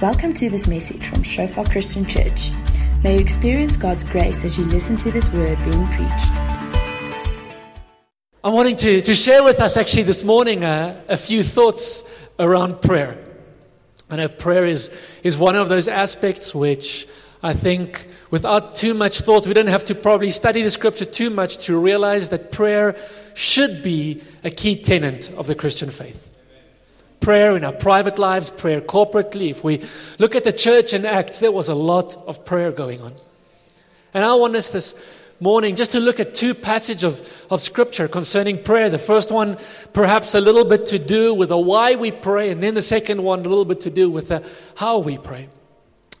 Welcome 0.00 0.32
to 0.34 0.48
this 0.48 0.68
message 0.68 1.08
from 1.08 1.24
Shofar 1.24 1.64
Christian 1.64 2.06
Church. 2.06 2.52
May 3.02 3.14
you 3.14 3.20
experience 3.20 3.76
God's 3.76 4.04
grace 4.04 4.44
as 4.44 4.56
you 4.56 4.64
listen 4.66 4.96
to 4.98 5.10
this 5.10 5.28
word 5.32 5.58
being 5.64 5.88
preached. 5.88 6.30
I'm 8.44 8.54
wanting 8.54 8.76
to, 8.76 9.02
to 9.02 9.14
share 9.16 9.42
with 9.42 9.58
us 9.58 9.76
actually 9.76 10.04
this 10.04 10.22
morning 10.22 10.62
uh, 10.62 11.02
a 11.08 11.16
few 11.16 11.42
thoughts 11.42 12.08
around 12.38 12.80
prayer. 12.80 13.18
I 14.08 14.14
know 14.14 14.28
prayer 14.28 14.66
is, 14.66 14.96
is 15.24 15.36
one 15.36 15.56
of 15.56 15.68
those 15.68 15.88
aspects 15.88 16.54
which 16.54 17.08
I 17.42 17.54
think 17.54 18.06
without 18.30 18.76
too 18.76 18.94
much 18.94 19.22
thought, 19.22 19.48
we 19.48 19.52
don't 19.52 19.66
have 19.66 19.86
to 19.86 19.96
probably 19.96 20.30
study 20.30 20.62
the 20.62 20.70
scripture 20.70 21.06
too 21.06 21.30
much 21.30 21.58
to 21.66 21.76
realize 21.76 22.28
that 22.28 22.52
prayer 22.52 22.94
should 23.34 23.82
be 23.82 24.22
a 24.44 24.50
key 24.50 24.80
tenet 24.80 25.32
of 25.32 25.48
the 25.48 25.56
Christian 25.56 25.90
faith 25.90 26.28
prayer 27.20 27.56
in 27.56 27.64
our 27.64 27.72
private 27.72 28.18
lives, 28.18 28.50
prayer 28.50 28.80
corporately. 28.80 29.50
If 29.50 29.64
we 29.64 29.82
look 30.18 30.34
at 30.34 30.44
the 30.44 30.52
church 30.52 30.92
in 30.92 31.04
Acts, 31.04 31.38
there 31.38 31.52
was 31.52 31.68
a 31.68 31.74
lot 31.74 32.16
of 32.26 32.44
prayer 32.44 32.72
going 32.72 33.00
on. 33.00 33.14
And 34.14 34.24
I 34.24 34.34
want 34.34 34.56
us 34.56 34.70
this 34.70 34.94
morning 35.40 35.76
just 35.76 35.92
to 35.92 36.00
look 36.00 36.18
at 36.18 36.34
two 36.34 36.54
passages 36.54 37.04
of, 37.04 37.46
of 37.50 37.60
scripture 37.60 38.08
concerning 38.08 38.62
prayer. 38.62 38.90
The 38.90 38.98
first 38.98 39.30
one, 39.30 39.56
perhaps 39.92 40.34
a 40.34 40.40
little 40.40 40.64
bit 40.64 40.86
to 40.86 40.98
do 40.98 41.34
with 41.34 41.50
the 41.50 41.58
why 41.58 41.94
we 41.94 42.10
pray, 42.10 42.50
and 42.50 42.62
then 42.62 42.74
the 42.74 42.82
second 42.82 43.22
one, 43.22 43.40
a 43.40 43.42
little 43.42 43.64
bit 43.64 43.82
to 43.82 43.90
do 43.90 44.10
with 44.10 44.28
the 44.28 44.44
how 44.76 44.98
we 44.98 45.18
pray. 45.18 45.48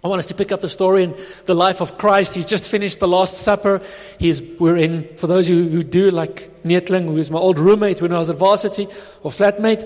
I 0.04 0.06
want 0.06 0.20
us 0.20 0.26
to 0.26 0.34
pick 0.34 0.52
up 0.52 0.60
the 0.60 0.68
story 0.68 1.02
in 1.02 1.16
the 1.46 1.54
life 1.54 1.80
of 1.80 1.98
Christ. 1.98 2.36
He's 2.36 2.46
just 2.46 2.70
finished 2.70 3.00
the 3.00 3.08
Last 3.08 3.38
Supper. 3.38 3.82
He's, 4.18 4.40
we're 4.40 4.76
in, 4.76 5.16
for 5.16 5.26
those 5.26 5.48
who, 5.48 5.68
who 5.68 5.82
do, 5.82 6.12
like 6.12 6.62
Nietling, 6.62 7.06
who 7.06 7.14
was 7.14 7.32
my 7.32 7.38
old 7.38 7.58
roommate 7.58 8.00
when 8.00 8.12
I 8.12 8.18
was 8.18 8.30
at 8.30 8.36
varsity, 8.36 8.86
or 9.24 9.32
flatmate, 9.32 9.84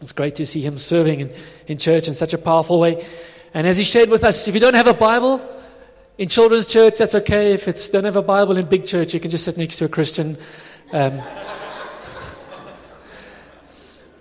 it's 0.00 0.12
great 0.12 0.34
to 0.36 0.46
see 0.46 0.60
him 0.60 0.78
serving 0.78 1.20
in, 1.20 1.32
in 1.66 1.78
church 1.78 2.08
in 2.08 2.14
such 2.14 2.34
a 2.34 2.38
powerful 2.38 2.78
way. 2.78 3.06
And 3.54 3.66
as 3.66 3.78
he 3.78 3.84
shared 3.84 4.10
with 4.10 4.24
us, 4.24 4.46
if 4.48 4.54
you 4.54 4.60
don't 4.60 4.74
have 4.74 4.86
a 4.86 4.94
Bible 4.94 5.40
in 6.18 6.28
children's 6.28 6.66
church, 6.66 6.98
that's 6.98 7.14
okay. 7.14 7.52
If 7.52 7.68
it's 7.68 7.88
don't 7.88 8.04
have 8.04 8.16
a 8.16 8.22
Bible 8.22 8.58
in 8.58 8.66
big 8.66 8.84
church, 8.84 9.14
you 9.14 9.20
can 9.20 9.30
just 9.30 9.44
sit 9.44 9.56
next 9.56 9.76
to 9.76 9.86
a 9.86 9.88
Christian. 9.88 10.36
Um, 10.92 11.18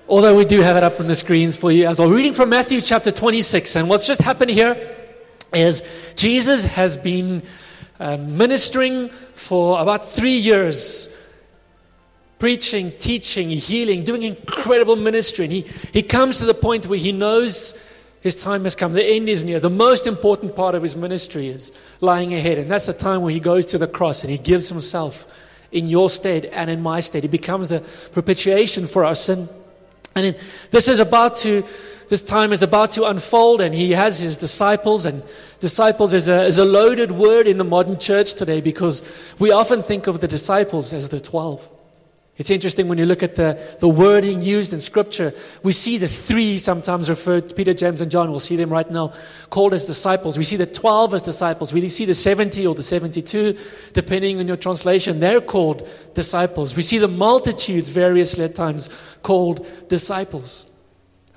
although 0.08 0.38
we 0.38 0.46
do 0.46 0.62
have 0.62 0.78
it 0.78 0.84
up 0.84 1.00
on 1.00 1.08
the 1.08 1.16
screens 1.16 1.58
for 1.58 1.72
you 1.72 1.88
as 1.88 2.00
well. 2.00 2.10
Reading 2.10 2.34
from 2.34 2.50
Matthew 2.50 2.80
chapter 2.80 3.12
26. 3.12 3.76
And 3.76 3.90
what's 3.90 4.08
just 4.08 4.22
happened 4.22 4.52
here 4.52 4.80
is 5.54 5.84
Jesus 6.16 6.64
has 6.64 6.98
been 6.98 7.44
uh, 8.00 8.18
ministering 8.18 9.10
for 9.34 9.82
about 9.82 10.06
three 10.06 10.38
years 10.38 11.10
preaching, 12.46 12.92
teaching, 13.00 13.50
healing, 13.50 14.04
doing 14.04 14.22
incredible 14.22 14.96
ministry. 14.96 15.46
And 15.46 15.52
he, 15.52 15.62
he 15.92 16.04
comes 16.04 16.38
to 16.38 16.46
the 16.46 16.54
point 16.54 16.86
where 16.86 17.00
he 17.00 17.12
knows 17.12 17.74
his 18.22 18.36
time 18.36 18.66
has 18.66 18.76
come. 18.76 18.94
The 18.94 19.04
end 19.04 19.30
is 19.30 19.44
near. 19.44 19.60
The 19.60 19.72
most 19.72 20.06
important 20.06 20.56
part 20.56 20.76
of 20.76 20.84
his 20.84 20.96
ministry 20.96 21.48
is 21.48 21.72
lying 22.02 22.36
ahead. 22.36 22.60
And 22.60 22.70
that's 22.70 22.86
the 22.86 22.94
time 22.94 23.24
where 23.24 23.34
he 23.34 23.40
goes 23.40 23.66
to 23.68 23.80
the 23.80 23.88
cross 23.88 24.24
and 24.24 24.30
he 24.30 24.38
gives 24.38 24.70
himself 24.70 25.26
in 25.72 25.90
your 25.90 26.08
stead 26.08 26.46
and 26.46 26.70
in 26.70 26.84
my 26.84 27.00
stead. 27.00 27.24
He 27.24 27.30
becomes 27.30 27.70
the 27.70 27.80
propitiation 28.14 28.86
for 28.86 29.04
our 29.04 29.16
sin. 29.16 29.50
And 30.14 30.38
this 30.70 30.88
is 30.88 31.00
about 31.00 31.38
to, 31.38 31.66
this 32.10 32.22
time 32.22 32.54
is 32.54 32.62
about 32.62 32.92
to 32.92 33.06
unfold, 33.06 33.60
and 33.60 33.74
he 33.74 33.94
has 33.94 34.20
his 34.20 34.38
disciples. 34.38 35.06
And 35.06 35.24
disciples 35.62 36.14
is 36.14 36.30
a, 36.30 36.44
is 36.44 36.60
a 36.60 36.66
loaded 36.66 37.10
word 37.10 37.48
in 37.48 37.58
the 37.58 37.64
modern 37.64 37.98
church 37.98 38.36
today 38.36 38.62
because 38.62 39.02
we 39.40 39.50
often 39.50 39.82
think 39.82 40.06
of 40.06 40.22
the 40.22 40.28
disciples 40.28 40.94
as 40.94 41.10
the 41.10 41.20
12. 41.20 41.72
It's 42.38 42.50
interesting 42.50 42.90
when 42.90 42.98
you 42.98 43.06
look 43.06 43.24
at 43.24 43.36
the, 43.36 43.58
the 43.80 43.88
wording 43.88 44.42
used 44.42 44.74
in 44.74 44.82
Scripture. 44.82 45.34
We 45.64 45.72
see 45.72 45.98
the 45.98 46.10
three 46.10 46.58
sometimes 46.58 47.10
referred 47.10 47.48
to 47.48 47.56
Peter, 47.56 47.74
James, 47.74 48.02
and 48.02 48.12
John. 48.12 48.30
We'll 48.30 48.42
see 48.42 48.58
them 48.58 48.70
right 48.70 48.90
now 48.92 49.14
called 49.50 49.74
as 49.74 49.86
disciples. 49.86 50.38
We 50.38 50.44
see 50.44 50.58
the 50.58 50.66
12 50.66 51.14
as 51.14 51.22
disciples. 51.22 51.72
We 51.72 51.88
see 51.88 52.04
the 52.04 52.14
70 52.14 52.68
or 52.68 52.76
the 52.76 52.84
72, 52.84 53.58
depending 53.94 54.40
on 54.40 54.48
your 54.48 54.58
translation. 54.58 55.22
They're 55.22 55.40
called 55.40 55.88
disciples. 56.14 56.76
We 56.76 56.82
see 56.82 56.98
the 56.98 57.08
multitudes 57.08 57.88
variously 57.88 58.44
at 58.44 58.54
times 58.54 58.90
called 59.24 59.66
disciples. 59.88 60.70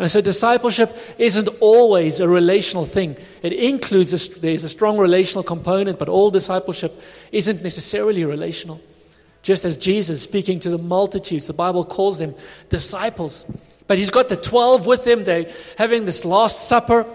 And 0.01 0.11
so 0.11 0.21
discipleship 0.21 0.97
isn't 1.17 1.49
always 1.61 2.19
a 2.19 2.29
relational 2.29 2.85
thing. 2.85 3.17
It 3.43 3.53
includes, 3.53 4.15
a, 4.15 4.41
there's 4.41 4.65
a 4.65 4.69
strong 4.69 4.99
relational 4.99 5.45
component, 5.45 6.01
but 6.01 6.09
all 6.09 6.33
discipleship 6.33 7.01
isn't 7.31 7.63
necessarily 7.63 8.25
relational. 8.25 8.81
Just 9.49 9.65
as 9.65 9.79
Jesus 9.79 10.21
speaking 10.21 10.59
to 10.59 10.69
the 10.69 10.77
multitudes, 10.77 11.47
the 11.47 11.55
Bible 11.55 11.83
calls 11.83 12.19
them 12.19 12.35
disciples. 12.69 13.51
But 13.87 13.97
he's 13.97 14.11
got 14.11 14.29
the 14.29 14.37
12 14.37 14.85
with 14.85 15.07
him. 15.07 15.25
They're 15.25 15.51
having 15.79 16.05
this 16.05 16.27
Last 16.27 16.69
Supper. 16.69 17.07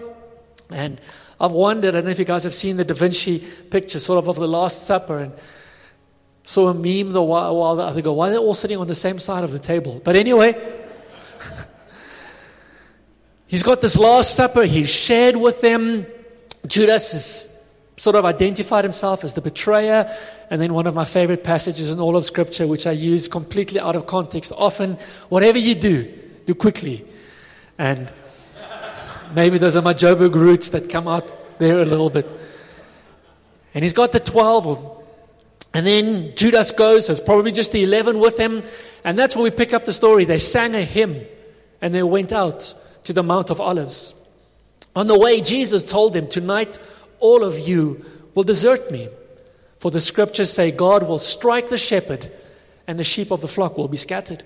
And 0.68 1.00
I've 1.38 1.52
wondered, 1.52 1.90
I 1.90 1.98
don't 1.98 2.06
know 2.06 2.10
if 2.10 2.18
you 2.18 2.24
guys 2.24 2.42
have 2.42 2.52
seen 2.52 2.76
the 2.76 2.84
Da 2.84 2.92
Vinci 2.92 3.38
picture, 3.38 4.00
sort 4.00 4.18
of, 4.18 4.26
of 4.26 4.34
the 4.34 4.48
Last 4.48 4.82
Supper. 4.82 5.20
And 5.20 5.32
saw 6.42 6.70
a 6.70 6.74
meme 6.74 7.12
the 7.12 7.22
while, 7.22 7.56
while 7.56 7.96
ago. 7.96 8.12
Why 8.12 8.26
are 8.26 8.30
they 8.32 8.36
all 8.36 8.52
sitting 8.52 8.78
on 8.78 8.88
the 8.88 8.96
same 8.96 9.20
side 9.20 9.44
of 9.44 9.52
the 9.52 9.60
table? 9.60 10.02
But 10.02 10.16
anyway, 10.16 10.60
he's 13.46 13.62
got 13.62 13.80
this 13.80 13.96
Last 13.96 14.34
Supper. 14.34 14.64
He's 14.64 14.90
shared 14.90 15.36
with 15.36 15.60
them. 15.60 16.04
Judas 16.66 17.14
is 17.14 17.53
sort 17.96 18.16
of 18.16 18.24
identified 18.24 18.84
himself 18.84 19.24
as 19.24 19.34
the 19.34 19.40
betrayer. 19.40 20.12
And 20.50 20.60
then 20.60 20.74
one 20.74 20.86
of 20.86 20.94
my 20.94 21.04
favorite 21.04 21.44
passages 21.44 21.90
in 21.90 22.00
all 22.00 22.16
of 22.16 22.24
Scripture, 22.24 22.66
which 22.66 22.86
I 22.86 22.92
use 22.92 23.28
completely 23.28 23.80
out 23.80 23.96
of 23.96 24.06
context. 24.06 24.52
Often, 24.56 24.98
whatever 25.28 25.58
you 25.58 25.74
do, 25.74 26.12
do 26.46 26.54
quickly. 26.54 27.04
And 27.78 28.10
maybe 29.34 29.58
those 29.58 29.76
are 29.76 29.82
my 29.82 29.94
Joburg 29.94 30.34
roots 30.34 30.70
that 30.70 30.88
come 30.88 31.08
out 31.08 31.58
there 31.58 31.80
a 31.80 31.84
little 31.84 32.10
bit. 32.10 32.32
And 33.74 33.82
he's 33.82 33.92
got 33.92 34.12
the 34.12 34.20
12. 34.20 35.02
And 35.74 35.86
then 35.86 36.34
Judas 36.36 36.70
goes, 36.70 37.06
so 37.06 37.12
it's 37.12 37.20
probably 37.20 37.50
just 37.50 37.72
the 37.72 37.82
11 37.82 38.20
with 38.20 38.38
him. 38.38 38.62
And 39.02 39.18
that's 39.18 39.34
where 39.34 39.42
we 39.42 39.50
pick 39.50 39.74
up 39.74 39.84
the 39.84 39.92
story. 39.92 40.24
They 40.24 40.38
sang 40.38 40.74
a 40.74 40.82
hymn 40.82 41.26
and 41.80 41.94
they 41.94 42.02
went 42.02 42.32
out 42.32 42.74
to 43.04 43.12
the 43.12 43.22
Mount 43.22 43.50
of 43.50 43.60
Olives. 43.60 44.14
On 44.96 45.08
the 45.08 45.18
way, 45.18 45.40
Jesus 45.40 45.82
told 45.82 46.12
them, 46.12 46.28
Tonight, 46.28 46.78
all 47.24 47.42
of 47.42 47.58
you 47.58 48.04
will 48.34 48.42
desert 48.42 48.90
me. 48.90 49.08
For 49.78 49.90
the 49.90 50.00
scriptures 50.00 50.52
say, 50.52 50.70
God 50.70 51.08
will 51.08 51.18
strike 51.18 51.70
the 51.70 51.78
shepherd, 51.78 52.30
and 52.86 52.98
the 52.98 53.04
sheep 53.04 53.30
of 53.30 53.40
the 53.40 53.48
flock 53.48 53.78
will 53.78 53.88
be 53.88 53.96
scattered. 53.96 54.44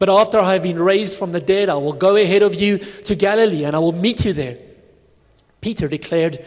But 0.00 0.08
after 0.08 0.40
I 0.40 0.54
have 0.54 0.64
been 0.64 0.80
raised 0.80 1.16
from 1.16 1.30
the 1.30 1.40
dead, 1.40 1.68
I 1.68 1.76
will 1.76 1.92
go 1.92 2.16
ahead 2.16 2.42
of 2.42 2.56
you 2.56 2.78
to 2.78 3.14
Galilee, 3.14 3.62
and 3.62 3.76
I 3.76 3.78
will 3.78 3.92
meet 3.92 4.24
you 4.24 4.32
there. 4.32 4.58
Peter 5.60 5.86
declared, 5.86 6.44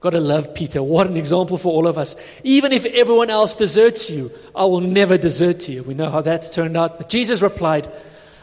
Gotta 0.00 0.18
love 0.18 0.52
Peter. 0.52 0.82
What 0.82 1.06
an 1.06 1.16
example 1.16 1.58
for 1.58 1.72
all 1.72 1.86
of 1.86 1.96
us. 1.96 2.16
Even 2.42 2.72
if 2.72 2.84
everyone 2.84 3.30
else 3.30 3.54
deserts 3.54 4.10
you, 4.10 4.32
I 4.52 4.64
will 4.64 4.80
never 4.80 5.16
desert 5.16 5.68
you. 5.68 5.84
We 5.84 5.94
know 5.94 6.10
how 6.10 6.22
that's 6.22 6.50
turned 6.50 6.76
out. 6.76 6.98
But 6.98 7.08
Jesus 7.08 7.40
replied, 7.40 7.88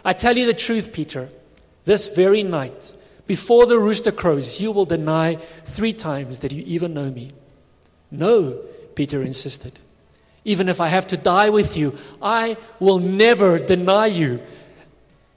I 0.06 0.14
tell 0.14 0.38
you 0.38 0.46
the 0.46 0.54
truth, 0.54 0.94
Peter. 0.94 1.28
This 1.84 2.08
very 2.08 2.44
night, 2.44 2.94
before 3.30 3.68
the 3.68 3.78
rooster 3.78 4.12
crows, 4.12 4.60
you 4.60 4.72
will 4.72 4.86
deny 4.86 5.36
three 5.64 5.94
times 5.94 6.40
that 6.40 6.52
you 6.52 6.64
even 6.66 6.96
know 6.96 7.12
me. 7.12 7.32
No, 8.10 8.60
Peter 8.96 9.22
insisted. 9.22 9.78
Even 10.46 10.68
if 10.68 10.82
I 10.82 10.88
have 10.88 11.06
to 11.06 11.16
die 11.16 11.52
with 11.52 11.78
you, 11.78 11.96
I 12.24 12.58
will 12.80 12.98
never 12.98 13.60
deny 13.60 14.08
you. 14.08 14.42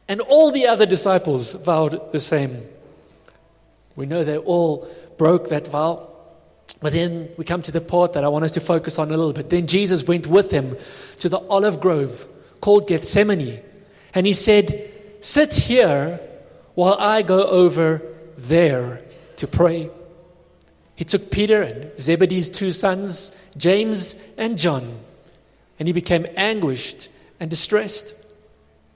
And 0.08 0.22
all 0.22 0.50
the 0.50 0.68
other 0.68 0.86
disciples 0.86 1.52
vowed 1.52 2.12
the 2.12 2.18
same. 2.18 2.62
We 3.94 4.06
know 4.06 4.24
they 4.24 4.38
all 4.38 4.88
broke 5.18 5.50
that 5.50 5.66
vow. 5.66 6.08
But 6.80 6.94
then 6.94 7.28
we 7.36 7.44
come 7.44 7.60
to 7.60 7.72
the 7.72 7.82
part 7.82 8.14
that 8.14 8.24
I 8.24 8.28
want 8.28 8.46
us 8.46 8.52
to 8.52 8.60
focus 8.60 8.98
on 8.98 9.08
a 9.08 9.18
little 9.18 9.34
bit. 9.34 9.50
Then 9.50 9.66
Jesus 9.66 10.06
went 10.06 10.26
with 10.26 10.48
them 10.48 10.78
to 11.18 11.28
the 11.28 11.40
olive 11.40 11.78
grove 11.78 12.26
called 12.62 12.88
Gethsemane. 12.88 13.60
And 14.14 14.26
he 14.26 14.32
said, 14.32 14.90
Sit 15.20 15.54
here 15.54 16.20
while 16.74 16.94
I 16.94 17.22
go 17.22 17.44
over 17.44 18.02
there 18.36 19.02
to 19.36 19.46
pray. 19.46 19.90
He 20.94 21.04
took 21.04 21.30
Peter 21.30 21.62
and 21.62 21.98
Zebedee's 21.98 22.48
two 22.48 22.70
sons, 22.70 23.36
James 23.56 24.14
and 24.38 24.58
John, 24.58 25.00
and 25.78 25.88
he 25.88 25.92
became 25.92 26.26
anguished 26.36 27.08
and 27.40 27.50
distressed. 27.50 28.14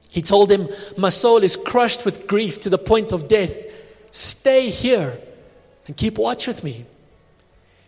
He 0.09 0.23
told 0.23 0.49
them, 0.49 0.69
My 0.97 1.09
soul 1.09 1.43
is 1.43 1.57
crushed 1.57 2.05
with 2.05 2.27
grief 2.27 2.61
to 2.61 2.71
the 2.71 2.79
point 2.79 3.13
of 3.13 3.29
death. 3.29 3.55
Stay 4.11 4.71
here 4.71 5.19
and 5.87 5.97
keep 5.97 6.17
watch 6.17 6.47
with 6.47 6.65
me. 6.65 6.87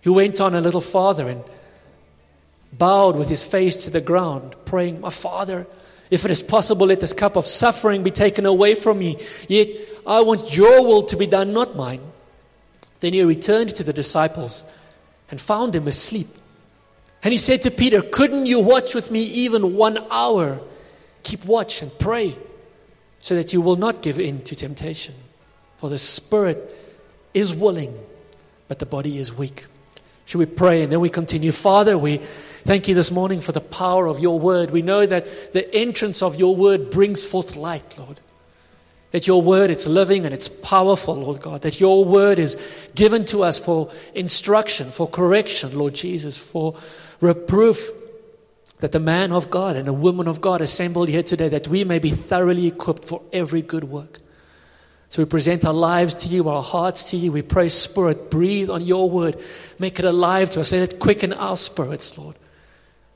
He 0.00 0.10
went 0.10 0.40
on 0.40 0.54
a 0.54 0.60
little 0.60 0.80
farther 0.80 1.28
and 1.28 1.44
bowed 2.72 3.16
with 3.16 3.28
his 3.28 3.42
face 3.42 3.76
to 3.84 3.90
the 3.90 4.00
ground, 4.00 4.56
praying, 4.64 5.00
My 5.00 5.10
Father, 5.10 5.66
if 6.10 6.24
it 6.24 6.30
is 6.30 6.42
possible, 6.42 6.86
let 6.86 7.00
this 7.00 7.12
cup 7.12 7.36
of 7.36 7.46
suffering 7.46 8.02
be 8.02 8.10
taken 8.10 8.46
away 8.46 8.74
from 8.74 8.98
me. 8.98 9.18
Yet 9.48 9.68
I 10.06 10.20
want 10.22 10.56
your 10.56 10.86
will 10.86 11.02
to 11.04 11.16
be 11.16 11.26
done, 11.26 11.52
not 11.52 11.76
mine. 11.76 12.00
Then 13.00 13.12
he 13.12 13.22
returned 13.22 13.74
to 13.76 13.84
the 13.84 13.92
disciples 13.92 14.64
and 15.30 15.40
found 15.40 15.72
them 15.72 15.86
asleep. 15.86 16.28
And 17.22 17.32
he 17.32 17.38
said 17.38 17.62
to 17.62 17.70
Peter, 17.70 18.00
Couldn't 18.00 18.46
you 18.46 18.60
watch 18.60 18.94
with 18.94 19.10
me 19.10 19.22
even 19.22 19.74
one 19.74 19.98
hour? 20.10 20.60
Keep 21.22 21.44
watch 21.44 21.82
and 21.82 21.96
pray 21.98 22.36
so 23.20 23.34
that 23.34 23.52
you 23.52 23.60
will 23.60 23.76
not 23.76 24.02
give 24.02 24.18
in 24.18 24.42
to 24.44 24.56
temptation. 24.56 25.14
For 25.76 25.90
the 25.90 25.98
spirit 25.98 26.74
is 27.34 27.54
willing, 27.54 27.98
but 28.66 28.78
the 28.78 28.86
body 28.86 29.18
is 29.18 29.32
weak. 29.32 29.66
Should 30.24 30.38
we 30.38 30.46
pray 30.46 30.82
and 30.82 30.92
then 30.92 31.00
we 31.00 31.08
continue? 31.08 31.52
Father, 31.52 31.96
we 31.96 32.20
thank 32.64 32.88
you 32.88 32.94
this 32.94 33.10
morning 33.10 33.40
for 33.40 33.52
the 33.52 33.60
power 33.60 34.06
of 34.06 34.18
your 34.18 34.38
word. 34.38 34.70
We 34.70 34.82
know 34.82 35.06
that 35.06 35.52
the 35.52 35.74
entrance 35.74 36.22
of 36.22 36.36
your 36.36 36.54
word 36.54 36.90
brings 36.90 37.24
forth 37.24 37.56
light, 37.56 37.98
Lord. 37.98 38.20
That 39.10 39.26
your 39.26 39.40
word, 39.40 39.70
it's 39.70 39.86
living 39.86 40.26
and 40.26 40.34
it's 40.34 40.48
powerful, 40.48 41.14
Lord 41.14 41.40
God. 41.40 41.62
That 41.62 41.80
your 41.80 42.04
word 42.04 42.38
is 42.38 42.56
given 42.94 43.24
to 43.26 43.42
us 43.42 43.58
for 43.58 43.90
instruction, 44.14 44.90
for 44.90 45.08
correction, 45.08 45.78
Lord 45.78 45.94
Jesus, 45.94 46.36
for 46.36 46.76
reproof. 47.20 47.90
That 48.80 48.92
the 48.92 49.00
man 49.00 49.32
of 49.32 49.50
God 49.50 49.76
and 49.76 49.86
the 49.86 49.92
woman 49.92 50.28
of 50.28 50.40
God 50.40 50.60
assembled 50.60 51.08
here 51.08 51.22
today, 51.22 51.48
that 51.48 51.68
we 51.68 51.84
may 51.84 51.98
be 51.98 52.10
thoroughly 52.10 52.66
equipped 52.66 53.04
for 53.04 53.22
every 53.32 53.62
good 53.62 53.84
work. 53.84 54.20
So 55.08 55.22
we 55.22 55.26
present 55.26 55.64
our 55.64 55.72
lives 55.72 56.12
to 56.14 56.28
you, 56.28 56.48
our 56.48 56.62
hearts 56.62 57.04
to 57.10 57.16
you. 57.16 57.32
We 57.32 57.40
pray, 57.40 57.70
Spirit, 57.70 58.30
breathe 58.30 58.68
on 58.68 58.84
your 58.84 59.08
word. 59.08 59.42
Make 59.78 59.98
it 59.98 60.04
alive 60.04 60.50
to 60.50 60.60
us. 60.60 60.70
Let 60.70 60.92
it 60.92 60.98
quicken 60.98 61.32
our 61.32 61.56
spirits, 61.56 62.18
Lord. 62.18 62.36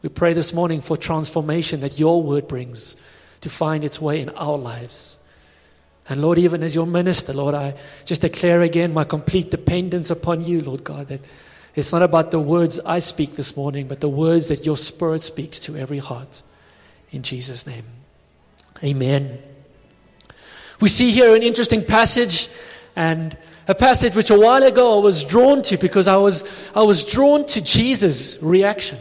We 0.02 0.08
pray 0.08 0.32
this 0.32 0.52
morning 0.52 0.80
for 0.80 0.96
transformation 0.96 1.80
that 1.80 1.98
your 1.98 2.22
word 2.22 2.48
brings 2.48 2.96
to 3.42 3.48
find 3.48 3.84
its 3.84 4.00
way 4.00 4.20
in 4.20 4.30
our 4.30 4.58
lives. 4.58 5.18
And 6.08 6.20
Lord, 6.20 6.38
even 6.38 6.64
as 6.64 6.74
your 6.74 6.86
minister, 6.86 7.32
Lord, 7.32 7.54
I 7.54 7.74
just 8.04 8.22
declare 8.22 8.62
again 8.62 8.92
my 8.92 9.04
complete 9.04 9.50
dependence 9.50 10.10
upon 10.10 10.44
you, 10.44 10.60
Lord 10.60 10.82
God, 10.82 11.06
that 11.06 11.20
it's 11.76 11.92
not 11.92 12.02
about 12.02 12.32
the 12.32 12.40
words 12.40 12.80
I 12.80 12.98
speak 12.98 13.36
this 13.36 13.56
morning, 13.56 13.86
but 13.86 14.00
the 14.00 14.08
words 14.08 14.48
that 14.48 14.66
your 14.66 14.76
spirit 14.76 15.22
speaks 15.22 15.60
to 15.60 15.76
every 15.76 15.98
heart. 15.98 16.42
In 17.12 17.22
Jesus' 17.22 17.66
name. 17.66 17.84
Amen. 18.82 19.38
We 20.80 20.88
see 20.88 21.12
here 21.12 21.36
an 21.36 21.44
interesting 21.44 21.84
passage 21.84 22.48
and 22.96 23.36
a 23.68 23.74
passage 23.74 24.16
which 24.16 24.30
a 24.30 24.38
while 24.38 24.64
ago 24.64 24.98
I 24.98 25.02
was 25.02 25.22
drawn 25.22 25.62
to 25.62 25.76
because 25.76 26.08
I 26.08 26.16
was, 26.16 26.44
I 26.74 26.82
was 26.82 27.04
drawn 27.04 27.46
to 27.46 27.62
Jesus' 27.62 28.42
reaction. 28.42 28.98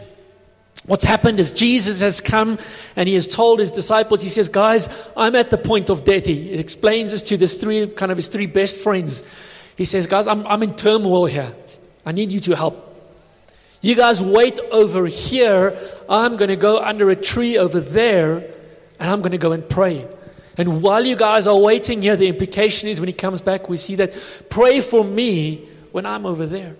What's 0.86 1.04
happened 1.04 1.40
is 1.40 1.52
Jesus 1.52 2.02
has 2.02 2.22
come 2.22 2.58
and 2.96 3.08
he 3.08 3.14
has 3.14 3.28
told 3.28 3.60
his 3.60 3.72
disciples, 3.72 4.22
he 4.22 4.30
says, 4.30 4.50
Guys, 4.50 4.90
I'm 5.16 5.36
at 5.36 5.52
the 5.52 5.58
point 5.58 5.90
of 5.90 6.04
death. 6.04 6.26
He 6.26 6.54
explains 6.54 7.12
this 7.12 7.22
to 7.24 7.38
this 7.38 7.56
three, 7.56 7.88
kind 7.88 8.12
of 8.12 8.18
his 8.18 8.28
three 8.28 8.48
best 8.48 8.78
friends. 8.78 9.24
He 9.76 9.86
says, 9.86 10.08
Guys, 10.08 10.28
I'm, 10.28 10.46
I'm 10.48 10.64
in 10.64 10.76
turmoil 10.76 11.28
here. 11.28 11.54
I 12.04 12.14
need 12.14 12.32
you 12.32 12.40
to 12.42 12.56
help. 12.56 12.88
You 13.82 13.96
guys 13.96 14.22
wait 14.22 14.60
over 14.72 15.06
here. 15.06 15.78
I'm 16.10 16.38
going 16.38 16.50
to 16.50 16.56
go 16.56 16.80
under 16.80 17.10
a 17.10 17.16
tree 17.16 17.58
over 17.58 17.80
there 17.80 18.38
and 19.00 19.10
I'm 19.10 19.22
going 19.22 19.32
to 19.32 19.38
go 19.38 19.52
and 19.52 19.68
pray. 19.68 20.08
And 20.58 20.82
while 20.82 21.04
you 21.06 21.16
guys 21.16 21.48
are 21.48 21.58
waiting 21.58 22.02
here, 22.02 22.16
the 22.16 22.28
implication 22.28 22.90
is 22.90 23.00
when 23.00 23.08
he 23.08 23.14
comes 23.14 23.42
back, 23.42 23.70
we 23.70 23.78
see 23.78 23.96
that 23.96 24.18
pray 24.50 24.82
for 24.82 25.04
me 25.04 25.68
when 25.92 26.06
I'm 26.06 26.26
over 26.26 26.46
there. 26.46 26.76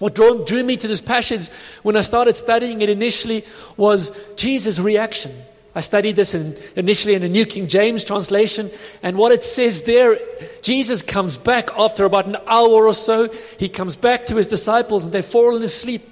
What 0.00 0.14
drew, 0.14 0.44
drew 0.44 0.64
me 0.64 0.76
to 0.78 0.88
this 0.88 1.02
passage 1.02 1.50
when 1.82 1.94
I 1.94 2.00
started 2.00 2.34
studying 2.34 2.80
it 2.80 2.88
initially 2.88 3.44
was 3.76 4.16
Jesus' 4.34 4.78
reaction. 4.78 5.30
I 5.74 5.80
studied 5.80 6.16
this 6.16 6.34
in, 6.34 6.56
initially 6.74 7.14
in 7.14 7.22
the 7.22 7.28
New 7.28 7.44
King 7.44 7.68
James 7.68 8.02
translation, 8.02 8.70
and 9.02 9.16
what 9.16 9.30
it 9.30 9.44
says 9.44 9.82
there, 9.82 10.18
Jesus 10.62 11.02
comes 11.02 11.36
back 11.36 11.68
after 11.76 12.04
about 12.04 12.26
an 12.26 12.36
hour 12.46 12.86
or 12.86 12.94
so. 12.94 13.28
He 13.58 13.68
comes 13.68 13.94
back 13.94 14.26
to 14.26 14.36
his 14.36 14.48
disciples, 14.48 15.04
and 15.04 15.12
they've 15.12 15.24
fallen 15.24 15.62
asleep. 15.62 16.02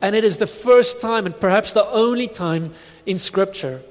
And 0.00 0.14
it 0.14 0.22
is 0.22 0.36
the 0.36 0.46
first 0.46 1.00
time, 1.00 1.26
and 1.26 1.38
perhaps 1.40 1.72
the 1.72 1.84
only 1.86 2.28
time 2.28 2.74
in 3.06 3.18
Scripture, 3.18 3.82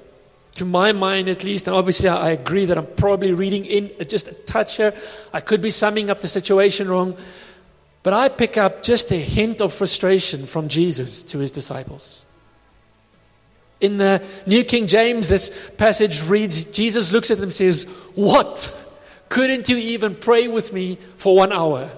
to 0.54 0.64
my 0.64 0.92
mind 0.92 1.28
at 1.28 1.44
least, 1.44 1.66
and 1.66 1.76
obviously 1.76 2.08
I 2.08 2.30
agree 2.30 2.66
that 2.66 2.78
I'm 2.78 2.86
probably 2.86 3.32
reading 3.32 3.66
in 3.66 3.90
just 4.06 4.28
a 4.28 4.34
touch 4.34 4.76
here. 4.76 4.94
I 5.32 5.40
could 5.40 5.60
be 5.60 5.70
summing 5.70 6.10
up 6.10 6.20
the 6.20 6.28
situation 6.28 6.88
wrong, 6.88 7.16
but 8.02 8.12
I 8.12 8.28
pick 8.28 8.56
up 8.56 8.82
just 8.82 9.10
a 9.10 9.16
hint 9.16 9.60
of 9.60 9.72
frustration 9.72 10.46
from 10.46 10.68
Jesus 10.68 11.22
to 11.24 11.38
his 11.38 11.52
disciples. 11.52 12.24
In 13.80 13.96
the 13.96 14.22
New 14.46 14.64
King 14.64 14.86
James, 14.86 15.28
this 15.28 15.72
passage 15.76 16.22
reads 16.22 16.64
Jesus 16.64 17.12
looks 17.12 17.30
at 17.30 17.38
them 17.38 17.44
and 17.44 17.52
says, 17.54 17.84
What? 18.14 18.76
Couldn't 19.28 19.68
you 19.68 19.76
even 19.76 20.16
pray 20.16 20.48
with 20.48 20.72
me 20.72 20.98
for 21.16 21.36
one 21.36 21.52
hour? 21.52 21.90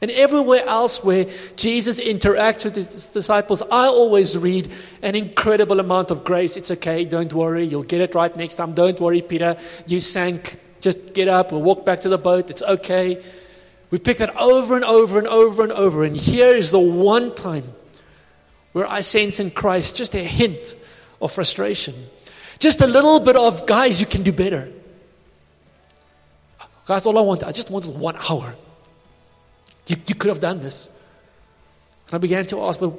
And 0.00 0.10
everywhere 0.10 0.66
else 0.66 1.02
where 1.02 1.26
Jesus 1.56 1.98
interacts 1.98 2.64
with 2.64 2.74
his 2.74 3.06
disciples, 3.06 3.62
I 3.62 3.86
always 3.86 4.36
read 4.36 4.70
an 5.00 5.14
incredible 5.14 5.80
amount 5.80 6.10
of 6.10 6.24
grace. 6.24 6.58
It's 6.58 6.70
okay, 6.72 7.06
don't 7.06 7.32
worry, 7.32 7.64
you'll 7.64 7.84
get 7.84 8.02
it 8.02 8.14
right 8.14 8.36
next 8.36 8.56
time. 8.56 8.74
Don't 8.74 9.00
worry, 9.00 9.22
Peter, 9.22 9.56
you 9.86 10.00
sank. 10.00 10.58
Just 10.80 11.14
get 11.14 11.28
up, 11.28 11.52
we'll 11.52 11.62
walk 11.62 11.86
back 11.86 12.00
to 12.00 12.10
the 12.10 12.18
boat, 12.18 12.50
it's 12.50 12.62
okay. 12.62 13.22
We 13.94 14.00
pick 14.00 14.18
that 14.18 14.36
over 14.36 14.74
and 14.74 14.84
over 14.84 15.20
and 15.20 15.28
over 15.28 15.62
and 15.62 15.70
over. 15.70 16.02
And 16.02 16.16
here 16.16 16.56
is 16.56 16.72
the 16.72 16.80
one 16.80 17.32
time 17.32 17.62
where 18.72 18.90
I 18.90 19.02
sense 19.02 19.38
in 19.38 19.52
Christ 19.52 19.94
just 19.94 20.16
a 20.16 20.18
hint 20.18 20.74
of 21.22 21.30
frustration. 21.30 21.94
Just 22.58 22.80
a 22.80 22.88
little 22.88 23.20
bit 23.20 23.36
of, 23.36 23.68
guys, 23.68 24.00
you 24.00 24.06
can 24.08 24.24
do 24.24 24.32
better. 24.32 24.68
Guys, 26.86 27.06
all 27.06 27.16
I 27.16 27.20
want, 27.20 27.44
I 27.44 27.52
just 27.52 27.70
wanted 27.70 27.96
one 27.96 28.16
hour. 28.28 28.56
You, 29.86 29.96
you 30.08 30.16
could 30.16 30.30
have 30.30 30.40
done 30.40 30.58
this. 30.58 30.88
And 32.08 32.16
I 32.16 32.18
began 32.18 32.46
to 32.46 32.62
ask, 32.62 32.80
but, 32.80 32.94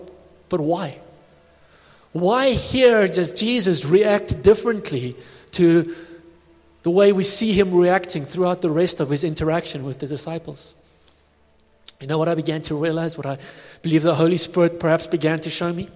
but 0.48 0.62
why? 0.62 0.98
Why 2.13 2.51
here 2.51 3.06
does 3.09 3.33
Jesus 3.33 3.83
react 3.83 4.41
differently 4.41 5.18
to 5.51 5.94
the 6.83 6.89
way 6.89 7.12
we 7.12 7.24
see 7.24 7.51
him 7.51 7.74
reacting 7.74 8.25
throughout 8.25 8.62
the 8.62 8.69
rest 8.69 9.01
of 9.01 9.09
his 9.09 9.25
interaction 9.25 9.83
with 9.83 10.00
the 10.00 10.07
disciples? 10.07 10.77
You 12.00 12.07
know 12.07 12.18
what 12.18 12.27
I 12.27 12.36
began 12.36 12.62
to 12.63 12.75
realize, 12.75 13.18
what 13.18 13.25
I 13.25 13.38
believe 13.81 14.03
the 14.03 14.15
Holy 14.15 14.38
Spirit 14.38 14.80
perhaps 14.80 15.07
began 15.07 15.39
to 15.42 15.50
show 15.50 15.71
me? 15.71 15.89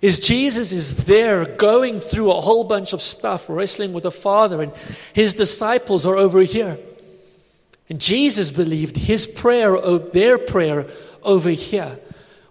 Is 0.00 0.20
Jesus 0.20 0.70
is 0.70 1.04
there 1.06 1.44
going 1.44 1.98
through 1.98 2.30
a 2.30 2.40
whole 2.40 2.64
bunch 2.64 2.92
of 2.92 3.02
stuff, 3.02 3.46
wrestling 3.48 3.92
with 3.92 4.04
the 4.04 4.12
Father, 4.12 4.62
and 4.62 4.72
his 5.12 5.34
disciples 5.34 6.06
are 6.06 6.16
over 6.16 6.40
here. 6.40 6.78
And 7.88 8.00
Jesus 8.00 8.50
believed 8.50 8.96
his 8.96 9.26
prayer, 9.26 9.76
their 9.98 10.38
prayer 10.38 10.86
over 11.22 11.50
here, 11.50 11.98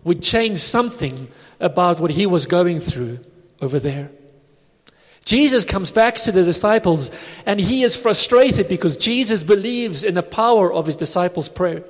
would 0.04 0.22
change 0.22 0.58
something 0.58 1.30
about 1.60 2.00
what 2.00 2.12
he 2.12 2.26
was 2.26 2.46
going 2.48 2.80
through 2.80 3.20
over 3.62 3.80
there. 3.80 4.10
Jesus 5.24 5.66
comes 5.66 5.92
back 5.92 6.16
to 6.16 6.32
the 6.32 6.44
disciples 6.44 7.12
and 7.46 7.60
he 7.60 7.84
is 7.84 7.98
frustrated 7.98 8.70
because 8.70 8.96
Jesus 8.96 9.44
believes 9.44 10.04
in 10.04 10.16
the 10.16 10.24
power 10.24 10.72
of 10.72 10.86
his 10.86 10.96
disciples' 10.96 11.50
prayer. 11.50 11.84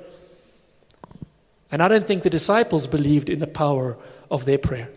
And 1.70 1.82
I 1.82 1.88
don't 1.88 2.06
think 2.06 2.22
the 2.22 2.30
disciples 2.30 2.86
believed 2.86 3.28
in 3.28 3.40
the 3.40 3.46
power 3.46 3.96
of 4.30 4.44
their 4.44 4.58
prayer. 4.58 4.88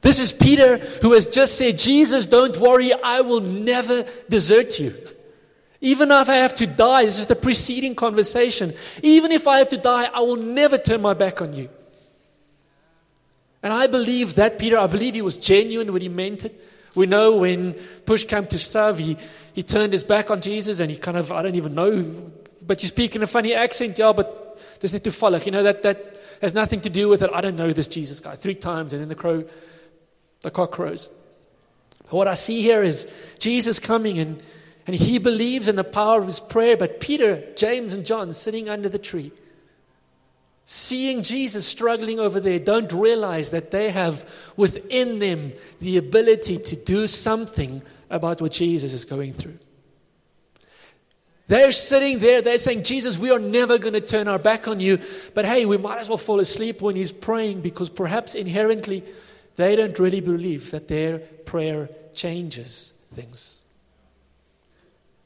This 0.00 0.18
is 0.18 0.32
Peter 0.32 0.78
who 1.02 1.12
has 1.12 1.26
just 1.26 1.58
said, 1.58 1.76
Jesus, 1.76 2.26
don't 2.26 2.56
worry, 2.56 2.92
I 2.92 3.20
will 3.20 3.40
never 3.40 4.04
desert 4.28 4.78
you. 4.78 4.94
Even 5.82 6.10
if 6.10 6.28
I 6.28 6.36
have 6.36 6.54
to 6.56 6.66
die, 6.66 7.04
this 7.04 7.18
is 7.18 7.26
the 7.26 7.34
preceding 7.34 7.94
conversation. 7.94 8.74
Even 9.02 9.32
if 9.32 9.46
I 9.48 9.58
have 9.58 9.68
to 9.70 9.76
die, 9.76 10.08
I 10.12 10.20
will 10.20 10.36
never 10.36 10.78
turn 10.78 11.00
my 11.00 11.14
back 11.14 11.40
on 11.40 11.54
you. 11.54 11.68
And 13.62 13.72
I 13.72 13.86
believe 13.86 14.36
that 14.36 14.58
Peter, 14.58 14.78
I 14.78 14.86
believe 14.86 15.14
he 15.14 15.22
was 15.22 15.36
genuine 15.36 15.92
when 15.92 16.02
he 16.02 16.08
meant 16.08 16.44
it. 16.44 16.68
We 16.94 17.06
know 17.06 17.36
when 17.36 17.74
push 18.04 18.24
came 18.24 18.46
to 18.46 18.58
shove, 18.58 18.98
he, 18.98 19.16
he 19.52 19.62
turned 19.62 19.92
his 19.92 20.04
back 20.04 20.30
on 20.30 20.40
Jesus 20.40 20.80
and 20.80 20.90
he 20.90 20.98
kind 20.98 21.16
of, 21.16 21.30
I 21.30 21.42
don't 21.42 21.54
even 21.54 21.74
know, 21.74 22.32
but 22.66 22.82
you 22.82 22.88
speak 22.88 23.16
in 23.16 23.22
a 23.22 23.26
funny 23.26 23.54
accent, 23.54 23.98
yeah, 23.98 24.12
but 24.12 24.60
just 24.80 25.02
to 25.02 25.12
follow. 25.12 25.38
You 25.38 25.52
know, 25.52 25.62
that, 25.62 25.82
that 25.82 26.20
has 26.40 26.54
nothing 26.54 26.80
to 26.82 26.90
do 26.90 27.08
with 27.08 27.22
it. 27.22 27.30
I 27.32 27.40
don't 27.40 27.56
know 27.56 27.72
this 27.72 27.88
Jesus 27.88 28.20
guy. 28.20 28.36
Three 28.36 28.54
times 28.54 28.92
and 28.92 29.00
then 29.00 29.08
the 29.08 29.14
crow, 29.14 29.44
the 30.42 30.50
cock 30.50 30.72
crows. 30.72 31.08
But 32.04 32.14
what 32.14 32.28
I 32.28 32.34
see 32.34 32.62
here 32.62 32.82
is 32.82 33.12
Jesus 33.38 33.78
coming 33.78 34.18
and 34.18 34.42
and 34.86 34.98
he 34.98 35.18
believes 35.18 35.68
in 35.68 35.76
the 35.76 35.84
power 35.84 36.18
of 36.18 36.26
his 36.26 36.40
prayer. 36.40 36.76
But 36.76 36.98
Peter, 36.98 37.44
James, 37.54 37.92
and 37.92 38.04
John 38.04 38.32
sitting 38.32 38.68
under 38.68 38.88
the 38.88 38.98
tree, 38.98 39.30
seeing 40.64 41.22
Jesus 41.22 41.64
struggling 41.64 42.18
over 42.18 42.40
there, 42.40 42.58
don't 42.58 42.92
realize 42.92 43.50
that 43.50 43.70
they 43.70 43.90
have 43.90 44.28
within 44.56 45.20
them 45.20 45.52
the 45.80 45.96
ability 45.96 46.58
to 46.58 46.74
do 46.74 47.06
something 47.06 47.82
about 48.08 48.40
what 48.40 48.50
Jesus 48.50 48.92
is 48.92 49.04
going 49.04 49.32
through. 49.32 49.58
They're 51.50 51.72
sitting 51.72 52.20
there, 52.20 52.42
they're 52.42 52.58
saying, 52.58 52.84
Jesus, 52.84 53.18
we 53.18 53.32
are 53.32 53.40
never 53.40 53.76
going 53.76 53.94
to 53.94 54.00
turn 54.00 54.28
our 54.28 54.38
back 54.38 54.68
on 54.68 54.78
you. 54.78 55.00
But 55.34 55.44
hey, 55.44 55.66
we 55.66 55.78
might 55.78 55.98
as 55.98 56.08
well 56.08 56.16
fall 56.16 56.38
asleep 56.38 56.80
when 56.80 56.94
he's 56.94 57.10
praying 57.10 57.62
because 57.62 57.90
perhaps 57.90 58.36
inherently 58.36 59.02
they 59.56 59.74
don't 59.74 59.98
really 59.98 60.20
believe 60.20 60.70
that 60.70 60.86
their 60.86 61.18
prayer 61.18 61.88
changes 62.14 62.92
things. 63.14 63.62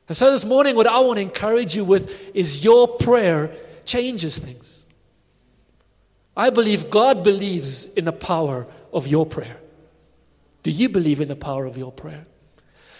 And 0.09 0.17
so 0.17 0.31
this 0.31 0.47
morning, 0.47 0.77
what 0.77 0.87
I 0.87 0.99
want 1.01 1.19
to 1.19 1.21
encourage 1.21 1.77
you 1.77 1.85
with 1.85 2.35
is 2.35 2.65
your 2.65 2.89
prayer 2.89 3.55
changes 3.85 4.39
things. 4.39 4.87
I 6.35 6.49
believe 6.49 6.89
God 6.89 7.23
believes 7.23 7.85
in 7.85 8.07
the 8.07 8.13
power 8.13 8.67
of 8.95 9.07
your 9.07 9.27
prayer. 9.27 9.59
Do 10.63 10.71
you 10.71 10.89
believe 10.89 11.21
in 11.21 11.29
the 11.29 11.37
power 11.37 11.67
of 11.67 11.77
your 11.77 11.93
prayer? 11.93 12.25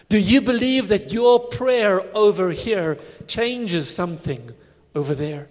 Do 0.09 0.19
you 0.19 0.41
believe 0.41 0.89
that 0.89 1.13
your 1.13 1.41
prayer 1.41 2.03
over 2.15 2.51
here 2.51 2.99
changes 3.27 3.93
something 3.93 4.51
over 4.95 5.15
there? 5.15 5.49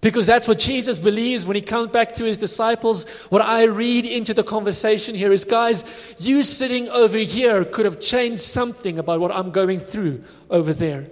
Because 0.00 0.26
that's 0.26 0.46
what 0.46 0.58
Jesus 0.58 1.00
believes 1.00 1.44
when 1.44 1.56
he 1.56 1.62
comes 1.62 1.90
back 1.90 2.14
to 2.16 2.24
his 2.24 2.38
disciples. 2.38 3.08
What 3.30 3.42
I 3.42 3.64
read 3.64 4.04
into 4.04 4.32
the 4.32 4.44
conversation 4.44 5.16
here 5.16 5.32
is 5.32 5.44
guys, 5.44 5.84
you 6.20 6.44
sitting 6.44 6.88
over 6.88 7.18
here 7.18 7.64
could 7.64 7.84
have 7.84 7.98
changed 7.98 8.42
something 8.42 8.98
about 8.98 9.18
what 9.18 9.32
I'm 9.32 9.50
going 9.50 9.80
through 9.80 10.22
over 10.50 10.72
there. 10.72 11.08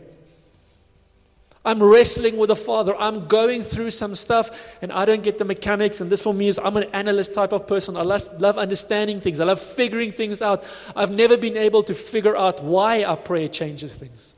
I'm 1.67 1.83
wrestling 1.83 2.37
with 2.37 2.49
the 2.49 2.57
Father. 2.57 2.95
I'm 2.97 3.27
going 3.27 3.63
through 3.63 3.91
some 3.91 4.15
stuff 4.15 4.77
and 4.81 4.93
I 4.93 5.05
don't 5.05 5.25
get 5.25 5.39
the 5.39 5.45
mechanics. 5.45 6.01
And 6.01 6.09
this 6.09 6.23
for 6.23 6.33
me 6.33 6.47
is 6.47 6.61
I'm 6.61 6.77
an 6.77 6.85
analyst 6.93 7.35
type 7.35 7.53
of 7.53 7.67
person. 7.67 7.97
I 7.97 8.03
love 8.03 8.57
understanding 8.57 9.21
things, 9.21 9.41
I 9.41 9.45
love 9.45 9.61
figuring 9.61 10.13
things 10.13 10.41
out. 10.41 10.65
I've 10.95 11.11
never 11.11 11.37
been 11.37 11.59
able 11.59 11.83
to 11.83 11.95
figure 11.95 12.37
out 12.37 12.63
why 12.63 13.03
our 13.03 13.17
prayer 13.17 13.49
changes 13.49 13.93
things. 13.93 14.35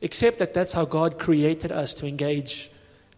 Except 0.00 0.38
that 0.38 0.54
that's 0.54 0.72
how 0.72 0.86
God 0.86 1.18
created 1.18 1.70
us 1.70 1.92
to 1.94 2.06
engage 2.06 2.70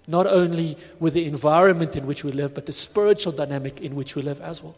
not 0.09 0.27
only 0.27 0.77
with 0.99 1.15
the 1.15 1.27
environment 1.27 1.95
in 1.95 2.07
which 2.07 2.25
we 2.25 2.33
live, 2.33 2.55
but 2.55 2.67
the 2.67 2.73
spiritual 2.73 3.31
dynamic 3.31 3.81
in 3.81 3.95
which 3.95 4.17
we 4.17 4.23
live 4.23 4.41
as 4.41 4.65
well. 4.65 4.75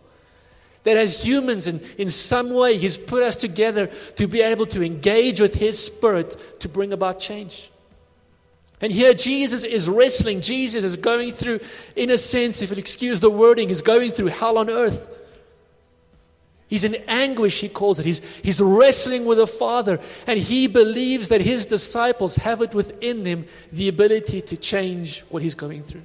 That 0.83 0.97
as 0.97 1.23
humans, 1.23 1.67
in, 1.67 1.81
in 1.99 2.11
some 2.11 2.51
way, 2.53 2.79
He's 2.79 2.99
put 2.99 3.23
us 3.23 3.37
together 3.37 3.87
to 4.17 4.27
be 4.27 4.41
able 4.41 4.67
to 4.67 4.83
engage 4.83 5.41
with 5.41 5.55
His 5.55 5.83
Spirit 5.83 6.37
to 6.61 6.69
bring 6.69 6.93
about 6.93 7.21
change. 7.21 7.70
And 8.81 8.93
here 8.93 9.13
Jesus 9.13 9.65
is 9.65 9.89
wrestling. 9.89 10.41
Jesus 10.41 10.85
is 10.85 10.97
going 10.97 11.33
through, 11.33 11.61
in 11.97 12.11
a 12.11 12.17
sense, 12.17 12.63
if 12.63 12.71
you'll 12.71 12.79
excuse 12.79 13.21
the 13.21 13.31
wording, 13.31 13.69
he's 13.69 13.83
going 13.83 14.11
through 14.11 14.29
hell 14.29 14.57
on 14.57 14.71
earth. 14.71 15.09
He's 16.69 16.85
in 16.85 16.95
anguish, 17.09 17.61
he 17.61 17.69
calls 17.69 17.99
it. 17.99 18.07
He's, 18.07 18.25
he's 18.43 18.61
wrestling 18.61 19.25
with 19.27 19.39
the 19.39 19.47
Father, 19.47 19.99
and 20.27 20.39
he 20.39 20.69
believes 20.69 21.29
that 21.29 21.41
his 21.41 21.67
disciples 21.67 22.37
have 22.37 22.63
it 22.63 22.75
within 22.75 23.25
them 23.25 23.47
the 23.73 23.89
ability 23.89 24.41
to 24.43 24.57
change 24.57 25.23
what 25.31 25.43
he's 25.43 25.57
going 25.57 25.83
through. 25.83 26.05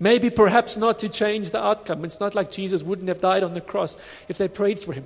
Maybe 0.00 0.30
perhaps 0.30 0.76
not 0.76 0.98
to 1.00 1.10
change 1.10 1.50
the 1.50 1.62
outcome. 1.62 2.04
It's 2.04 2.20
not 2.20 2.34
like 2.34 2.50
Jesus 2.50 2.82
wouldn't 2.82 3.08
have 3.08 3.20
died 3.20 3.44
on 3.44 3.54
the 3.54 3.60
cross 3.60 3.96
if 4.28 4.38
they 4.38 4.48
prayed 4.48 4.78
for 4.78 4.92
him. 4.92 5.04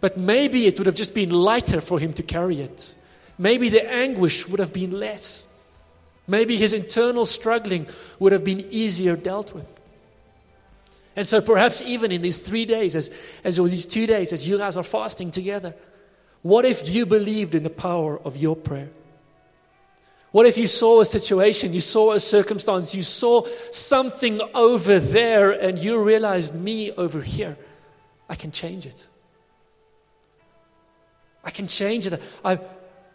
But 0.00 0.16
maybe 0.16 0.66
it 0.66 0.78
would 0.78 0.86
have 0.86 0.94
just 0.94 1.14
been 1.14 1.30
lighter 1.30 1.80
for 1.80 1.98
him 1.98 2.12
to 2.14 2.22
carry 2.22 2.60
it. 2.60 2.94
Maybe 3.38 3.68
the 3.68 3.88
anguish 3.88 4.48
would 4.48 4.58
have 4.58 4.72
been 4.72 4.90
less. 4.90 5.46
Maybe 6.26 6.56
his 6.56 6.72
internal 6.72 7.24
struggling 7.24 7.86
would 8.18 8.32
have 8.32 8.44
been 8.44 8.66
easier 8.70 9.16
dealt 9.16 9.54
with. 9.54 9.66
And 11.16 11.26
so 11.26 11.40
perhaps 11.40 11.82
even 11.82 12.12
in 12.12 12.22
these 12.22 12.36
three 12.36 12.64
days, 12.64 12.94
as, 12.94 13.10
as 13.42 13.58
or 13.58 13.68
these 13.68 13.86
two 13.86 14.06
days, 14.06 14.32
as 14.32 14.46
you 14.46 14.58
guys 14.58 14.76
are 14.76 14.82
fasting 14.82 15.30
together, 15.30 15.74
what 16.42 16.64
if 16.64 16.88
you 16.88 17.06
believed 17.06 17.54
in 17.54 17.62
the 17.62 17.70
power 17.70 18.20
of 18.20 18.36
your 18.36 18.54
prayer? 18.54 18.90
What 20.30 20.46
if 20.46 20.58
you 20.58 20.66
saw 20.66 21.00
a 21.00 21.04
situation, 21.04 21.72
you 21.72 21.80
saw 21.80 22.12
a 22.12 22.20
circumstance, 22.20 22.94
you 22.94 23.02
saw 23.02 23.46
something 23.72 24.40
over 24.54 25.00
there, 25.00 25.50
and 25.50 25.78
you 25.78 26.02
realized 26.02 26.54
me 26.54 26.92
over 26.92 27.22
here? 27.22 27.56
I 28.28 28.34
can 28.34 28.50
change 28.50 28.84
it. 28.84 29.08
I 31.42 31.50
can 31.50 31.66
change 31.66 32.06
it. 32.06 32.20
I, 32.44 32.60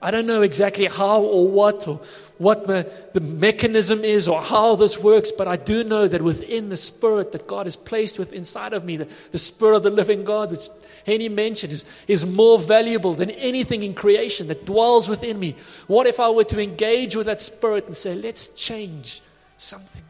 I 0.03 0.11
don't 0.11 0.27
know 0.27 0.41
exactly 0.41 0.85
how 0.85 1.21
or 1.21 1.47
what 1.47 1.87
or 1.87 2.01
what 2.37 2.67
the, 2.67 3.21
mechanism 3.21 4.03
is 4.03 4.27
or 4.27 4.41
how 4.41 4.75
this 4.75 4.99
works, 4.99 5.31
but 5.31 5.47
I 5.47 5.55
do 5.55 5.85
know 5.85 6.09
that 6.09 6.21
within 6.21 6.67
the 6.67 6.75
spirit 6.75 7.31
that 7.31 7.47
God 7.47 7.67
has 7.67 7.77
placed 7.77 8.19
with 8.19 8.33
inside 8.33 8.73
of 8.73 8.83
me, 8.83 8.97
the, 8.97 9.07
the 9.31 9.37
spirit 9.37 9.77
of 9.77 9.83
the 9.83 9.89
living 9.89 10.25
God, 10.25 10.51
which 10.51 10.67
Henny 11.05 11.29
mentioned, 11.29 11.71
is, 11.71 11.85
is 12.07 12.25
more 12.25 12.59
valuable 12.59 13.13
than 13.13 13.29
anything 13.31 13.81
in 13.81 13.93
creation 13.93 14.47
that 14.47 14.65
dwells 14.65 15.07
within 15.07 15.39
me. 15.39 15.55
What 15.87 16.05
if 16.05 16.19
I 16.19 16.29
were 16.29 16.43
to 16.43 16.61
engage 16.61 17.15
with 17.15 17.27
that 17.27 17.41
spirit 17.41 17.85
and 17.85 17.95
say, 17.95 18.13
let's 18.13 18.49
change 18.49 19.21
something? 19.57 20.01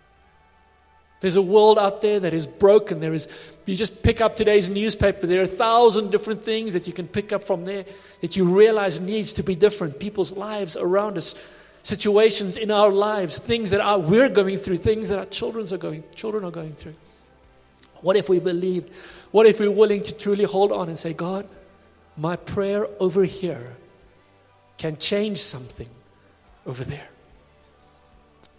There's 1.23 1.37
a 1.37 1.41
world 1.41 1.79
out 1.79 2.01
there 2.01 2.19
that 2.19 2.33
is 2.33 2.45
broken. 2.45 2.99
There 2.99 3.13
is, 3.13 3.29
you 3.65 3.77
just 3.77 4.03
pick 4.03 4.19
up 4.19 4.35
today's 4.35 4.69
newspaper, 4.69 5.25
there 5.25 5.39
are 5.39 5.45
a 5.45 5.47
thousand 5.47 6.11
different 6.11 6.43
things 6.43 6.73
that 6.73 6.85
you 6.85 6.91
can 6.91 7.07
pick 7.07 7.31
up 7.31 7.43
from 7.43 7.63
there 7.63 7.85
that 8.19 8.35
you 8.35 8.43
realize 8.43 8.99
needs 8.99 9.31
to 9.33 9.41
be 9.41 9.55
different. 9.55 10.01
People's 10.01 10.33
lives 10.33 10.75
around 10.75 11.17
us, 11.17 11.33
situations 11.81 12.57
in 12.57 12.71
our 12.71 12.89
lives, 12.89 13.37
things 13.37 13.69
that 13.69 13.79
are, 13.79 13.99
we're 13.99 14.27
going 14.27 14.57
through, 14.57 14.75
things 14.75 15.07
that 15.07 15.17
our 15.17 15.25
children 15.27 15.65
are 15.73 15.77
going, 15.77 16.03
children 16.13 16.43
are 16.43 16.51
going 16.51 16.73
through. 16.73 16.95
What 18.01 18.17
if 18.17 18.27
we 18.27 18.39
believed? 18.39 18.91
What 19.31 19.45
if 19.45 19.61
we're 19.61 19.71
willing 19.71 20.03
to 20.03 20.13
truly 20.13 20.43
hold 20.43 20.73
on 20.73 20.89
and 20.89 20.99
say, 20.99 21.13
God, 21.13 21.47
my 22.17 22.35
prayer 22.35 22.85
over 22.99 23.23
here 23.23 23.77
can 24.77 24.97
change 24.97 25.41
something 25.41 25.87
over 26.67 26.83
there? 26.83 27.07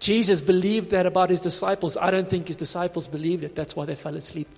Jesus 0.04 0.42
believed 0.42 0.90
that 0.90 1.06
about 1.06 1.30
his 1.30 1.40
disciples. 1.40 1.96
I 1.96 2.10
don't 2.10 2.28
think 2.28 2.48
his 2.48 2.56
disciples 2.56 3.08
believed 3.08 3.42
it. 3.42 3.54
That's 3.54 3.74
why 3.74 3.86
they 3.86 3.94
fell 3.94 4.14
asleep. 4.16 4.48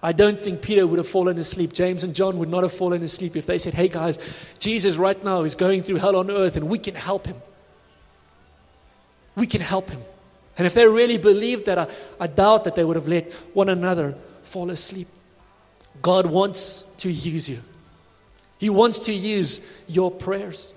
I 0.00 0.12
don't 0.12 0.40
think 0.40 0.62
Peter 0.62 0.86
would 0.86 0.98
have 0.98 1.08
fallen 1.08 1.38
asleep. 1.38 1.72
James 1.72 2.04
and 2.04 2.14
John 2.14 2.38
would 2.38 2.48
not 2.48 2.62
have 2.62 2.72
fallen 2.72 3.02
asleep 3.02 3.34
if 3.34 3.46
they 3.46 3.58
said, 3.58 3.74
Hey 3.74 3.88
guys, 3.88 4.16
Jesus 4.60 4.96
right 4.96 5.22
now 5.24 5.42
is 5.42 5.56
going 5.56 5.82
through 5.82 5.96
hell 5.96 6.14
on 6.14 6.30
earth 6.30 6.54
and 6.54 6.68
we 6.68 6.78
can 6.78 6.94
help 6.94 7.26
him. 7.26 7.34
We 9.34 9.48
can 9.48 9.60
help 9.60 9.90
him. 9.90 10.00
And 10.56 10.68
if 10.68 10.74
they 10.74 10.86
really 10.86 11.18
believed 11.18 11.66
that, 11.66 11.76
I, 11.76 11.88
I 12.20 12.28
doubt 12.28 12.62
that 12.62 12.76
they 12.76 12.84
would 12.84 12.94
have 12.94 13.08
let 13.08 13.32
one 13.54 13.68
another 13.68 14.14
fall 14.42 14.70
asleep. 14.70 15.08
God 16.00 16.26
wants 16.26 16.82
to 16.98 17.10
use 17.10 17.48
you, 17.50 17.58
He 18.58 18.70
wants 18.70 19.00
to 19.00 19.12
use 19.12 19.60
your 19.88 20.12
prayers. 20.12 20.74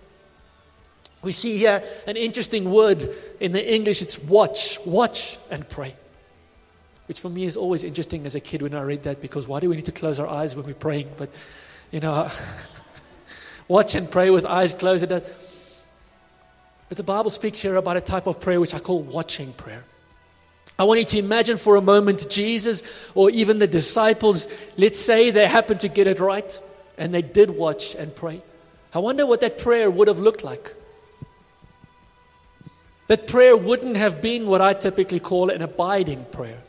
We 1.28 1.34
see 1.34 1.58
here 1.58 1.84
an 2.08 2.16
interesting 2.16 2.72
word 2.72 3.14
in 3.42 3.52
the 3.52 3.76
English 3.76 4.02
it's 4.02 4.18
watch, 4.18 4.80
watch 4.86 5.38
and 5.52 5.68
pray. 5.68 5.94
Which 7.08 7.20
for 7.20 7.28
me 7.28 7.44
is 7.44 7.58
always 7.58 7.84
interesting 7.84 8.26
as 8.26 8.34
a 8.34 8.40
kid 8.40 8.62
when 8.62 8.74
I 8.74 8.82
read 8.84 9.04
that 9.04 9.20
because 9.20 9.46
why 9.46 9.60
do 9.60 9.68
we 9.68 9.76
need 9.76 9.84
to 9.84 9.92
close 9.92 10.22
our 10.22 10.28
eyes 10.28 10.56
when 10.56 10.66
we're 10.66 10.74
praying? 10.74 11.10
But, 11.18 11.30
you 11.92 12.00
know, 12.00 12.32
watch 13.68 13.94
and 13.94 14.10
pray 14.10 14.30
with 14.30 14.46
eyes 14.46 14.74
closed. 14.74 15.10
But 15.10 15.28
the 16.88 17.04
Bible 17.04 17.30
speaks 17.30 17.60
here 17.60 17.76
about 17.76 17.98
a 17.98 18.02
type 18.02 18.26
of 18.26 18.40
prayer 18.40 18.62
which 18.62 18.74
I 18.74 18.80
call 18.80 19.02
watching 19.04 19.52
prayer. 19.52 19.84
I 20.80 20.86
want 20.86 21.02
you 21.02 21.06
to 21.08 21.20
imagine 21.20 21.58
for 21.58 21.76
a 21.76 21.82
moment 21.82 22.30
Jesus 22.30 22.84
or 23.16 23.30
even 23.32 23.60
the 23.60 23.68
disciples, 23.68 24.48
let's 24.78 24.98
say 24.98 25.32
they 25.32 25.46
happened 25.46 25.82
to 25.82 25.90
get 25.90 26.08
it 26.08 26.22
right 26.22 26.58
and 26.98 27.14
they 27.14 27.22
did 27.22 27.50
watch 27.50 27.96
and 27.96 28.16
pray. 28.16 28.42
I 28.94 29.00
wonder 29.00 29.26
what 29.26 29.42
that 29.42 29.58
prayer 29.58 29.92
would 29.92 30.08
have 30.08 30.20
looked 30.20 30.46
like. 30.46 30.74
That 33.08 33.28
prayer 33.28 33.56
wouldn't 33.56 33.98
have 33.98 34.22
been 34.22 34.48
what 34.48 34.62
I 34.62 34.74
typically 34.74 35.20
call 35.20 35.50
an 35.50 35.62
abiding 35.62 36.26
prayer. 36.26 36.60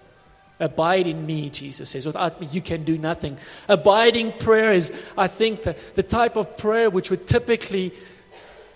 Abide 0.61 1.07
in 1.07 1.25
me, 1.25 1.51
Jesus 1.51 1.91
says. 1.91 2.07
Without 2.07 2.41
me, 2.41 2.49
you 2.51 2.61
can 2.61 2.83
do 2.85 2.99
nothing. 2.99 3.39
Abiding 3.69 4.33
prayer 4.33 4.73
is, 4.73 4.93
I 5.17 5.29
think, 5.29 5.63
the, 5.63 5.77
the 5.95 6.03
type 6.03 6.37
of 6.37 6.57
prayer 6.57 6.91
which 6.91 7.11
would 7.11 7.29
typically 7.29 7.93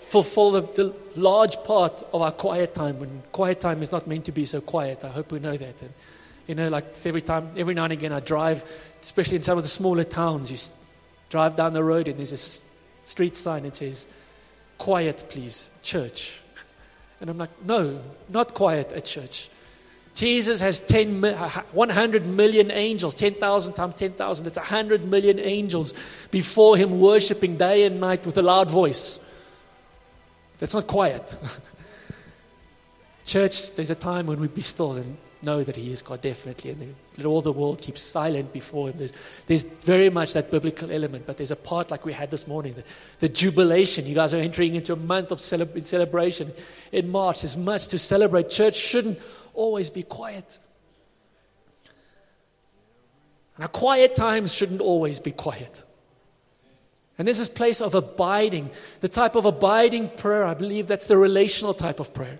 fulfill 0.08 0.52
the, 0.52 0.62
the, 0.62 0.94
large 1.14 1.56
part 1.64 2.02
of 2.12 2.22
our 2.22 2.32
quiet 2.32 2.74
time. 2.74 2.98
When 2.98 3.22
quiet 3.32 3.60
time 3.60 3.82
is 3.82 3.90
not 3.90 4.06
meant 4.06 4.26
to 4.26 4.32
be 4.32 4.44
so 4.44 4.60
quiet. 4.60 5.04
I 5.04 5.08
hope 5.08 5.32
we 5.32 5.40
know 5.40 5.56
that. 5.56 5.82
And, 5.82 5.92
you 6.46 6.54
know, 6.54 6.68
like 6.68 6.94
every 7.04 7.20
time, 7.20 7.50
every 7.56 7.74
now 7.74 7.84
and 7.84 7.92
again, 7.92 8.12
I 8.12 8.20
drive, 8.20 8.64
especially 9.02 9.36
in 9.36 9.42
some 9.42 9.58
of 9.58 9.64
the 9.64 9.68
smaller 9.68 10.04
towns, 10.04 10.50
you 10.50 10.58
drive 11.30 11.56
down 11.56 11.72
the 11.72 11.82
road 11.82 12.08
and 12.08 12.18
there's 12.18 12.32
a 12.32 13.06
street 13.06 13.36
sign 13.36 13.64
that 13.64 13.76
says, 13.76 14.06
Quiet, 14.78 15.24
please, 15.28 15.70
church. 15.82 16.41
And 17.22 17.30
I'm 17.30 17.38
like, 17.38 17.50
no, 17.64 18.00
not 18.28 18.52
quiet 18.52 18.90
at 18.90 19.04
church. 19.04 19.48
Jesus 20.16 20.58
has 20.60 20.80
10, 20.80 21.22
100 21.22 22.26
million 22.26 22.72
angels, 22.72 23.14
10,000 23.14 23.72
times 23.74 23.94
10,000. 23.94 24.44
That's 24.44 24.56
100 24.56 25.06
million 25.06 25.38
angels 25.38 25.94
before 26.32 26.76
him 26.76 26.98
worshiping 26.98 27.56
day 27.56 27.84
and 27.84 28.00
night 28.00 28.26
with 28.26 28.36
a 28.38 28.42
loud 28.42 28.72
voice. 28.72 29.24
That's 30.58 30.74
not 30.74 30.88
quiet. 30.88 31.36
Church, 33.24 33.72
there's 33.76 33.90
a 33.90 33.94
time 33.94 34.26
when 34.26 34.40
we 34.40 34.48
be 34.48 34.60
still 34.60 34.94
and 34.94 35.16
know 35.42 35.62
that 35.62 35.76
He 35.76 35.92
is 35.92 36.02
God, 36.02 36.20
definitely. 36.20 36.70
And 36.70 36.94
let 37.16 37.26
all 37.26 37.40
the 37.40 37.52
world 37.52 37.80
keep 37.80 37.98
silent 37.98 38.52
before 38.52 38.88
Him. 38.88 38.98
There's, 38.98 39.12
there's 39.46 39.62
very 39.62 40.10
much 40.10 40.32
that 40.32 40.50
biblical 40.50 40.90
element, 40.90 41.26
but 41.26 41.36
there's 41.36 41.50
a 41.50 41.56
part 41.56 41.90
like 41.90 42.04
we 42.04 42.12
had 42.12 42.30
this 42.30 42.46
morning 42.46 42.74
the, 42.74 42.84
the 43.20 43.28
jubilation. 43.28 44.06
You 44.06 44.14
guys 44.14 44.34
are 44.34 44.40
entering 44.40 44.74
into 44.74 44.92
a 44.92 44.96
month 44.96 45.30
of 45.30 45.38
celeb- 45.38 45.84
celebration 45.86 46.52
in 46.92 47.10
March. 47.10 47.42
There's 47.42 47.56
much 47.56 47.88
to 47.88 47.98
celebrate. 47.98 48.48
Church 48.48 48.76
shouldn't 48.76 49.18
always 49.54 49.90
be 49.90 50.02
quiet. 50.02 50.58
Now, 53.58 53.66
quiet 53.66 54.14
times 54.14 54.52
shouldn't 54.52 54.80
always 54.80 55.20
be 55.20 55.30
quiet. 55.30 55.84
And 57.18 57.28
this 57.28 57.38
is 57.38 57.48
place 57.48 57.80
of 57.80 57.94
abiding. 57.94 58.70
The 59.00 59.08
type 59.08 59.36
of 59.36 59.44
abiding 59.44 60.08
prayer, 60.08 60.44
I 60.44 60.54
believe 60.54 60.86
that's 60.86 61.06
the 61.06 61.16
relational 61.16 61.74
type 61.74 62.00
of 62.00 62.14
prayer. 62.14 62.38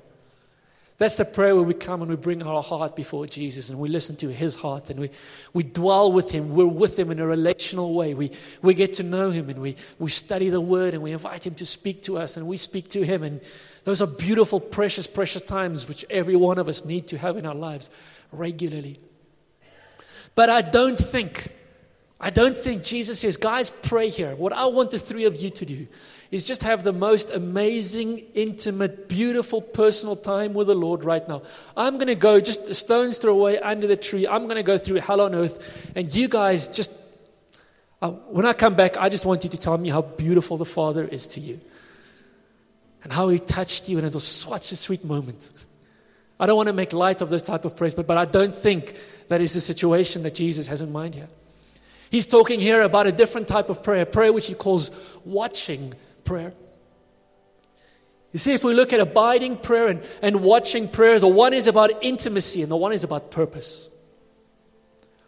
That's 1.03 1.17
the 1.17 1.25
prayer 1.25 1.57
where 1.57 1.65
we 1.65 1.75
come 1.75 2.01
and 2.01 2.09
we 2.09 2.17
bring 2.17 2.45
our 2.45 2.63
heart 2.63 2.95
before 2.95 3.27
Jesus 3.27 3.71
and 3.71 3.81
we 3.81 3.89
listen 3.89 4.15
to 4.19 4.29
his 4.29 4.55
heart 4.55 4.89
and 4.89 5.01
we, 5.01 5.11
we 5.53 5.65
dwell 5.65 6.13
with 6.13 6.31
him. 6.31 6.55
We're 6.55 6.65
with 6.65 6.97
him 6.97 7.11
in 7.11 7.19
a 7.19 7.27
relational 7.27 7.93
way. 7.93 8.15
We, 8.15 8.31
we 8.63 8.73
get 8.73 8.95
to 8.95 9.03
know 9.03 9.33
him 9.33 9.51
and 9.51 9.61
we, 9.61 9.75
we 9.99 10.11
study 10.11 10.49
the 10.49 10.61
word 10.61 10.95
and 10.95 11.03
we 11.03 11.11
invite 11.11 11.45
him 11.45 11.57
to 11.57 11.67
speak 11.67 12.05
to 12.05 12.19
us 12.19 12.37
and 12.37 12.47
we 12.47 12.57
speak 12.57 12.89
to 12.91 13.05
him. 13.05 13.25
And 13.25 13.41
those 13.83 14.01
are 14.01 14.07
beautiful, 14.07 14.61
precious, 14.61 15.09
precious 15.09 15.43
times 15.43 15.89
which 15.89 16.05
every 16.09 16.37
one 16.37 16.59
of 16.59 16.69
us 16.69 16.85
need 16.85 17.09
to 17.09 17.19
have 17.19 17.37
in 17.37 17.47
our 17.47 17.55
lives 17.57 17.91
regularly. 18.31 19.01
But 20.37 20.51
I 20.51 20.63
don't 20.63 20.97
think, 20.97 21.49
I 22.21 22.31
don't 22.31 22.57
think 22.57 22.85
Jesus 22.85 23.19
says, 23.19 23.37
guys, 23.37 23.71
pray 23.71 24.09
here. 24.09 24.37
What 24.37 24.53
I 24.53 24.67
want 24.67 24.93
the 24.93 25.01
three 25.01 25.25
of 25.25 25.35
you 25.35 25.51
to 25.51 25.67
do 25.67 25.89
is 26.33 26.47
just 26.47 26.63
have 26.63 26.83
the 26.83 26.95
most 26.95 27.31
amazing, 27.31 28.19
intimate, 28.35 29.07
beautiful, 29.07 29.61
personal 29.61 30.17
time 30.17 30.55
with 30.55 30.67
the 30.67 30.75
Lord 30.75 31.05
right 31.05 31.29
now. 31.29 31.43
I'm 31.77 31.99
going 31.99 32.07
to 32.07 32.15
go 32.15 32.41
just 32.41 32.63
a 32.71 32.75
stone's 32.75 33.19
throw 33.19 33.35
away 33.35 33.59
under 33.59 33.87
the 33.87 33.97
tree. 33.97 34.27
I'm 34.27 34.45
going 34.45 34.57
to 34.57 34.63
go 34.63 34.79
through 34.79 34.97
hell 34.97 35.21
on 35.21 35.35
earth. 35.35 35.93
And 35.95 36.13
you 36.13 36.29
guys 36.29 36.69
just, 36.69 36.91
uh, 38.01 38.11
when 38.11 38.47
I 38.47 38.55
come 38.55 38.75
back, 38.75 38.97
I 38.97 39.11
just 39.11 39.27
want 39.27 39.45
you 39.45 39.51
to 39.51 39.59
tell 39.59 39.77
me 39.77 39.91
how 39.91 40.01
beautiful 40.01 40.57
the 40.57 40.65
Father 40.65 41.07
is 41.07 41.27
to 41.29 41.41
you 41.41 41.61
and 43.05 43.13
how 43.13 43.29
He 43.29 43.39
touched 43.39 43.91
you. 43.91 43.99
And 43.99 44.07
it 44.07 44.15
was 44.15 44.27
such 44.27 44.73
a 44.73 44.77
sweet 44.77 45.05
moment. 45.05 45.51
I 46.41 46.47
don't 46.47 46.57
want 46.57 46.69
to 46.69 46.73
make 46.73 46.95
light 46.95 47.21
of 47.21 47.29
this 47.29 47.43
type 47.43 47.67
of 47.67 47.77
praise, 47.77 47.95
but, 47.95 48.07
but 48.07 48.17
I 48.17 48.25
don't 48.25 48.55
think 48.55 48.97
that 49.29 49.43
is 49.43 49.53
the 49.53 49.61
situation 49.61 50.23
that 50.23 50.35
Jesus 50.35 50.67
has 50.69 50.81
in 50.81 50.93
mind 50.93 51.15
here. 51.15 51.29
He's 52.11 52.27
talking 52.27 52.59
here 52.59 52.81
about 52.81 53.07
a 53.07 53.13
different 53.13 53.49
type 53.49 53.69
of 53.69 53.83
prayer, 53.83 54.03
a 54.03 54.07
prayer 54.07 54.33
which 54.33 54.47
he 54.47 54.55
calls 54.55 54.91
watching 55.27 55.93
prayer. 56.25 56.53
You 58.33 58.39
see, 58.39 58.55
if 58.55 58.65
we 58.65 58.73
look 58.73 58.93
at 58.93 59.01
abiding 59.01 59.59
prayer 59.59 59.89
and, 59.89 60.03
and 60.23 60.43
watching 60.43 60.89
prayer, 60.89 61.19
the 61.19 61.29
one 61.29 61.53
is 61.53 61.67
about 61.67 62.03
intimacy 62.03 62.63
and 62.63 62.71
the 62.71 62.77
one 62.77 62.93
is 62.93 63.05
about 63.05 63.31
purpose. 63.31 63.91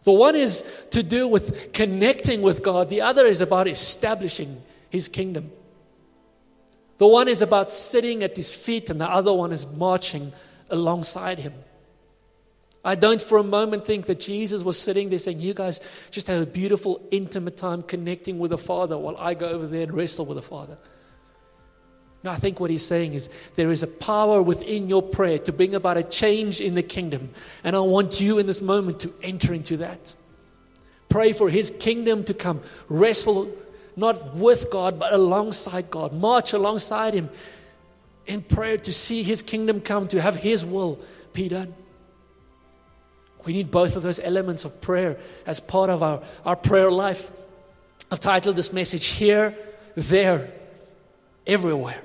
The 0.04 0.12
one 0.12 0.36
is 0.36 0.64
to 0.90 1.02
do 1.02 1.26
with 1.28 1.72
connecting 1.72 2.42
with 2.42 2.62
God, 2.62 2.88
the 2.88 3.00
other 3.00 3.24
is 3.26 3.40
about 3.40 3.68
establishing 3.68 4.62
his 4.90 5.08
kingdom. 5.08 5.50
The 6.98 7.08
one 7.08 7.26
is 7.26 7.42
about 7.42 7.72
sitting 7.72 8.22
at 8.22 8.36
his 8.36 8.50
feet, 8.50 8.88
and 8.88 9.00
the 9.00 9.10
other 9.10 9.32
one 9.32 9.52
is 9.52 9.66
marching 9.66 10.32
alongside 10.70 11.40
him. 11.40 11.52
I 12.84 12.94
don't 12.96 13.20
for 13.20 13.38
a 13.38 13.42
moment 13.42 13.86
think 13.86 14.06
that 14.06 14.20
Jesus 14.20 14.62
was 14.62 14.78
sitting 14.78 15.08
there 15.08 15.18
saying, 15.18 15.38
You 15.38 15.54
guys 15.54 15.80
just 16.10 16.26
have 16.26 16.42
a 16.42 16.46
beautiful, 16.46 17.06
intimate 17.10 17.56
time 17.56 17.82
connecting 17.82 18.38
with 18.38 18.50
the 18.50 18.58
Father 18.58 18.98
while 18.98 19.16
I 19.16 19.34
go 19.34 19.48
over 19.48 19.66
there 19.66 19.82
and 19.82 19.94
wrestle 19.94 20.26
with 20.26 20.36
the 20.36 20.42
Father. 20.42 20.76
No, 22.22 22.30
I 22.30 22.36
think 22.36 22.58
what 22.58 22.70
he's 22.70 22.84
saying 22.84 23.12
is 23.12 23.28
there 23.56 23.70
is 23.70 23.82
a 23.82 23.86
power 23.86 24.40
within 24.40 24.88
your 24.88 25.02
prayer 25.02 25.38
to 25.40 25.52
bring 25.52 25.74
about 25.74 25.98
a 25.98 26.02
change 26.02 26.60
in 26.60 26.74
the 26.74 26.82
kingdom. 26.82 27.30
And 27.62 27.76
I 27.76 27.80
want 27.80 28.20
you 28.20 28.38
in 28.38 28.46
this 28.46 28.62
moment 28.62 29.00
to 29.00 29.12
enter 29.22 29.52
into 29.52 29.78
that. 29.78 30.14
Pray 31.10 31.32
for 31.32 31.50
his 31.50 31.70
kingdom 31.70 32.24
to 32.24 32.34
come. 32.34 32.62
Wrestle 32.88 33.50
not 33.96 34.34
with 34.34 34.70
God, 34.70 34.98
but 34.98 35.12
alongside 35.12 35.90
God. 35.90 36.12
March 36.12 36.52
alongside 36.52 37.14
him 37.14 37.28
in 38.26 38.42
prayer 38.42 38.78
to 38.78 38.92
see 38.92 39.22
his 39.22 39.42
kingdom 39.42 39.80
come, 39.80 40.08
to 40.08 40.20
have 40.20 40.36
his 40.36 40.64
will 40.64 40.98
be 41.32 41.48
done. 41.48 41.74
We 43.44 43.52
need 43.52 43.70
both 43.70 43.96
of 43.96 44.02
those 44.02 44.20
elements 44.20 44.64
of 44.64 44.80
prayer 44.80 45.18
as 45.46 45.60
part 45.60 45.90
of 45.90 46.02
our, 46.02 46.22
our 46.44 46.56
prayer 46.56 46.90
life. 46.90 47.30
I've 48.10 48.20
titled 48.20 48.56
this 48.56 48.72
message 48.72 49.06
Here, 49.06 49.54
There, 49.94 50.50
Everywhere. 51.46 52.02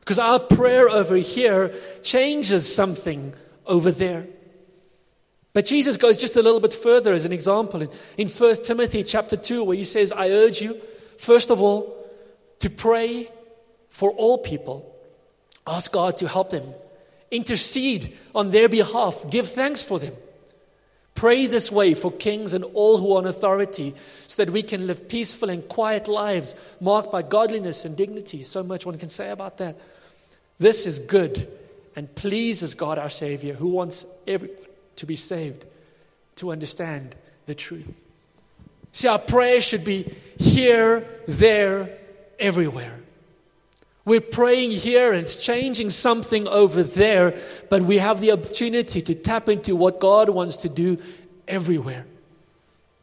Because 0.00 0.18
our 0.18 0.38
prayer 0.38 0.88
over 0.88 1.16
here 1.16 1.74
changes 2.02 2.72
something 2.72 3.34
over 3.66 3.90
there. 3.90 4.26
But 5.52 5.66
Jesus 5.66 5.96
goes 5.96 6.18
just 6.18 6.36
a 6.36 6.42
little 6.42 6.60
bit 6.60 6.72
further 6.72 7.12
as 7.12 7.24
an 7.24 7.32
example 7.32 7.82
in, 7.82 7.90
in 8.16 8.28
1 8.28 8.62
Timothy 8.62 9.02
chapter 9.02 9.36
2, 9.36 9.64
where 9.64 9.76
he 9.76 9.84
says, 9.84 10.12
I 10.12 10.30
urge 10.30 10.62
you, 10.62 10.80
first 11.18 11.50
of 11.50 11.60
all, 11.60 11.94
to 12.60 12.70
pray 12.70 13.28
for 13.90 14.10
all 14.12 14.38
people. 14.38 14.94
Ask 15.66 15.92
God 15.92 16.16
to 16.18 16.28
help 16.28 16.50
them. 16.50 16.74
Intercede 17.30 18.16
on 18.34 18.50
their 18.50 18.68
behalf. 18.68 19.24
Give 19.28 19.48
thanks 19.48 19.82
for 19.82 19.98
them. 19.98 20.14
Pray 21.18 21.48
this 21.48 21.72
way 21.72 21.94
for 21.94 22.12
kings 22.12 22.52
and 22.52 22.62
all 22.74 22.96
who 22.98 23.16
are 23.16 23.18
in 23.18 23.26
authority 23.26 23.92
so 24.28 24.44
that 24.44 24.52
we 24.52 24.62
can 24.62 24.86
live 24.86 25.08
peaceful 25.08 25.50
and 25.50 25.68
quiet 25.68 26.06
lives 26.06 26.54
marked 26.80 27.10
by 27.10 27.22
godliness 27.22 27.84
and 27.84 27.96
dignity. 27.96 28.44
So 28.44 28.62
much 28.62 28.86
one 28.86 28.96
can 28.98 29.08
say 29.08 29.30
about 29.30 29.58
that. 29.58 29.76
This 30.60 30.86
is 30.86 31.00
good 31.00 31.48
and 31.96 32.14
pleases 32.14 32.76
God 32.76 32.98
our 32.98 33.10
Savior 33.10 33.54
who 33.54 33.66
wants 33.66 34.06
every 34.28 34.50
to 34.94 35.06
be 35.06 35.16
saved, 35.16 35.64
to 36.36 36.52
understand 36.52 37.16
the 37.46 37.54
truth. 37.56 37.92
See, 38.92 39.08
our 39.08 39.18
prayer 39.18 39.60
should 39.60 39.82
be 39.82 40.14
here, 40.36 41.04
there, 41.26 41.98
everywhere. 42.38 42.97
We're 44.08 44.22
praying 44.22 44.70
here 44.70 45.12
and 45.12 45.20
it's 45.20 45.36
changing 45.36 45.90
something 45.90 46.48
over 46.48 46.82
there, 46.82 47.38
but 47.68 47.82
we 47.82 47.98
have 47.98 48.22
the 48.22 48.32
opportunity 48.32 49.02
to 49.02 49.14
tap 49.14 49.50
into 49.50 49.76
what 49.76 50.00
God 50.00 50.30
wants 50.30 50.56
to 50.56 50.70
do 50.70 50.96
everywhere. 51.46 52.06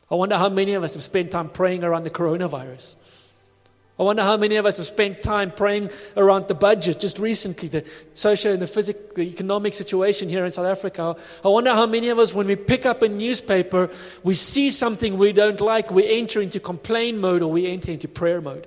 I 0.09 0.15
wonder 0.15 0.35
how 0.35 0.49
many 0.49 0.73
of 0.73 0.83
us 0.83 0.95
have 0.95 1.03
spent 1.03 1.29
time 1.31 1.49
praying 1.49 1.83
around 1.83 2.05
the 2.05 2.09
coronavirus. 2.09 2.95
I 3.99 4.03
wonder 4.03 4.23
how 4.23 4.35
many 4.35 4.55
of 4.55 4.65
us 4.65 4.77
have 4.77 4.87
spent 4.87 5.21
time 5.21 5.51
praying 5.51 5.91
around 6.17 6.47
the 6.47 6.55
budget 6.55 6.99
just 6.99 7.19
recently, 7.19 7.69
the 7.69 7.85
social 8.15 8.53
and 8.53 8.61
the 8.61 8.67
physical, 8.67 9.01
the 9.15 9.21
economic 9.21 9.75
situation 9.75 10.27
here 10.27 10.43
in 10.43 10.51
South 10.51 10.65
Africa. 10.65 11.15
I 11.45 11.49
wonder 11.49 11.71
how 11.71 11.85
many 11.85 12.09
of 12.09 12.17
us, 12.17 12.33
when 12.33 12.47
we 12.47 12.55
pick 12.55 12.87
up 12.87 13.03
a 13.03 13.09
newspaper, 13.09 13.91
we 14.23 14.33
see 14.33 14.71
something 14.71 15.19
we 15.19 15.33
don't 15.33 15.61
like, 15.61 15.91
we 15.91 16.17
enter 16.17 16.41
into 16.41 16.59
complain 16.59 17.19
mode 17.19 17.43
or 17.43 17.51
we 17.51 17.67
enter 17.67 17.91
into 17.91 18.07
prayer 18.07 18.41
mode. 18.41 18.65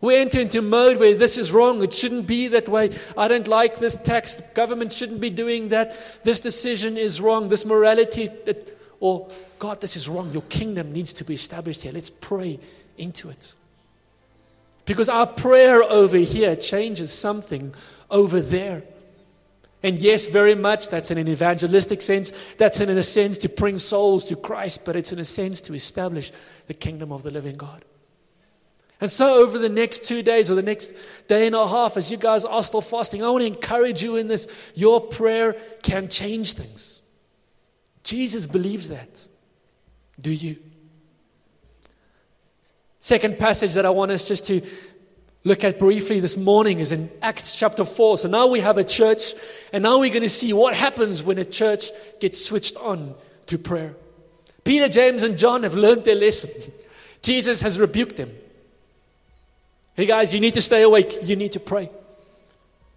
We 0.00 0.16
enter 0.16 0.40
into 0.40 0.60
mode 0.60 0.98
where 0.98 1.14
this 1.14 1.38
is 1.38 1.50
wrong. 1.50 1.82
It 1.82 1.92
shouldn't 1.92 2.26
be 2.26 2.48
that 2.48 2.68
way. 2.68 2.90
I 3.16 3.28
don't 3.28 3.48
like 3.48 3.78
this 3.78 3.96
tax. 3.96 4.34
The 4.34 4.44
government 4.54 4.92
shouldn't 4.92 5.20
be 5.20 5.30
doing 5.30 5.70
that. 5.70 5.96
This 6.22 6.40
decision 6.40 6.98
is 6.98 7.20
wrong. 7.20 7.48
This 7.48 7.64
morality, 7.64 8.28
that, 8.44 8.78
or 9.00 9.28
God, 9.58 9.80
this 9.80 9.96
is 9.96 10.08
wrong. 10.08 10.32
Your 10.32 10.42
kingdom 10.42 10.92
needs 10.92 11.14
to 11.14 11.24
be 11.24 11.34
established 11.34 11.82
here. 11.82 11.92
Let's 11.92 12.10
pray 12.10 12.60
into 12.98 13.30
it. 13.30 13.54
Because 14.84 15.08
our 15.08 15.26
prayer 15.26 15.82
over 15.82 16.18
here 16.18 16.56
changes 16.56 17.12
something 17.12 17.74
over 18.10 18.40
there. 18.40 18.82
And 19.82 19.98
yes, 19.98 20.26
very 20.26 20.54
much 20.54 20.88
that's 20.88 21.10
in 21.10 21.18
an 21.18 21.28
evangelistic 21.28 22.02
sense. 22.02 22.32
That's 22.58 22.80
in 22.80 22.90
a 22.90 23.02
sense 23.02 23.38
to 23.38 23.48
bring 23.48 23.78
souls 23.78 24.24
to 24.26 24.36
Christ, 24.36 24.84
but 24.84 24.94
it's 24.94 25.12
in 25.12 25.18
a 25.18 25.24
sense 25.24 25.60
to 25.62 25.74
establish 25.74 26.32
the 26.66 26.74
kingdom 26.74 27.12
of 27.12 27.22
the 27.22 27.30
living 27.30 27.56
God. 27.56 27.84
And 29.00 29.10
so, 29.10 29.34
over 29.34 29.58
the 29.58 29.68
next 29.68 30.06
two 30.06 30.22
days 30.22 30.50
or 30.50 30.54
the 30.54 30.62
next 30.62 30.92
day 31.28 31.46
and 31.46 31.54
a 31.54 31.68
half, 31.68 31.96
as 31.96 32.10
you 32.10 32.16
guys 32.16 32.44
are 32.44 32.62
still 32.62 32.80
fasting, 32.80 33.22
I 33.22 33.28
want 33.28 33.42
to 33.42 33.46
encourage 33.46 34.02
you 34.02 34.16
in 34.16 34.26
this. 34.26 34.48
Your 34.74 35.00
prayer 35.00 35.54
can 35.82 36.08
change 36.08 36.54
things. 36.54 37.02
Jesus 38.02 38.46
believes 38.46 38.88
that. 38.88 39.26
Do 40.18 40.32
you? 40.32 40.56
Second 43.00 43.38
passage 43.38 43.74
that 43.74 43.84
I 43.84 43.90
want 43.90 44.12
us 44.12 44.26
just 44.26 44.46
to 44.46 44.62
look 45.44 45.62
at 45.62 45.78
briefly 45.78 46.18
this 46.18 46.36
morning 46.36 46.80
is 46.80 46.90
in 46.90 47.10
Acts 47.20 47.56
chapter 47.56 47.84
4. 47.84 48.18
So 48.18 48.28
now 48.28 48.46
we 48.46 48.60
have 48.60 48.78
a 48.78 48.84
church, 48.84 49.34
and 49.72 49.82
now 49.82 49.98
we're 49.98 50.10
going 50.10 50.22
to 50.22 50.28
see 50.28 50.54
what 50.54 50.74
happens 50.74 51.22
when 51.22 51.38
a 51.38 51.44
church 51.44 51.90
gets 52.18 52.44
switched 52.44 52.76
on 52.78 53.14
to 53.46 53.58
prayer. 53.58 53.94
Peter, 54.64 54.88
James, 54.88 55.22
and 55.22 55.36
John 55.36 55.64
have 55.64 55.74
learned 55.74 56.04
their 56.04 56.16
lesson. 56.16 56.50
Jesus 57.22 57.60
has 57.60 57.78
rebuked 57.78 58.16
them. 58.16 58.32
Hey 59.96 60.04
guys, 60.04 60.34
you 60.34 60.40
need 60.40 60.52
to 60.52 60.60
stay 60.60 60.82
awake. 60.82 61.20
You 61.22 61.36
need 61.36 61.52
to 61.52 61.60
pray. 61.60 61.88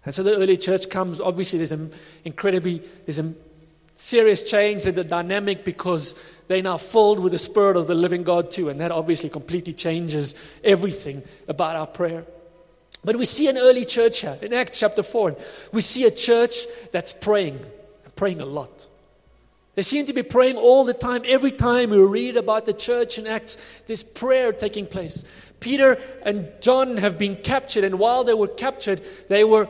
And 0.04 0.14
so 0.14 0.22
the 0.22 0.36
early 0.36 0.58
church 0.58 0.90
comes. 0.90 1.18
Obviously, 1.18 1.56
there's 1.56 1.72
an 1.72 1.94
incredibly 2.26 2.82
there's 3.06 3.18
a 3.18 3.32
serious 3.94 4.44
change 4.44 4.84
in 4.84 4.94
the 4.94 5.04
dynamic 5.04 5.64
because 5.64 6.14
they're 6.46 6.60
now 6.60 6.76
filled 6.76 7.18
with 7.20 7.32
the 7.32 7.38
Spirit 7.38 7.78
of 7.78 7.86
the 7.86 7.94
living 7.94 8.22
God 8.22 8.50
too, 8.50 8.68
and 8.68 8.78
that 8.80 8.90
obviously 8.90 9.30
completely 9.30 9.72
changes 9.72 10.34
everything 10.62 11.22
about 11.48 11.74
our 11.74 11.86
prayer. 11.86 12.26
But 13.02 13.16
we 13.16 13.24
see 13.24 13.48
an 13.48 13.56
early 13.56 13.86
church 13.86 14.20
here 14.20 14.36
in 14.42 14.52
Acts 14.52 14.78
chapter 14.78 15.02
4, 15.02 15.28
and 15.30 15.38
we 15.72 15.80
see 15.80 16.04
a 16.04 16.10
church 16.10 16.66
that's 16.92 17.14
praying, 17.14 17.64
praying 18.14 18.42
a 18.42 18.46
lot. 18.46 18.88
They 19.74 19.82
seem 19.82 20.04
to 20.06 20.12
be 20.12 20.22
praying 20.22 20.56
all 20.56 20.84
the 20.84 20.92
time. 20.92 21.22
Every 21.24 21.52
time 21.52 21.90
we 21.90 22.02
read 22.02 22.36
about 22.36 22.66
the 22.66 22.74
church 22.74 23.18
in 23.18 23.26
Acts, 23.26 23.56
there's 23.86 24.02
prayer 24.02 24.52
taking 24.52 24.86
place. 24.86 25.24
Peter 25.60 25.98
and 26.22 26.48
John 26.60 26.96
have 26.96 27.18
been 27.18 27.36
captured, 27.36 27.84
and 27.84 27.98
while 27.98 28.24
they 28.24 28.34
were 28.34 28.48
captured, 28.48 29.02
they 29.28 29.44
were 29.44 29.68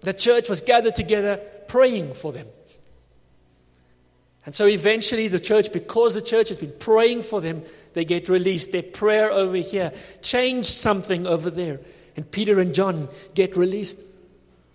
the 0.00 0.12
church 0.12 0.48
was 0.48 0.60
gathered 0.60 0.96
together 0.96 1.40
praying 1.68 2.14
for 2.14 2.32
them. 2.32 2.48
And 4.44 4.54
so 4.54 4.66
eventually, 4.66 5.28
the 5.28 5.38
church, 5.38 5.72
because 5.72 6.14
the 6.14 6.20
church 6.20 6.48
has 6.48 6.58
been 6.58 6.74
praying 6.78 7.22
for 7.22 7.40
them, 7.40 7.62
they 7.92 8.04
get 8.04 8.28
released. 8.28 8.72
Their 8.72 8.82
prayer 8.82 9.30
over 9.30 9.56
here 9.56 9.92
changed 10.20 10.70
something 10.70 11.26
over 11.26 11.48
there. 11.48 11.78
And 12.16 12.28
Peter 12.28 12.58
and 12.58 12.74
John 12.74 13.08
get 13.34 13.56
released. 13.56 14.00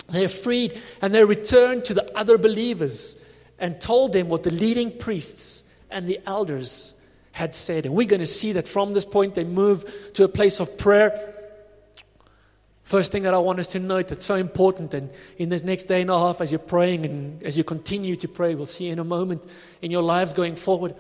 They're 0.08 0.30
freed 0.30 0.82
and 1.02 1.14
they 1.14 1.26
return 1.26 1.82
to 1.84 1.94
the 1.94 2.18
other 2.18 2.38
believers 2.38 3.22
and 3.60 3.82
told 3.82 4.14
them 4.14 4.30
what 4.30 4.44
the 4.44 4.52
leading 4.52 4.98
priests 4.98 5.64
and 5.92 6.08
the 6.08 6.22
elders 6.26 6.94
had 7.38 7.54
said. 7.54 7.86
And 7.86 7.94
we're 7.94 8.08
going 8.08 8.20
to 8.20 8.26
see 8.26 8.54
that 8.54 8.68
from 8.68 8.94
this 8.94 9.06
point 9.06 9.36
they 9.36 9.44
move 9.44 9.86
to 10.16 10.24
a 10.24 10.28
place 10.28 10.60
of 10.60 10.76
prayer. 10.76 11.12
First 12.82 13.12
thing 13.12 13.24
that 13.24 13.34
I 13.36 13.38
want 13.38 13.60
us 13.60 13.68
to 13.68 13.80
note 13.80 14.08
that's 14.08 14.26
so 14.26 14.36
important, 14.36 14.94
and 14.94 15.12
in 15.38 15.50
this 15.50 15.64
next 15.64 15.84
day 15.84 16.02
and 16.02 16.10
a 16.10 16.18
half, 16.18 16.42
as 16.42 16.52
you're 16.52 16.60
praying 16.60 17.06
and 17.06 17.44
as 17.44 17.56
you 17.58 17.64
continue 17.64 18.16
to 18.16 18.28
pray, 18.28 18.56
we'll 18.56 18.66
see 18.66 18.88
in 18.88 18.98
a 18.98 19.04
moment 19.04 19.46
in 19.82 19.92
your 19.92 20.02
lives 20.02 20.34
going 20.34 20.56
forward. 20.56 20.96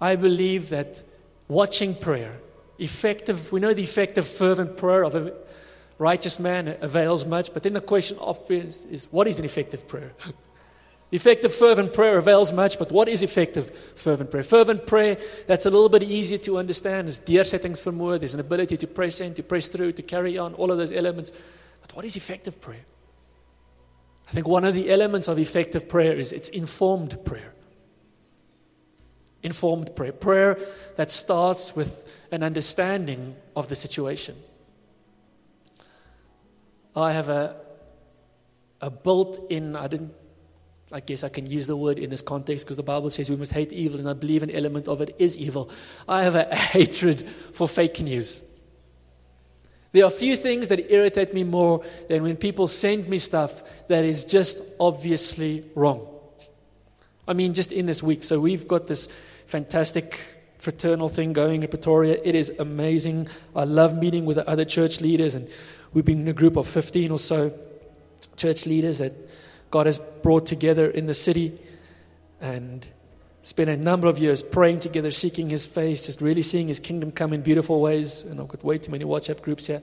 I 0.00 0.16
believe 0.16 0.68
that 0.68 1.02
watching 1.46 1.94
prayer, 1.94 2.36
effective, 2.78 3.50
we 3.52 3.60
know 3.60 3.72
the 3.72 3.82
effective, 3.82 4.26
fervent 4.26 4.76
prayer 4.76 5.02
of 5.02 5.14
a 5.14 5.32
righteous 5.98 6.38
man 6.38 6.76
avails 6.82 7.24
much, 7.24 7.54
but 7.54 7.62
then 7.62 7.72
the 7.72 7.80
question 7.80 8.18
obvious 8.20 8.84
is 8.84 9.08
what 9.10 9.26
is 9.28 9.38
an 9.38 9.46
effective 9.46 9.88
prayer? 9.88 10.12
Effective 11.10 11.54
fervent 11.54 11.94
prayer 11.94 12.18
avails 12.18 12.52
much, 12.52 12.78
but 12.78 12.92
what 12.92 13.08
is 13.08 13.22
effective 13.22 13.70
fervent 13.94 14.30
prayer? 14.30 14.42
Fervent 14.42 14.86
prayer, 14.86 15.16
that's 15.46 15.64
a 15.64 15.70
little 15.70 15.88
bit 15.88 16.02
easier 16.02 16.36
to 16.36 16.58
understand, 16.58 17.08
deursettings 17.08 17.80
vermoë, 17.80 18.18
there's 18.18 18.34
an 18.34 18.40
ability 18.40 18.76
to 18.76 18.86
press 18.86 19.20
in, 19.20 19.32
to 19.34 19.42
press 19.42 19.68
through, 19.68 19.92
to 19.92 20.02
carry 20.02 20.36
on, 20.36 20.52
all 20.54 20.70
of 20.70 20.76
those 20.76 20.92
elements. 20.92 21.32
But 21.80 21.96
what 21.96 22.04
is 22.04 22.16
effective 22.16 22.60
prayer? 22.60 22.84
I 24.28 24.32
think 24.32 24.46
one 24.46 24.66
of 24.66 24.74
the 24.74 24.90
elements 24.90 25.28
of 25.28 25.38
effective 25.38 25.88
prayer 25.88 26.12
is 26.12 26.32
it's 26.32 26.50
informed 26.50 27.24
prayer. 27.24 27.54
Informed 29.42 29.96
prayer. 29.96 30.12
Prayer 30.12 30.58
that 30.96 31.10
starts 31.10 31.74
with 31.74 32.12
an 32.30 32.42
understanding 32.42 33.34
of 33.56 33.70
the 33.70 33.76
situation. 33.76 34.36
I 36.94 37.12
have 37.12 37.30
a, 37.30 37.56
a 38.82 38.90
built 38.90 39.50
in, 39.50 39.74
I 39.74 39.86
didn't 39.86 40.12
I 40.90 41.00
guess 41.00 41.22
I 41.22 41.28
can 41.28 41.46
use 41.46 41.66
the 41.66 41.76
word 41.76 41.98
in 41.98 42.08
this 42.08 42.22
context 42.22 42.64
because 42.64 42.78
the 42.78 42.82
Bible 42.82 43.10
says 43.10 43.28
we 43.28 43.36
must 43.36 43.52
hate 43.52 43.72
evil, 43.72 44.00
and 44.00 44.08
I 44.08 44.14
believe 44.14 44.42
an 44.42 44.50
element 44.50 44.88
of 44.88 45.00
it 45.02 45.14
is 45.18 45.36
evil. 45.36 45.70
I 46.08 46.22
have 46.22 46.34
a, 46.34 46.54
hatred 46.54 47.28
for 47.52 47.68
fake 47.68 48.00
news. 48.00 48.44
There 49.92 50.04
are 50.04 50.10
few 50.10 50.36
things 50.36 50.68
that 50.68 50.90
irritate 50.90 51.34
me 51.34 51.44
more 51.44 51.84
than 52.08 52.22
when 52.22 52.36
people 52.36 52.66
send 52.66 53.08
me 53.08 53.18
stuff 53.18 53.62
that 53.88 54.04
is 54.04 54.24
just 54.24 54.62
obviously 54.78 55.64
wrong. 55.74 56.06
I 57.26 57.32
mean, 57.34 57.52
just 57.52 57.72
in 57.72 57.86
this 57.86 58.02
week. 58.02 58.24
So 58.24 58.40
we've 58.40 58.66
got 58.66 58.86
this 58.86 59.08
fantastic 59.46 60.36
fraternal 60.58 61.08
thing 61.08 61.32
going 61.32 61.62
in 61.62 61.68
Pretoria. 61.68 62.18
It 62.22 62.34
is 62.34 62.50
amazing. 62.58 63.28
I 63.54 63.64
love 63.64 63.96
meeting 63.96 64.24
with 64.24 64.36
the 64.36 64.48
other 64.48 64.64
church 64.64 65.00
leaders, 65.00 65.34
and 65.34 65.48
we've 65.92 66.04
been 66.04 66.20
in 66.20 66.28
a 66.28 66.32
group 66.32 66.56
of 66.56 66.66
15 66.66 67.10
or 67.10 67.18
so 67.18 67.52
church 68.36 68.66
leaders 68.66 68.98
that 68.98 69.12
God 69.70 69.86
has 69.86 69.98
brought 69.98 70.46
together 70.46 70.88
in 70.88 71.06
the 71.06 71.14
city 71.14 71.58
and 72.40 72.86
spent 73.42 73.70
a 73.70 73.76
number 73.76 74.08
of 74.08 74.18
years 74.18 74.42
praying 74.42 74.80
together, 74.80 75.10
seeking 75.10 75.48
His 75.50 75.66
face, 75.66 76.06
just 76.06 76.20
really 76.20 76.42
seeing 76.42 76.68
His 76.68 76.80
kingdom 76.80 77.10
come 77.10 77.32
in 77.32 77.42
beautiful 77.42 77.80
ways. 77.80 78.22
And 78.22 78.40
I've 78.40 78.48
got 78.48 78.62
way 78.64 78.78
too 78.78 78.90
many 78.90 79.04
WhatsApp 79.04 79.42
groups 79.42 79.66
here. 79.66 79.82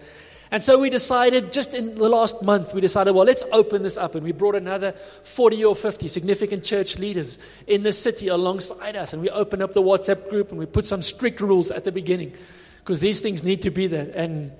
And 0.52 0.64
so 0.64 0.80
we 0.80 0.90
decided, 0.90 1.52
just 1.52 1.74
in 1.74 1.96
the 1.96 2.08
last 2.08 2.44
month, 2.44 2.74
we 2.74 2.80
decided, 2.80 3.16
well, 3.16 3.26
let's 3.26 3.44
open 3.52 3.82
this 3.82 3.98
up. 3.98 4.14
And 4.14 4.24
we 4.24 4.32
brought 4.32 4.56
another 4.56 4.92
40 5.24 5.66
or 5.66 5.76
50 5.76 6.08
significant 6.08 6.64
church 6.64 7.00
leaders 7.00 7.40
in 7.66 7.84
the 7.84 7.92
city 7.92 8.28
alongside 8.28 8.96
us. 8.96 9.14
And 9.14 9.22
we 9.22 9.30
opened 9.30 9.64
up 9.64 9.74
the 9.74 9.82
WhatsApp 9.82 10.30
group 10.30 10.52
and 10.52 10.60
we 10.60 10.68
put 10.68 10.86
some 10.86 11.02
strict 11.02 11.42
rules 11.42 11.72
at 11.72 11.84
the 11.84 11.92
beginning 11.92 12.34
because 12.80 13.00
these 13.00 13.22
things 13.22 13.44
need 13.44 13.64
to 13.64 13.72
be 13.72 13.88
there. 13.88 14.12
And 14.14 14.52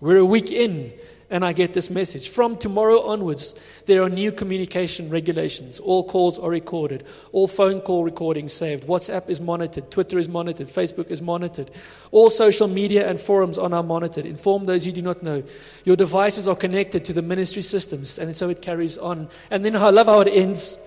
we're 0.00 0.18
a 0.18 0.24
week 0.24 0.52
in 0.52 0.92
and 1.30 1.44
I 1.44 1.52
get 1.52 1.74
this 1.74 1.90
message. 1.90 2.30
From 2.30 2.56
tomorrow 2.56 3.02
onwards, 3.02 3.54
there 3.86 4.02
are 4.02 4.08
new 4.08 4.32
communication 4.32 5.10
regulations. 5.10 5.78
All 5.78 6.02
calls 6.04 6.38
are 6.38 6.48
recorded, 6.48 7.04
all 7.32 7.46
phone 7.46 7.80
call 7.80 8.02
recordings 8.02 8.52
saved. 8.52 8.86
WhatsApp 8.86 9.28
is 9.28 9.40
monitored, 9.40 9.90
Twitter 9.90 10.18
is 10.18 10.28
monitored, 10.28 10.68
Facebook 10.68 11.10
is 11.10 11.20
monitored. 11.20 11.70
All 12.12 12.30
social 12.30 12.66
media 12.66 13.08
and 13.08 13.20
forums 13.20 13.58
are 13.58 13.68
now 13.68 13.82
monitored. 13.82 14.24
Inform 14.24 14.64
those 14.64 14.86
you 14.86 14.92
do 14.92 15.02
not 15.02 15.22
know. 15.22 15.42
Your 15.84 15.96
devices 15.96 16.48
are 16.48 16.56
connected 16.56 17.04
to 17.06 17.12
the 17.12 17.22
ministry 17.22 17.62
systems, 17.62 18.18
and 18.18 18.34
so 18.34 18.48
it 18.48 18.62
carries 18.62 18.96
on. 18.96 19.28
And 19.50 19.64
then 19.64 19.76
I 19.76 19.90
love 19.90 20.06
how 20.06 20.20
it 20.20 20.28
ends. 20.28 20.78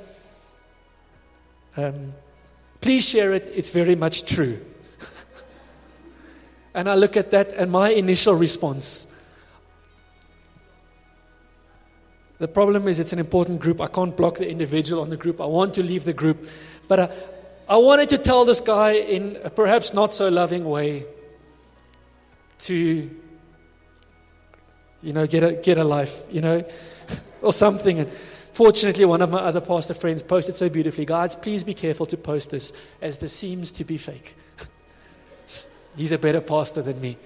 Um, 1.78 2.14
please 2.82 3.08
share 3.08 3.34
it, 3.34 3.52
it's 3.54 3.70
very 3.70 3.96
much 3.96 4.26
true. 4.26 4.60
and 6.74 6.90
I 6.90 6.96
look 6.96 7.16
at 7.16 7.30
that, 7.30 7.54
and 7.54 7.72
my 7.72 7.92
initial 7.92 8.34
response 8.34 9.06
The 12.42 12.48
problem 12.48 12.88
is 12.88 13.00
it's 13.00 13.14
an 13.14 13.20
important 13.20 13.60
group. 13.60 13.80
I 13.80 13.86
can't 13.86 14.18
block 14.18 14.40
the 14.40 14.50
individual 14.50 15.04
on 15.04 15.12
the 15.12 15.16
group. 15.16 15.40
I 15.40 15.46
want 15.46 15.76
to 15.76 15.84
leave 15.84 16.06
the 16.06 16.14
group. 16.14 16.50
But 16.88 17.00
I, 17.00 17.10
I 17.70 17.78
wanted 17.78 18.10
to 18.10 18.18
tell 18.18 18.46
this 18.46 18.60
guy 18.60 18.94
in 18.94 19.38
a 19.44 19.52
perhaps 19.52 19.94
not 19.94 20.12
so 20.12 20.28
loving 20.28 20.66
way 20.66 21.06
to, 22.62 23.12
you 25.04 25.14
know, 25.14 25.28
get 25.28 25.44
a, 25.44 25.54
get 25.54 25.78
a 25.78 25.84
life, 25.84 26.24
you 26.32 26.42
know, 26.42 26.66
or 27.44 27.54
something. 27.54 28.00
And 28.00 28.12
fortunately, 28.54 29.06
one 29.06 29.22
of 29.22 29.30
my 29.30 29.42
other 29.42 29.62
pastor 29.62 29.94
friends 29.94 30.24
posted 30.24 30.56
so 30.56 30.68
beautifully 30.68 31.06
Guys, 31.06 31.36
please 31.36 31.64
be 31.64 31.76
careful 31.76 32.08
to 32.08 32.18
post 32.18 32.50
this 32.50 32.74
as 33.04 33.20
this 33.20 33.34
seems 33.34 33.72
to 33.74 33.84
be 33.84 34.00
fake. 34.00 34.36
He's 35.96 36.12
a 36.12 36.18
better 36.18 36.42
pastor 36.42 36.82
than 36.82 37.00
me. 37.02 37.18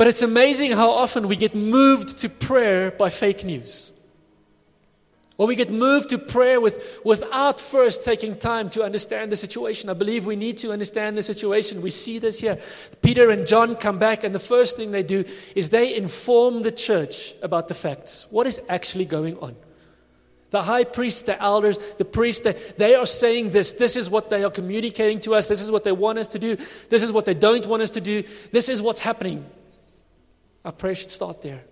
But 0.00 0.06
it's 0.06 0.22
amazing 0.22 0.72
how 0.72 0.88
often 0.88 1.28
we 1.28 1.36
get 1.36 1.54
moved 1.54 2.16
to 2.20 2.30
prayer 2.30 2.90
by 2.90 3.10
fake 3.10 3.44
news. 3.44 3.92
Or 5.36 5.46
we 5.46 5.54
get 5.54 5.68
moved 5.68 6.08
to 6.08 6.16
prayer 6.16 6.58
with, 6.58 7.00
without 7.04 7.60
first 7.60 8.02
taking 8.02 8.38
time 8.38 8.70
to 8.70 8.82
understand 8.82 9.30
the 9.30 9.36
situation. 9.36 9.90
I 9.90 9.92
believe 9.92 10.24
we 10.24 10.36
need 10.36 10.56
to 10.60 10.72
understand 10.72 11.18
the 11.18 11.22
situation. 11.22 11.82
We 11.82 11.90
see 11.90 12.18
this 12.18 12.40
here. 12.40 12.58
Peter 13.02 13.28
and 13.28 13.46
John 13.46 13.76
come 13.76 13.98
back, 13.98 14.24
and 14.24 14.34
the 14.34 14.38
first 14.38 14.78
thing 14.78 14.90
they 14.90 15.02
do 15.02 15.22
is 15.54 15.68
they 15.68 15.94
inform 15.94 16.62
the 16.62 16.72
church 16.72 17.34
about 17.42 17.68
the 17.68 17.74
facts. 17.74 18.26
What 18.30 18.46
is 18.46 18.58
actually 18.70 19.04
going 19.04 19.38
on? 19.40 19.54
The 20.48 20.62
high 20.62 20.84
priest, 20.84 21.26
the 21.26 21.38
elders, 21.38 21.76
the 21.98 22.06
priests, 22.06 22.46
they 22.78 22.94
are 22.94 23.04
saying 23.04 23.50
this. 23.50 23.72
This 23.72 23.96
is 23.96 24.08
what 24.08 24.30
they 24.30 24.44
are 24.44 24.50
communicating 24.50 25.20
to 25.20 25.34
us. 25.34 25.46
This 25.46 25.60
is 25.60 25.70
what 25.70 25.84
they 25.84 25.92
want 25.92 26.18
us 26.18 26.28
to 26.28 26.38
do. 26.38 26.56
This 26.88 27.02
is 27.02 27.12
what 27.12 27.26
they 27.26 27.34
don't 27.34 27.66
want 27.66 27.82
us 27.82 27.90
to 27.90 28.00
do. 28.00 28.22
This 28.50 28.70
is 28.70 28.80
what's 28.80 29.00
happening. 29.00 29.44
Our 30.64 30.72
prayer 30.72 30.94
should 30.94 31.10
start 31.10 31.42
there. 31.42 31.62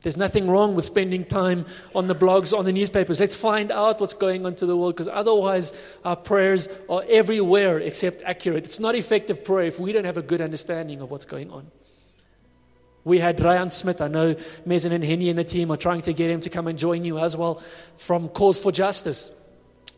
There's 0.00 0.16
nothing 0.16 0.48
wrong 0.48 0.76
with 0.76 0.84
spending 0.84 1.24
time 1.24 1.66
on 1.94 2.06
the 2.06 2.14
blogs, 2.14 2.56
on 2.56 2.64
the 2.64 2.72
newspapers. 2.72 3.18
Let's 3.18 3.34
find 3.34 3.72
out 3.72 4.00
what's 4.00 4.14
going 4.14 4.46
on 4.46 4.54
to 4.56 4.66
the 4.66 4.76
world 4.76 4.94
because 4.94 5.08
otherwise 5.08 5.72
our 6.04 6.14
prayers 6.14 6.68
are 6.88 7.02
everywhere 7.08 7.78
except 7.80 8.22
accurate. 8.22 8.64
It's 8.64 8.78
not 8.78 8.94
effective 8.94 9.44
prayer 9.44 9.66
if 9.66 9.80
we 9.80 9.92
don't 9.92 10.04
have 10.04 10.16
a 10.16 10.22
good 10.22 10.40
understanding 10.40 11.00
of 11.00 11.10
what's 11.10 11.24
going 11.24 11.50
on. 11.50 11.70
We 13.04 13.18
had 13.18 13.40
Ryan 13.40 13.70
Smith. 13.70 14.00
I 14.00 14.08
know 14.08 14.34
Mezen 14.66 14.92
and 14.92 15.02
Henny 15.02 15.30
and 15.30 15.38
the 15.38 15.44
team 15.44 15.70
are 15.70 15.76
trying 15.76 16.02
to 16.02 16.12
get 16.12 16.30
him 16.30 16.42
to 16.42 16.50
come 16.50 16.68
and 16.68 16.78
join 16.78 17.04
you 17.04 17.18
as 17.18 17.36
well 17.36 17.62
from 17.96 18.28
Cause 18.28 18.58
for 18.58 18.70
Justice. 18.70 19.32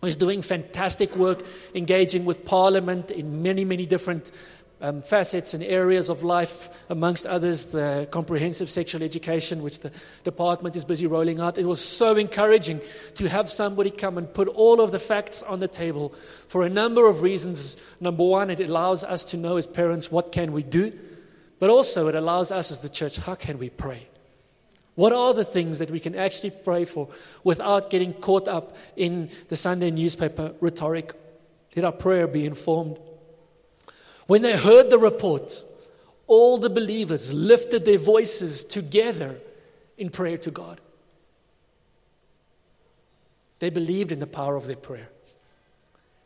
He's 0.01 0.17
doing 0.17 0.41
fantastic 0.41 1.15
work 1.15 1.43
engaging 1.75 2.25
with 2.25 2.47
Parliament 2.47 3.11
in 3.11 3.43
many, 3.43 3.67
many 3.67 3.85
different 3.85 4.33
um, 4.81 5.03
facets 5.03 5.55
and 5.55 5.63
areas 5.63 6.09
of 6.09 6.23
life, 6.23 6.71
amongst 6.89 7.27
others, 7.27 7.67
the 7.67 8.09
comprehensive 8.11 8.71
sexual 8.71 9.03
education, 9.03 9.63
which 9.63 9.81
the 9.81 9.93
department 10.25 10.75
is 10.77 10.85
busy 10.85 11.07
rolling 11.07 11.41
out. 11.41 11.59
It 11.59 11.67
was 11.67 11.85
so 11.85 12.17
encouraging 12.17 12.81
to 13.15 13.29
have 13.29 13.51
somebody 13.51 13.91
come 13.91 14.19
and 14.19 14.33
put 14.33 14.49
all 14.49 14.81
of 14.81 14.91
the 14.91 14.99
facts 14.99 15.43
on 15.43 15.61
the 15.61 15.69
table 15.69 16.15
for 16.49 16.65
a 16.65 16.71
number 16.71 17.07
of 17.07 17.23
reasons. 17.23 17.77
Number 18.01 18.25
one, 18.25 18.51
it 18.51 18.61
allows 18.61 19.05
us 19.05 19.25
to 19.25 19.37
know 19.37 19.57
as 19.57 19.67
parents 19.67 20.11
what 20.11 20.33
can 20.33 20.53
we 20.53 20.63
do, 20.63 20.93
but 21.59 21.71
also 21.71 22.09
it 22.09 22.15
allows 22.15 22.51
us 22.51 22.71
as 22.71 22.81
the 22.81 22.89
church 22.89 23.17
how 23.17 23.35
can 23.35 23.59
we 23.59 23.69
pray. 23.69 24.07
What 24.95 25.13
are 25.13 25.33
the 25.33 25.45
things 25.45 25.79
that 25.79 25.91
we 25.91 26.01
can 26.01 26.15
actually 26.15 26.51
pray 26.51 26.85
for 26.85 27.09
without 27.45 27.91
getting 27.91 28.13
caught 28.13 28.49
up 28.49 28.77
in 28.97 29.31
the 29.49 29.57
Sunday 29.57 29.91
newspaper 29.91 30.53
rhetoric? 30.61 31.13
Let 31.77 31.85
our 31.85 31.93
prayer 31.93 32.27
be 32.27 32.45
informed 32.45 32.99
when 34.31 34.43
they 34.43 34.57
heard 34.57 34.91
the 34.91 34.99
report, 34.99 35.65
all 36.29 36.57
the 36.57 36.71
believers 36.71 37.33
lifted 37.33 37.85
their 37.85 37.99
voices 37.99 38.63
together 38.63 39.41
in 39.99 40.09
prayer 40.09 40.39
to 40.39 40.53
God. 40.53 40.81
They 43.59 43.71
believed 43.71 44.13
in 44.13 44.21
the 44.21 44.29
power 44.29 44.55
of 44.55 44.69
their 44.69 44.77
prayer. 44.77 45.09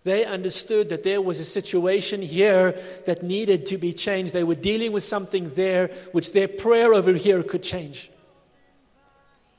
They 0.03 0.27
understood 0.27 0.91
that 0.91 1.03
there 1.03 1.23
was 1.23 1.39
a 1.39 1.47
situation 1.47 2.21
here 2.21 2.79
that 3.07 3.23
needed 3.23 3.65
to 3.67 3.79
be 3.79 3.95
changed. 3.95 4.35
They 4.35 4.45
were 4.45 4.55
dealing 4.55 4.93
with 4.93 5.03
something 5.03 5.55
there 5.55 5.87
which 6.13 6.35
their 6.35 6.47
prayer 6.47 6.93
over 6.93 7.15
here 7.15 7.43
could 7.43 7.63
change. 7.63 8.11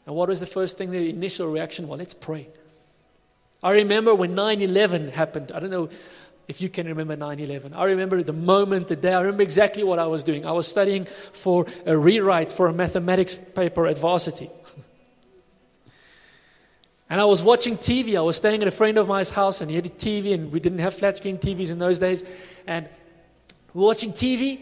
And 0.05 0.15
what 0.15 0.29
was 0.29 0.39
the 0.39 0.45
first 0.45 0.77
thing, 0.77 0.91
the 0.91 1.09
initial 1.09 1.51
reaction? 1.51 1.87
Well, 1.87 1.97
let's 1.97 2.13
pray. 2.13 2.49
I 3.63 3.71
remember 3.71 4.13
when 4.13 4.35
9 4.35 4.61
11 4.61 5.07
happened. 5.07 5.51
I 5.51 5.59
don't 5.59 5.71
know 5.71 5.89
if 6.47 6.61
you 6.61 6.69
can 6.69 6.87
remember 6.87 7.15
9 7.15 7.39
11. 7.39 7.73
I 7.73 7.85
remember 7.85 8.21
the 8.21 8.33
moment, 8.33 8.87
the 8.87 8.95
day. 8.95 9.13
I 9.13 9.21
remember 9.21 9.43
exactly 9.43 9.83
what 9.83 9.99
I 9.99 10.07
was 10.07 10.23
doing. 10.23 10.45
I 10.45 10.51
was 10.51 10.67
studying 10.67 11.05
for 11.05 11.65
a 11.85 11.97
rewrite 11.97 12.51
for 12.51 12.67
a 12.67 12.73
mathematics 12.73 13.35
paper 13.35 13.87
at 13.87 13.97
varsity. 13.97 14.49
and 17.09 17.19
I 17.19 17.25
was 17.25 17.41
watching 17.41 17.77
TV. 17.77 18.15
I 18.15 18.21
was 18.21 18.37
staying 18.37 18.61
at 18.61 18.67
a 18.67 18.71
friend 18.71 18.97
of 18.97 19.07
mine's 19.07 19.31
house, 19.31 19.61
and 19.61 19.69
he 19.69 19.75
had 19.75 19.87
a 19.87 19.89
TV, 19.89 20.33
and 20.33 20.51
we 20.51 20.59
didn't 20.59 20.79
have 20.79 20.93
flat 20.93 21.17
screen 21.17 21.37
TVs 21.37 21.71
in 21.71 21.79
those 21.79 21.97
days. 21.97 22.23
And 22.67 22.87
we 23.73 23.81
were 23.81 23.87
watching 23.87 24.13
TV, 24.13 24.61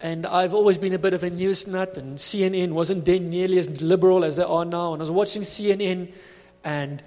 and 0.00 0.26
I've 0.26 0.54
always 0.54 0.78
been 0.78 0.92
a 0.92 0.98
bit 0.98 1.12
of 1.12 1.24
a 1.24 1.30
news 1.30 1.66
nut, 1.66 1.96
and 1.96 2.18
CNN 2.18 2.70
wasn't 2.70 3.04
then 3.04 3.30
nearly 3.30 3.58
as 3.58 3.82
liberal 3.82 4.24
as 4.24 4.36
they 4.36 4.44
are 4.44 4.64
now. 4.64 4.92
And 4.92 5.00
I 5.00 5.02
was 5.02 5.10
watching 5.10 5.42
CNN, 5.42 6.12
and 6.62 7.02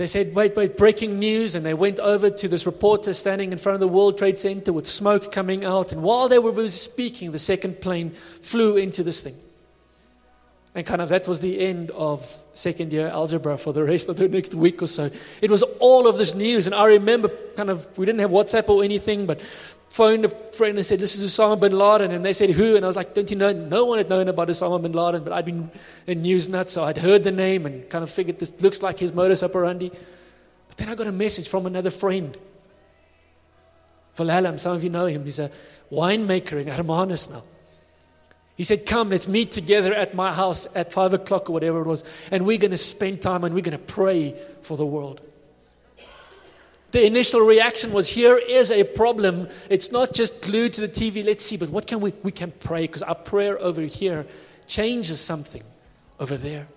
they 0.00 0.06
said, 0.06 0.34
wait, 0.34 0.56
wait, 0.56 0.78
breaking 0.78 1.18
news. 1.18 1.54
And 1.54 1.64
they 1.64 1.74
went 1.74 1.98
over 2.00 2.30
to 2.30 2.48
this 2.48 2.64
reporter 2.64 3.12
standing 3.12 3.52
in 3.52 3.58
front 3.58 3.74
of 3.74 3.80
the 3.80 3.88
World 3.88 4.16
Trade 4.16 4.38
Center 4.38 4.72
with 4.72 4.88
smoke 4.88 5.30
coming 5.30 5.64
out. 5.64 5.92
And 5.92 6.02
while 6.02 6.28
they 6.28 6.38
were 6.38 6.68
speaking, 6.68 7.32
the 7.32 7.38
second 7.38 7.80
plane 7.80 8.12
flew 8.40 8.76
into 8.78 9.02
this 9.02 9.20
thing. 9.20 9.36
And 10.74 10.86
kind 10.86 11.02
of 11.02 11.08
that 11.08 11.26
was 11.26 11.40
the 11.40 11.58
end 11.60 11.90
of 11.90 12.44
second 12.54 12.92
year 12.92 13.08
algebra 13.08 13.58
for 13.58 13.72
the 13.72 13.82
rest 13.82 14.08
of 14.08 14.16
the 14.16 14.28
next 14.28 14.54
week 14.54 14.80
or 14.82 14.86
so. 14.86 15.10
It 15.42 15.50
was 15.50 15.62
all 15.80 16.06
of 16.06 16.16
this 16.16 16.34
news. 16.34 16.66
And 16.66 16.74
I 16.74 16.84
remember 16.86 17.28
kind 17.56 17.70
of, 17.70 17.98
we 17.98 18.06
didn't 18.06 18.20
have 18.20 18.30
WhatsApp 18.30 18.68
or 18.68 18.84
anything, 18.84 19.26
but 19.26 19.42
phoned 19.88 20.24
a 20.24 20.28
friend 20.28 20.76
and 20.76 20.86
said, 20.86 21.00
This 21.00 21.16
is 21.16 21.28
Osama 21.28 21.58
bin 21.58 21.76
Laden. 21.76 22.12
And 22.12 22.24
they 22.24 22.32
said, 22.32 22.50
Who? 22.50 22.76
And 22.76 22.84
I 22.84 22.88
was 22.88 22.96
like, 22.96 23.14
Don't 23.14 23.28
you 23.30 23.36
know? 23.36 23.52
No 23.52 23.84
one 23.84 23.98
had 23.98 24.08
known 24.08 24.28
about 24.28 24.46
Osama 24.46 24.80
bin 24.80 24.92
Laden, 24.92 25.24
but 25.24 25.32
I'd 25.32 25.44
been 25.44 25.70
a 26.06 26.14
news 26.14 26.48
nut, 26.48 26.70
so 26.70 26.84
I'd 26.84 26.98
heard 26.98 27.24
the 27.24 27.32
name 27.32 27.66
and 27.66 27.88
kind 27.90 28.04
of 28.04 28.10
figured 28.10 28.38
this 28.38 28.60
looks 28.60 28.80
like 28.80 28.98
his 29.00 29.12
modus 29.12 29.42
operandi. 29.42 29.90
But 30.68 30.76
then 30.76 30.88
I 30.88 30.94
got 30.94 31.08
a 31.08 31.12
message 31.12 31.48
from 31.48 31.66
another 31.66 31.90
friend. 31.90 32.36
Valalam, 34.16 34.60
some 34.60 34.76
of 34.76 34.84
you 34.84 34.90
know 34.90 35.06
him. 35.06 35.24
He's 35.24 35.40
a 35.40 35.50
winemaker 35.90 36.60
in 36.60 36.68
Hermanus 36.68 37.28
now. 37.28 37.42
He 38.60 38.64
said, 38.64 38.84
Come, 38.84 39.08
let's 39.08 39.26
meet 39.26 39.52
together 39.52 39.94
at 39.94 40.12
my 40.12 40.34
house 40.34 40.68
at 40.74 40.92
five 40.92 41.14
o'clock 41.14 41.48
or 41.48 41.54
whatever 41.54 41.80
it 41.80 41.86
was, 41.86 42.04
and 42.30 42.44
we're 42.44 42.58
going 42.58 42.72
to 42.72 42.76
spend 42.76 43.22
time 43.22 43.42
and 43.42 43.54
we're 43.54 43.62
going 43.62 43.72
to 43.72 43.78
pray 43.78 44.34
for 44.60 44.76
the 44.76 44.84
world. 44.84 45.22
The 46.90 47.06
initial 47.06 47.40
reaction 47.40 47.90
was 47.90 48.06
here 48.06 48.36
is 48.36 48.70
a 48.70 48.84
problem. 48.84 49.48
It's 49.70 49.90
not 49.92 50.12
just 50.12 50.42
glued 50.42 50.74
to 50.74 50.82
the 50.82 50.88
TV, 50.90 51.24
let's 51.24 51.42
see, 51.42 51.56
but 51.56 51.70
what 51.70 51.86
can 51.86 52.02
we? 52.02 52.12
We 52.22 52.32
can 52.32 52.50
pray 52.50 52.82
because 52.82 53.02
our 53.02 53.14
prayer 53.14 53.58
over 53.58 53.80
here 53.80 54.26
changes 54.66 55.22
something 55.22 55.62
over 56.18 56.36
there. 56.36 56.68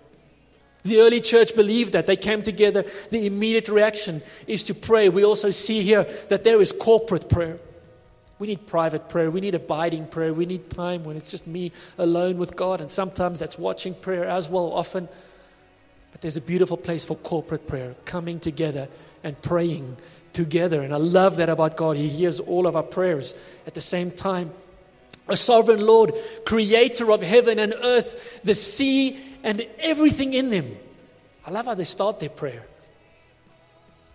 The 0.84 1.00
early 1.00 1.20
church 1.20 1.54
believed 1.54 1.92
that. 1.92 2.06
They 2.06 2.16
came 2.16 2.40
together. 2.40 2.86
The 3.10 3.26
immediate 3.26 3.68
reaction 3.68 4.22
is 4.46 4.62
to 4.62 4.74
pray. 4.74 5.10
We 5.10 5.22
also 5.22 5.50
see 5.50 5.82
here 5.82 6.04
that 6.30 6.44
there 6.44 6.62
is 6.62 6.72
corporate 6.72 7.28
prayer. 7.28 7.58
We 8.38 8.48
need 8.48 8.66
private 8.66 9.08
prayer. 9.08 9.30
We 9.30 9.40
need 9.40 9.54
abiding 9.54 10.08
prayer. 10.08 10.34
We 10.34 10.46
need 10.46 10.70
time 10.70 11.04
when 11.04 11.16
it's 11.16 11.30
just 11.30 11.46
me 11.46 11.72
alone 11.98 12.38
with 12.38 12.56
God. 12.56 12.80
And 12.80 12.90
sometimes 12.90 13.38
that's 13.38 13.58
watching 13.58 13.94
prayer 13.94 14.24
as 14.24 14.48
well, 14.48 14.72
often. 14.72 15.08
But 16.12 16.20
there's 16.20 16.36
a 16.36 16.40
beautiful 16.40 16.76
place 16.76 17.04
for 17.04 17.16
corporate 17.16 17.66
prayer, 17.66 17.94
coming 18.04 18.40
together 18.40 18.88
and 19.22 19.40
praying 19.40 19.96
together. 20.32 20.82
And 20.82 20.92
I 20.92 20.96
love 20.96 21.36
that 21.36 21.48
about 21.48 21.76
God. 21.76 21.96
He 21.96 22.08
hears 22.08 22.40
all 22.40 22.66
of 22.66 22.76
our 22.76 22.82
prayers 22.82 23.34
at 23.66 23.74
the 23.74 23.80
same 23.80 24.10
time. 24.10 24.52
A 25.28 25.36
sovereign 25.36 25.80
Lord, 25.80 26.12
creator 26.44 27.10
of 27.10 27.22
heaven 27.22 27.58
and 27.58 27.74
earth, 27.82 28.40
the 28.44 28.54
sea, 28.54 29.18
and 29.42 29.66
everything 29.78 30.34
in 30.34 30.50
them. 30.50 30.76
I 31.46 31.50
love 31.50 31.66
how 31.66 31.74
they 31.74 31.84
start 31.84 32.20
their 32.20 32.28
prayer. 32.28 32.64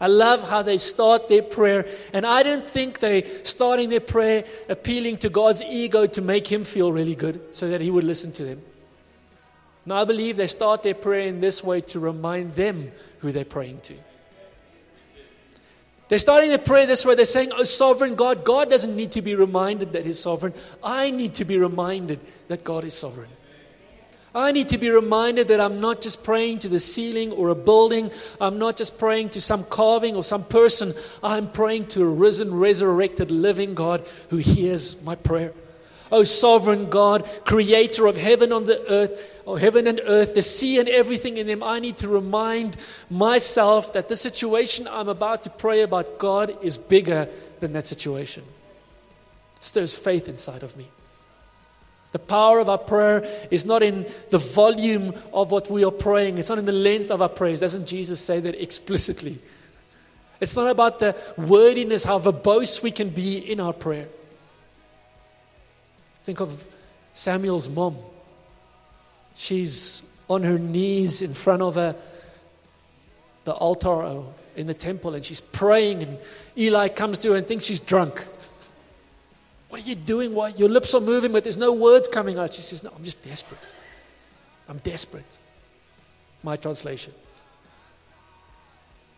I 0.02 0.08
love 0.08 0.48
how 0.48 0.62
they 0.62 0.78
start 0.78 1.28
their 1.28 1.42
prayer. 1.42 1.86
And 2.14 2.26
I 2.26 2.44
don't 2.44 2.66
think 2.66 3.00
they 3.00 3.24
starting 3.44 3.90
their 3.90 4.00
prayer 4.00 4.46
appealing 4.70 5.18
to 5.18 5.30
God's 5.30 5.62
ego 5.62 6.06
to 6.08 6.22
make 6.22 6.48
him 6.48 6.64
feel 6.64 6.92
really 6.92 7.16
good 7.16 7.54
so 7.54 7.70
that 7.70 7.82
he 7.82 7.92
would 7.92 8.06
listen 8.06 8.32
to 8.34 8.46
them. 8.46 8.62
No, 9.86 9.96
I 9.96 10.06
believe 10.06 10.38
they 10.38 10.48
start 10.48 10.84
their 10.84 10.94
prayer 10.94 11.28
in 11.28 11.42
this 11.42 11.64
way 11.64 11.82
to 11.82 12.00
remind 12.00 12.56
them 12.56 12.92
who 13.20 13.32
they're 13.32 13.44
praying 13.44 13.82
to. 13.82 13.96
They're 16.08 16.18
starting 16.18 16.50
to 16.52 16.58
pray 16.58 16.86
this 16.86 17.06
way. 17.06 17.16
They're 17.16 17.26
saying, 17.26 17.52
Oh, 17.54 17.64
sovereign 17.64 18.16
God, 18.16 18.44
God 18.44 18.70
doesn't 18.70 18.96
need 18.96 19.12
to 19.14 19.22
be 19.22 19.36
reminded 19.36 19.94
that 19.94 20.06
He's 20.06 20.20
sovereign. 20.20 20.54
I 20.84 21.12
need 21.12 21.36
to 21.36 21.46
be 21.46 21.58
reminded 21.58 22.20
that 22.48 22.64
God 22.64 22.84
is 22.84 22.96
sovereign. 22.96 23.30
I 24.40 24.54
need 24.54 24.70
to 24.70 24.78
be 24.78 24.90
reminded 24.90 25.50
that 25.50 25.60
I'm 25.60 25.82
not 25.82 26.00
just 26.00 26.24
praying 26.24 26.60
to 26.60 26.70
the 26.70 26.80
ceiling 26.80 27.34
or 27.34 27.50
a 27.50 27.56
building. 27.56 28.10
I'm 28.40 28.58
not 28.58 28.78
just 28.78 28.98
praying 28.98 29.30
to 29.32 29.42
some 29.42 29.66
carving 29.66 30.16
or 30.16 30.24
some 30.24 30.46
person. 30.46 30.94
I'm 31.22 31.52
praying 31.52 31.88
to 31.88 32.04
a 32.04 32.10
risen, 32.10 32.54
resurrected, 32.54 33.32
living 33.32 33.76
God 33.76 34.06
who 34.30 34.38
hears 34.38 35.04
my 35.04 35.16
prayer. 35.16 35.52
O 36.10 36.24
sovereign 36.24 36.90
God, 36.90 37.30
creator 37.44 38.08
of 38.08 38.16
heaven 38.16 38.54
on 38.54 38.64
the 38.64 38.82
earth, 38.90 39.42
or 39.46 39.60
heaven 39.60 39.88
and 39.88 40.00
earth, 40.06 40.36
the 40.36 40.42
sea 40.42 40.80
and 40.80 40.88
everything 40.88 41.36
in 41.38 41.46
them, 41.46 41.62
I 41.62 41.80
need 41.80 41.98
to 41.98 42.08
remind 42.08 42.78
myself 43.10 43.92
that 43.94 44.08
the 44.08 44.16
situation 44.16 44.88
I'm 44.88 45.10
about 45.10 45.44
to 45.44 45.50
pray 45.50 45.82
about 45.82 46.18
God 46.18 46.58
is 46.64 46.78
bigger 46.78 47.28
than 47.60 47.74
that 47.74 47.88
situation. 47.88 48.44
It 49.58 49.64
stirs 49.64 49.98
faith 49.98 50.30
inside 50.30 50.64
of 50.64 50.78
me. 50.78 50.88
The 52.12 52.20
power 52.20 52.60
of 52.60 52.70
our 52.70 52.78
prayer 52.78 53.28
is 53.52 53.66
not 53.66 53.84
in 53.84 54.08
the 54.30 54.40
volume 54.40 55.14
of 55.32 55.52
what 55.52 55.70
we 55.70 55.84
are 55.84 55.92
praying. 55.92 56.38
It's 56.40 56.50
not 56.50 56.58
in 56.58 56.66
the 56.66 56.72
length 56.72 57.12
of 57.12 57.22
our 57.22 57.30
prayers. 57.30 57.60
Doesn't 57.60 57.86
Jesus 57.86 58.20
say 58.20 58.40
that 58.40 58.60
explicitly? 58.62 59.38
It's 60.40 60.56
not 60.56 60.68
about 60.68 61.00
the 61.00 61.16
wordiness, 61.38 62.04
how 62.04 62.18
verbose 62.20 62.82
we 62.82 62.92
can 62.92 63.10
be 63.10 63.38
in 63.38 63.60
our 63.60 63.74
prayer. 63.74 64.08
Think 66.24 66.40
of 66.40 66.68
Samuel's 67.14 67.70
mom. 67.70 67.98
She's 69.36 70.02
on 70.30 70.44
her 70.44 70.58
knees 70.58 71.22
in 71.22 71.34
front 71.34 71.62
of 71.62 71.78
a, 71.78 71.96
the 73.44 73.54
altar 73.54 74.24
in 74.56 74.68
the 74.68 74.74
temple 74.74 75.14
and 75.14 75.24
she's 75.24 75.42
praying, 75.42 76.04
and 76.04 76.18
Eli 76.58 76.88
comes 76.90 77.20
to 77.20 77.32
her 77.32 77.38
and 77.38 77.48
thinks 77.48 77.66
she's 77.66 77.80
drunk. 77.80 78.26
What 79.70 79.82
are 79.82 79.86
you 79.86 79.96
doing? 79.96 80.34
Why? 80.34 80.50
Your 80.50 80.70
lips 80.70 80.94
are 80.94 81.02
moving, 81.02 81.32
but 81.32 81.44
there's 81.44 81.58
no 81.58 81.72
words 81.72 82.08
coming 82.08 82.38
out. 82.38 82.54
She 82.54 82.62
says, 82.62 82.84
No, 82.84 82.92
I'm 82.96 83.04
just 83.04 83.24
desperate. 83.24 83.60
I'm 84.68 84.80
desperate. 84.80 85.38
My 86.44 86.56
translation. 86.56 87.14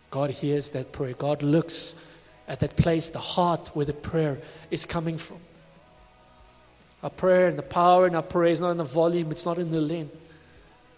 God 0.10 0.30
hears 0.30 0.70
that 0.72 0.92
prayer. 0.92 1.14
God 1.14 1.42
looks 1.42 1.96
at 2.48 2.60
that 2.60 2.76
place, 2.76 3.08
the 3.08 3.20
heart 3.20 3.70
where 3.74 3.86
the 3.86 3.94
prayer 3.94 4.40
is 4.70 4.86
coming 4.86 5.18
from. 5.18 5.40
Our 7.02 7.10
prayer 7.10 7.48
and 7.48 7.58
the 7.58 7.64
power 7.64 8.08
in 8.08 8.16
our 8.16 8.22
prayer 8.22 8.52
is 8.52 8.60
not 8.60 8.72
in 8.72 8.78
the 8.78 8.84
volume, 8.84 9.32
it's 9.32 9.46
not 9.46 9.58
in 9.58 9.72
the 9.72 9.80
length. 9.80 10.16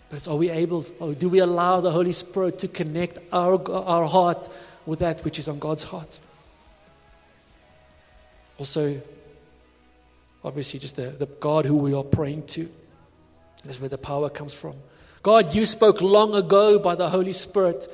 But 0.09 0.17
it's 0.17 0.27
are 0.27 0.35
we 0.35 0.49
able, 0.49 0.85
or 0.99 1.13
do 1.13 1.29
we 1.29 1.39
allow 1.39 1.79
the 1.79 1.91
Holy 1.91 2.11
Spirit 2.11 2.59
to 2.59 2.67
connect 2.67 3.19
our, 3.31 3.71
our 3.71 4.05
heart 4.05 4.49
with 4.85 4.99
that 4.99 5.23
which 5.23 5.37
is 5.37 5.47
on 5.47 5.59
God's 5.59 5.83
heart? 5.83 6.19
Also, 8.57 8.99
obviously, 10.43 10.79
just 10.79 10.95
the, 10.95 11.09
the 11.09 11.25
God 11.25 11.65
who 11.65 11.75
we 11.75 11.93
are 11.93 12.03
praying 12.03 12.47
to. 12.47 12.69
is 13.67 13.79
where 13.79 13.89
the 13.89 13.97
power 13.97 14.29
comes 14.29 14.53
from. 14.53 14.75
God, 15.21 15.55
you 15.55 15.65
spoke 15.65 16.01
long 16.01 16.35
ago 16.35 16.77
by 16.77 16.95
the 16.95 17.09
Holy 17.09 17.31
Spirit 17.31 17.87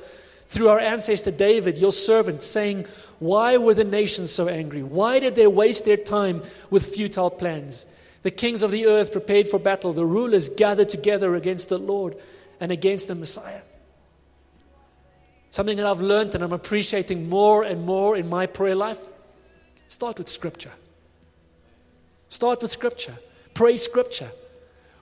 through 0.46 0.68
our 0.68 0.80
ancestor 0.80 1.30
David, 1.30 1.78
your 1.78 1.92
servant, 1.92 2.42
saying, 2.42 2.86
Why 3.20 3.56
were 3.56 3.74
the 3.74 3.84
nations 3.84 4.32
so 4.32 4.48
angry? 4.48 4.82
Why 4.82 5.20
did 5.20 5.36
they 5.36 5.46
waste 5.46 5.84
their 5.84 5.96
time 5.96 6.42
with 6.70 6.92
futile 6.92 7.30
plans? 7.30 7.86
The 8.22 8.32
kings 8.32 8.62
of 8.62 8.72
the 8.72 8.86
earth 8.86 9.12
prepared 9.12 9.48
for 9.48 9.60
battle. 9.60 9.92
The 9.92 10.04
rulers 10.04 10.48
gathered 10.48 10.88
together 10.88 11.36
against 11.36 11.68
the 11.68 11.78
Lord 11.78 12.16
and 12.58 12.72
against 12.72 13.06
the 13.08 13.14
Messiah. 13.14 13.62
Something 15.50 15.76
that 15.78 15.86
I've 15.86 16.02
learned 16.02 16.34
and 16.34 16.44
I'm 16.44 16.52
appreciating 16.52 17.28
more 17.28 17.62
and 17.62 17.86
more 17.86 18.16
in 18.16 18.28
my 18.28 18.46
prayer 18.46 18.74
life. 18.74 19.04
Start 19.88 20.18
with 20.18 20.28
Scripture. 20.28 20.72
Start 22.30 22.62
with 22.62 22.70
Scripture. 22.70 23.16
Pray 23.54 23.76
Scripture. 23.76 24.30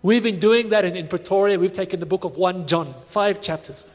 We've 0.02 0.22
been 0.22 0.40
doing 0.40 0.70
that 0.70 0.84
in, 0.84 0.96
in 0.96 1.06
Pretoria. 1.08 1.58
We've 1.58 1.72
taken 1.72 2.00
the 2.00 2.06
book 2.06 2.24
of 2.24 2.38
1 2.38 2.66
John, 2.66 2.92
five 3.06 3.40
chapters, 3.40 3.86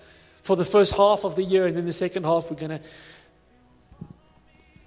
for 0.43 0.56
the 0.56 0.63
first 0.63 0.93
half 0.96 1.26
of 1.26 1.36
the 1.36 1.43
year, 1.43 1.65
and 1.65 1.76
then 1.76 1.86
the 1.86 1.91
second 1.91 2.26
half, 2.26 2.50
we're 2.50 2.58
going 2.58 2.80
to 2.80 2.82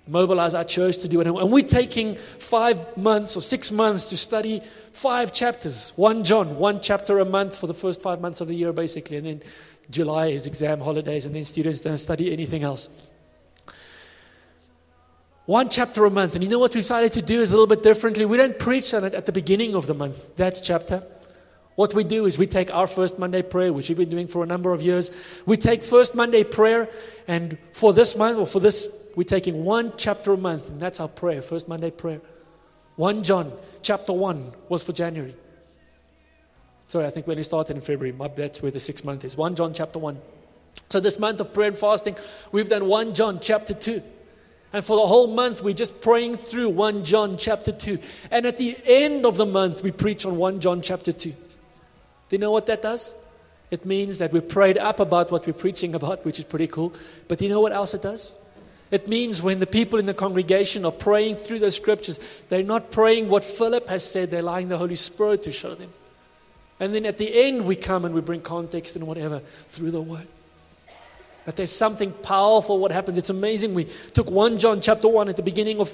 mobilize 0.06 0.54
our 0.54 0.62
church 0.62 0.98
to 0.98 1.08
do 1.08 1.20
it. 1.20 1.26
And 1.26 1.50
we're 1.50 1.66
taking 1.66 2.14
five 2.14 2.96
months 2.96 3.36
or 3.36 3.40
six 3.40 3.72
months 3.72 4.04
to 4.06 4.16
study 4.16 4.62
five 4.92 5.32
chapters. 5.32 5.92
One 5.96 6.22
John, 6.22 6.56
one 6.56 6.80
chapter 6.80 7.18
a 7.18 7.24
month 7.24 7.56
for 7.56 7.66
the 7.66 7.74
first 7.74 8.00
five 8.00 8.20
months 8.20 8.40
of 8.40 8.46
the 8.46 8.54
year, 8.54 8.72
basically. 8.72 9.16
And 9.16 9.26
then 9.26 9.42
July 9.90 10.26
is 10.28 10.46
exam 10.46 10.78
holidays, 10.78 11.26
and 11.26 11.34
then 11.34 11.44
students 11.44 11.80
don't 11.80 11.98
study 11.98 12.32
anything 12.32 12.62
else. 12.62 12.88
One 15.46 15.68
chapter 15.68 16.04
a 16.04 16.10
month. 16.10 16.34
And 16.34 16.42
you 16.42 16.50
know 16.50 16.58
what 16.58 16.74
we 16.74 16.80
decided 16.80 17.12
to 17.12 17.22
do 17.22 17.40
is 17.40 17.50
a 17.50 17.52
little 17.52 17.68
bit 17.68 17.82
differently. 17.82 18.26
We 18.26 18.36
don't 18.36 18.58
preach 18.58 18.92
on 18.92 19.04
it 19.04 19.14
at 19.14 19.26
the 19.26 19.32
beginning 19.32 19.76
of 19.76 19.86
the 19.86 19.94
month, 19.94 20.36
that 20.36 20.60
chapter. 20.62 21.04
What 21.76 21.94
we 21.94 22.04
do 22.04 22.26
is 22.26 22.36
we 22.36 22.46
take 22.46 22.72
our 22.74 22.86
first 22.86 23.18
Monday 23.18 23.42
prayer, 23.42 23.72
which 23.72 23.88
we've 23.88 23.98
been 23.98 24.08
doing 24.08 24.26
for 24.26 24.42
a 24.42 24.46
number 24.46 24.72
of 24.72 24.82
years. 24.82 25.10
We 25.44 25.56
take 25.56 25.84
first 25.84 26.14
Monday 26.14 26.42
prayer, 26.42 26.88
and 27.28 27.58
for 27.72 27.92
this 27.92 28.16
month, 28.16 28.38
or 28.38 28.46
for 28.46 28.60
this, 28.60 28.88
we're 29.14 29.24
taking 29.24 29.64
one 29.64 29.92
chapter 29.96 30.32
a 30.32 30.36
month, 30.36 30.68
and 30.70 30.80
that's 30.80 31.00
our 31.00 31.08
prayer, 31.08 31.42
first 31.42 31.68
Monday 31.68 31.90
prayer. 31.90 32.20
1 32.96 33.22
John 33.22 33.52
chapter 33.82 34.12
1 34.12 34.52
was 34.70 34.82
for 34.82 34.92
January. 34.92 35.36
Sorry, 36.86 37.06
I 37.06 37.10
think 37.10 37.26
we 37.26 37.32
only 37.32 37.42
started 37.42 37.76
in 37.76 37.82
February. 37.82 38.12
My 38.16 38.28
that's 38.28 38.62
where 38.62 38.70
the 38.70 38.80
sixth 38.80 39.04
month 39.04 39.24
is. 39.24 39.36
1 39.36 39.54
John 39.54 39.74
chapter 39.74 39.98
1. 39.98 40.18
So 40.88 40.98
this 40.98 41.18
month 41.18 41.40
of 41.40 41.52
prayer 41.52 41.68
and 41.68 41.78
fasting, 41.78 42.16
we've 42.52 42.68
done 42.68 42.86
1 42.86 43.14
John 43.14 43.38
chapter 43.38 43.74
2. 43.74 44.02
And 44.72 44.84
for 44.84 44.96
the 44.96 45.06
whole 45.06 45.28
month, 45.28 45.62
we're 45.62 45.74
just 45.74 46.00
praying 46.00 46.36
through 46.36 46.70
1 46.70 47.04
John 47.04 47.36
chapter 47.36 47.72
2. 47.72 47.98
And 48.30 48.46
at 48.46 48.56
the 48.56 48.76
end 48.84 49.24
of 49.24 49.36
the 49.36 49.46
month, 49.46 49.82
we 49.82 49.90
preach 49.90 50.26
on 50.26 50.36
1 50.36 50.60
John 50.60 50.82
chapter 50.82 51.12
2. 51.12 51.30
Do 51.30 51.36
you 52.30 52.38
know 52.38 52.50
what 52.50 52.66
that 52.66 52.82
does? 52.82 53.14
It 53.70 53.84
means 53.84 54.18
that 54.18 54.32
we 54.32 54.40
prayed 54.40 54.78
up 54.78 55.00
about 55.00 55.30
what 55.30 55.46
we're 55.46 55.52
preaching 55.52 55.94
about, 55.94 56.24
which 56.24 56.38
is 56.38 56.44
pretty 56.44 56.66
cool. 56.66 56.92
But 57.28 57.38
do 57.38 57.44
you 57.44 57.50
know 57.50 57.60
what 57.60 57.72
else 57.72 57.94
it 57.94 58.02
does? 58.02 58.36
It 58.90 59.08
means 59.08 59.42
when 59.42 59.58
the 59.58 59.66
people 59.66 59.98
in 59.98 60.06
the 60.06 60.14
congregation 60.14 60.84
are 60.84 60.92
praying 60.92 61.36
through 61.36 61.58
the 61.58 61.72
scriptures, 61.72 62.20
they're 62.48 62.62
not 62.62 62.92
praying 62.92 63.28
what 63.28 63.42
Philip 63.42 63.88
has 63.88 64.08
said, 64.08 64.30
they're 64.30 64.40
allowing 64.40 64.68
the 64.68 64.78
Holy 64.78 64.94
Spirit 64.94 65.42
to 65.44 65.52
show 65.52 65.74
them. 65.74 65.92
And 66.78 66.94
then 66.94 67.06
at 67.06 67.18
the 67.18 67.34
end, 67.34 67.66
we 67.66 67.74
come 67.74 68.04
and 68.04 68.14
we 68.14 68.20
bring 68.20 68.42
context 68.42 68.94
and 68.94 69.06
whatever 69.06 69.40
through 69.68 69.90
the 69.90 70.00
word. 70.00 70.28
That 71.46 71.56
there's 71.56 71.70
something 71.70 72.12
powerful 72.12 72.78
what 72.78 72.92
happens. 72.92 73.16
It's 73.16 73.30
amazing. 73.30 73.72
We 73.72 73.84
took 74.12 74.30
1 74.30 74.58
John 74.58 74.80
chapter 74.80 75.08
1 75.08 75.28
at 75.28 75.36
the 75.36 75.42
beginning 75.42 75.80
of. 75.80 75.90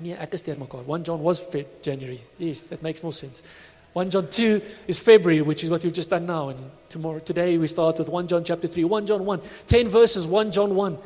Yeah, 0.00 0.20
ek 0.20 0.34
is 0.34 0.46
my 0.58 0.66
God. 0.66 0.86
1 0.86 1.04
John 1.04 1.20
was 1.20 1.42
January. 1.80 2.20
Yes, 2.38 2.62
that 2.64 2.82
makes 2.82 3.02
more 3.02 3.12
sense. 3.12 3.44
1 3.92 4.10
John 4.10 4.28
2 4.28 4.60
is 4.88 4.98
February, 4.98 5.40
which 5.40 5.62
is 5.62 5.70
what 5.70 5.84
we've 5.84 5.92
just 5.92 6.10
done 6.10 6.26
now. 6.26 6.48
And 6.48 6.58
tomorrow, 6.88 7.20
today, 7.20 7.56
we 7.58 7.68
start 7.68 7.98
with 7.98 8.08
1 8.08 8.26
John 8.26 8.42
chapter 8.42 8.66
3. 8.66 8.82
1 8.82 9.06
John 9.06 9.24
1. 9.24 9.40
10 9.68 9.88
verses, 9.88 10.26
1 10.26 10.50
John 10.50 10.74
1. 10.74 10.98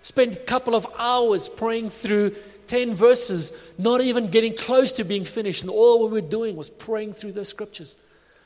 Spend 0.00 0.32
a 0.32 0.36
couple 0.36 0.74
of 0.74 0.86
hours 0.98 1.50
praying 1.50 1.90
through 1.90 2.34
10 2.68 2.94
verses, 2.94 3.52
not 3.76 4.00
even 4.00 4.28
getting 4.28 4.56
close 4.56 4.92
to 4.92 5.04
being 5.04 5.24
finished. 5.24 5.60
And 5.60 5.70
all 5.70 6.08
we 6.08 6.12
were 6.22 6.26
doing 6.26 6.56
was 6.56 6.70
praying 6.70 7.12
through 7.12 7.32
the 7.32 7.44
scriptures, 7.44 7.98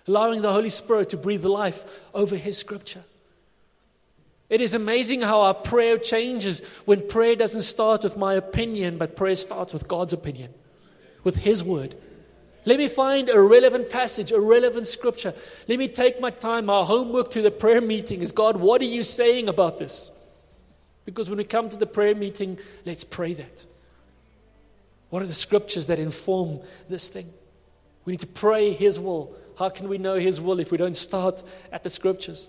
allowing 0.08 0.42
the 0.42 0.52
Holy 0.52 0.68
Spirit 0.68 1.10
to 1.10 1.16
breathe 1.16 1.44
life 1.44 1.84
over 2.12 2.34
His 2.34 2.58
scripture. 2.58 3.04
It 4.48 4.60
is 4.60 4.74
amazing 4.74 5.22
how 5.22 5.40
our 5.40 5.54
prayer 5.54 5.98
changes 5.98 6.60
when 6.84 7.08
prayer 7.08 7.34
doesn't 7.34 7.62
start 7.62 8.04
with 8.04 8.16
my 8.16 8.34
opinion, 8.34 8.96
but 8.96 9.16
prayer 9.16 9.34
starts 9.34 9.72
with 9.72 9.88
God's 9.88 10.12
opinion, 10.12 10.54
with 11.24 11.36
His 11.36 11.64
word. 11.64 11.96
Let 12.64 12.78
me 12.78 12.88
find 12.88 13.28
a 13.28 13.40
relevant 13.40 13.90
passage, 13.90 14.32
a 14.32 14.40
relevant 14.40 14.86
scripture. 14.88 15.34
Let 15.68 15.78
me 15.78 15.88
take 15.88 16.20
my 16.20 16.30
time. 16.30 16.68
Our 16.68 16.84
homework 16.84 17.30
to 17.32 17.42
the 17.42 17.50
prayer 17.50 17.80
meeting 17.80 18.22
is 18.22 18.32
God, 18.32 18.56
what 18.56 18.80
are 18.82 18.86
you 18.86 19.04
saying 19.04 19.48
about 19.48 19.78
this? 19.78 20.10
Because 21.04 21.28
when 21.30 21.38
we 21.38 21.44
come 21.44 21.68
to 21.68 21.76
the 21.76 21.86
prayer 21.86 22.14
meeting, 22.14 22.58
let's 22.84 23.04
pray 23.04 23.34
that. 23.34 23.64
What 25.10 25.22
are 25.22 25.26
the 25.26 25.34
scriptures 25.34 25.86
that 25.86 26.00
inform 26.00 26.60
this 26.88 27.08
thing? 27.08 27.28
We 28.04 28.12
need 28.12 28.20
to 28.20 28.26
pray 28.26 28.72
His 28.72 28.98
will. 28.98 29.34
How 29.58 29.68
can 29.68 29.88
we 29.88 29.98
know 29.98 30.16
His 30.16 30.40
will 30.40 30.60
if 30.60 30.70
we 30.70 30.78
don't 30.78 30.96
start 30.96 31.42
at 31.72 31.82
the 31.82 31.90
scriptures? 31.90 32.48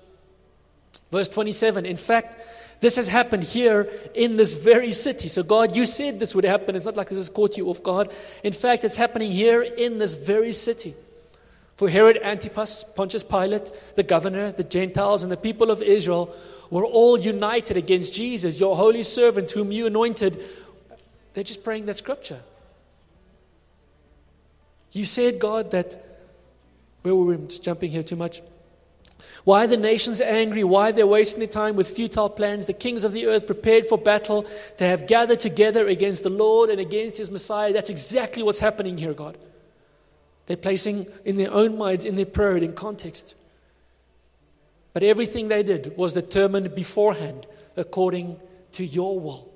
Verse 1.12 1.30
27 1.30 1.86
In 1.86 1.98
fact, 1.98 2.36
this 2.80 2.96
has 2.98 3.08
happened 3.08 3.44
here 3.44 3.90
in 4.14 4.38
this 4.38 4.54
very 4.54 4.92
city. 4.92 5.28
So, 5.30 5.42
God, 5.42 5.76
you 5.76 5.86
said 5.86 6.20
this 6.20 6.36
would 6.36 6.44
happen. 6.44 6.76
It's 6.76 6.86
not 6.86 6.98
like 6.98 7.10
this 7.10 7.18
has 7.18 7.30
caught 7.30 7.58
you 7.58 7.70
off 7.70 7.82
guard. 7.82 8.10
In 8.44 8.54
fact, 8.54 8.84
it's 8.84 8.96
happening 8.96 9.32
here 9.32 9.64
in 9.64 9.98
this 9.98 10.14
very 10.14 10.54
city. 10.54 10.94
For 11.76 11.90
Herod 11.90 12.20
Antipas, 12.24 12.84
Pontius 12.96 13.24
Pilate, 13.24 13.72
the 13.96 14.04
governor, 14.04 14.52
the 14.52 14.64
Gentiles, 14.64 15.24
and 15.24 15.32
the 15.32 15.38
people 15.38 15.72
of 15.72 15.82
Israel 15.82 16.36
were 16.70 16.86
all 16.86 17.18
united 17.18 17.78
against 17.78 18.14
Jesus, 18.14 18.60
your 18.60 18.76
holy 18.76 19.04
servant, 19.04 19.52
whom 19.52 19.72
you 19.72 19.88
anointed. 19.88 20.44
They're 21.34 21.44
just 21.44 21.64
praying 21.64 21.86
that 21.86 21.98
scripture. 21.98 22.42
You 24.92 25.06
said, 25.06 25.40
God, 25.40 25.72
that. 25.72 26.04
Where 27.04 27.16
were 27.16 27.26
we? 27.26 27.48
just 27.48 27.64
jumping 27.64 27.92
here 27.92 28.04
too 28.04 28.16
much. 28.16 28.42
Why 29.48 29.64
are 29.64 29.68
the 29.68 29.78
nations 29.78 30.20
angry? 30.20 30.66
Why 30.66 30.92
they're 30.92 31.08
wasting 31.08 31.40
their 31.40 31.48
time 31.48 31.78
with 31.78 31.88
futile 31.88 32.30
plans? 32.30 32.66
The 32.66 32.74
kings 32.74 33.06
of 33.06 33.14
the 33.14 33.28
earth 33.28 33.48
prepared 33.48 33.86
for 33.86 33.98
battle. 33.98 34.46
They 34.78 34.90
have 34.90 35.08
gathered 35.08 35.40
together 35.40 35.88
against 35.88 36.24
the 36.24 36.30
Lord 36.30 36.70
and 36.70 36.82
against 36.82 37.18
his 37.18 37.32
Messiah. 37.32 37.72
That's 37.72 37.90
exactly 37.90 38.44
what's 38.44 38.60
happening 38.60 38.98
here, 38.98 39.14
God. 39.14 39.38
They're 40.48 40.58
placing 40.58 41.08
in 41.24 41.38
their 41.38 41.50
own 41.50 41.78
minds, 41.78 42.04
in 42.04 42.18
their 42.18 42.26
prayer, 42.26 42.58
in 42.58 42.74
context. 42.74 43.36
But 44.92 45.04
everything 45.04 45.48
they 45.48 45.64
did 45.64 45.96
was 45.96 46.12
determined 46.12 46.76
beforehand 46.76 47.48
according 47.78 48.42
to 48.74 48.86
your 48.86 49.18
will. 49.18 49.50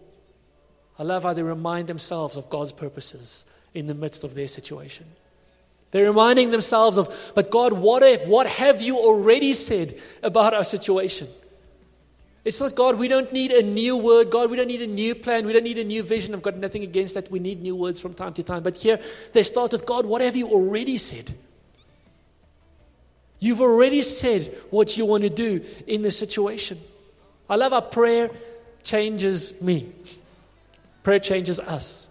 I 0.98 1.04
love 1.04 1.24
how 1.24 1.34
they 1.34 1.44
remind 1.44 1.88
themselves 1.88 2.38
of 2.38 2.50
God's 2.50 2.72
purposes 2.72 3.44
in 3.74 3.88
the 3.88 3.94
midst 3.94 4.24
of 4.24 4.36
their 4.36 4.48
situation. 4.48 5.08
They're 5.92 6.08
reminding 6.08 6.52
themselves 6.52 6.98
of, 6.98 7.14
but 7.36 7.52
God, 7.52 7.74
what 7.74 8.02
if? 8.02 8.26
What 8.26 8.48
have 8.48 8.82
you 8.82 8.98
already 8.98 9.54
said 9.54 10.00
about 10.24 10.54
our 10.54 10.64
situation? 10.64 11.28
It's 12.44 12.60
not, 12.60 12.74
God, 12.76 12.98
we 12.98 13.08
don't 13.08 13.32
need 13.32 13.52
a 13.52 13.62
new 13.62 13.98
word. 13.98 14.32
God, 14.32 14.50
we 14.50 14.58
don't 14.58 14.68
need 14.68 14.82
a 14.82 14.88
new 14.88 15.14
plan. 15.14 15.46
We 15.46 15.54
don't 15.54 15.64
need 15.64 15.78
a 15.78 15.84
new 15.84 16.02
vision. 16.02 16.34
I've 16.34 16.42
got 16.42 16.56
nothing 16.56 16.82
against 16.82 17.14
that. 17.14 17.30
We 17.30 17.40
need 17.40 17.62
new 17.62 17.76
words 17.76 18.02
from 18.02 18.14
time 18.14 18.34
to 18.34 18.44
time. 18.44 18.64
But 18.64 18.78
here 18.78 19.00
they 19.34 19.44
start 19.44 19.74
with, 19.74 19.86
God, 19.86 20.06
what 20.06 20.22
have 20.22 20.36
you 20.36 20.48
already 20.48 20.98
said? 20.98 21.32
You've 23.40 23.62
already 23.62 24.02
said 24.02 24.56
what 24.70 24.98
you 24.98 25.06
want 25.06 25.24
to 25.24 25.30
do 25.30 25.64
in 25.88 26.02
this 26.02 26.18
situation. 26.18 26.80
I 27.50 27.58
love 27.58 27.74
how 27.74 27.82
prayer 27.82 28.32
changes 28.82 29.62
me, 29.62 29.92
prayer 31.04 31.20
changes 31.20 31.60
us. 31.60 32.08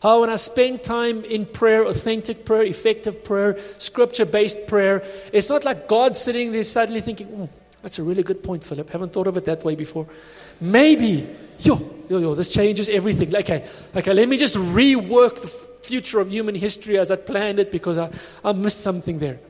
How, 0.00 0.20
when 0.20 0.30
I 0.30 0.36
spend 0.36 0.84
time 0.84 1.24
in 1.24 1.44
prayer, 1.44 1.84
authentic 1.84 2.44
prayer, 2.44 2.62
effective 2.62 3.24
prayer, 3.24 3.58
scripture 3.78 4.24
based 4.24 4.66
prayer, 4.68 5.02
it's 5.32 5.48
not 5.48 5.64
like 5.64 5.88
God 5.88 6.16
sitting 6.16 6.52
there 6.52 6.62
suddenly 6.62 7.00
thinking, 7.00 7.28
oh, 7.36 7.48
that's 7.82 7.98
a 7.98 8.02
really 8.02 8.22
good 8.22 8.42
point, 8.42 8.62
Philip. 8.62 8.90
Haven't 8.90 9.12
thought 9.12 9.26
of 9.26 9.36
it 9.36 9.44
that 9.46 9.64
way 9.64 9.74
before. 9.74 10.06
Maybe, 10.60 11.28
yo, 11.58 11.76
yo, 12.08 12.18
yo, 12.18 12.34
this 12.34 12.52
changes 12.52 12.88
everything. 12.88 13.34
Okay, 13.34 13.66
okay, 13.94 14.12
let 14.12 14.28
me 14.28 14.36
just 14.36 14.54
rework 14.56 15.40
the 15.40 15.48
future 15.82 16.20
of 16.20 16.30
human 16.30 16.54
history 16.54 16.96
as 16.98 17.10
I 17.10 17.16
planned 17.16 17.58
it 17.58 17.72
because 17.72 17.98
I, 17.98 18.10
I 18.44 18.52
missed 18.52 18.80
something 18.80 19.18
there. 19.18 19.40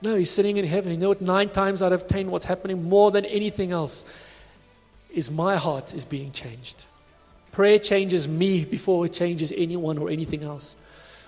No, 0.00 0.16
he's 0.16 0.30
sitting 0.30 0.56
in 0.56 0.64
heaven. 0.64 0.92
You 0.92 0.98
know 0.98 1.08
what? 1.10 1.20
Nine 1.20 1.50
times 1.50 1.82
out 1.82 1.92
of 1.92 2.08
ten, 2.08 2.30
what's 2.30 2.44
happening 2.46 2.88
more 2.88 3.10
than 3.10 3.24
anything 3.26 3.70
else 3.70 4.04
is 5.10 5.30
my 5.30 5.56
heart 5.56 5.94
is 5.94 6.04
being 6.04 6.32
changed. 6.32 6.86
Prayer 7.52 7.78
changes 7.78 8.26
me 8.26 8.64
before 8.64 9.06
it 9.06 9.12
changes 9.12 9.52
anyone 9.56 9.98
or 9.98 10.10
anything 10.10 10.42
else. 10.42 10.74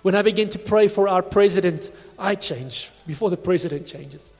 When 0.02 0.14
I 0.14 0.22
begin 0.22 0.48
to 0.50 0.58
pray 0.58 0.88
for 0.88 1.08
our 1.08 1.22
president, 1.22 1.90
I 2.18 2.34
change 2.34 2.90
before 3.06 3.30
the 3.30 3.36
president 3.36 3.86
changes. 3.86 4.32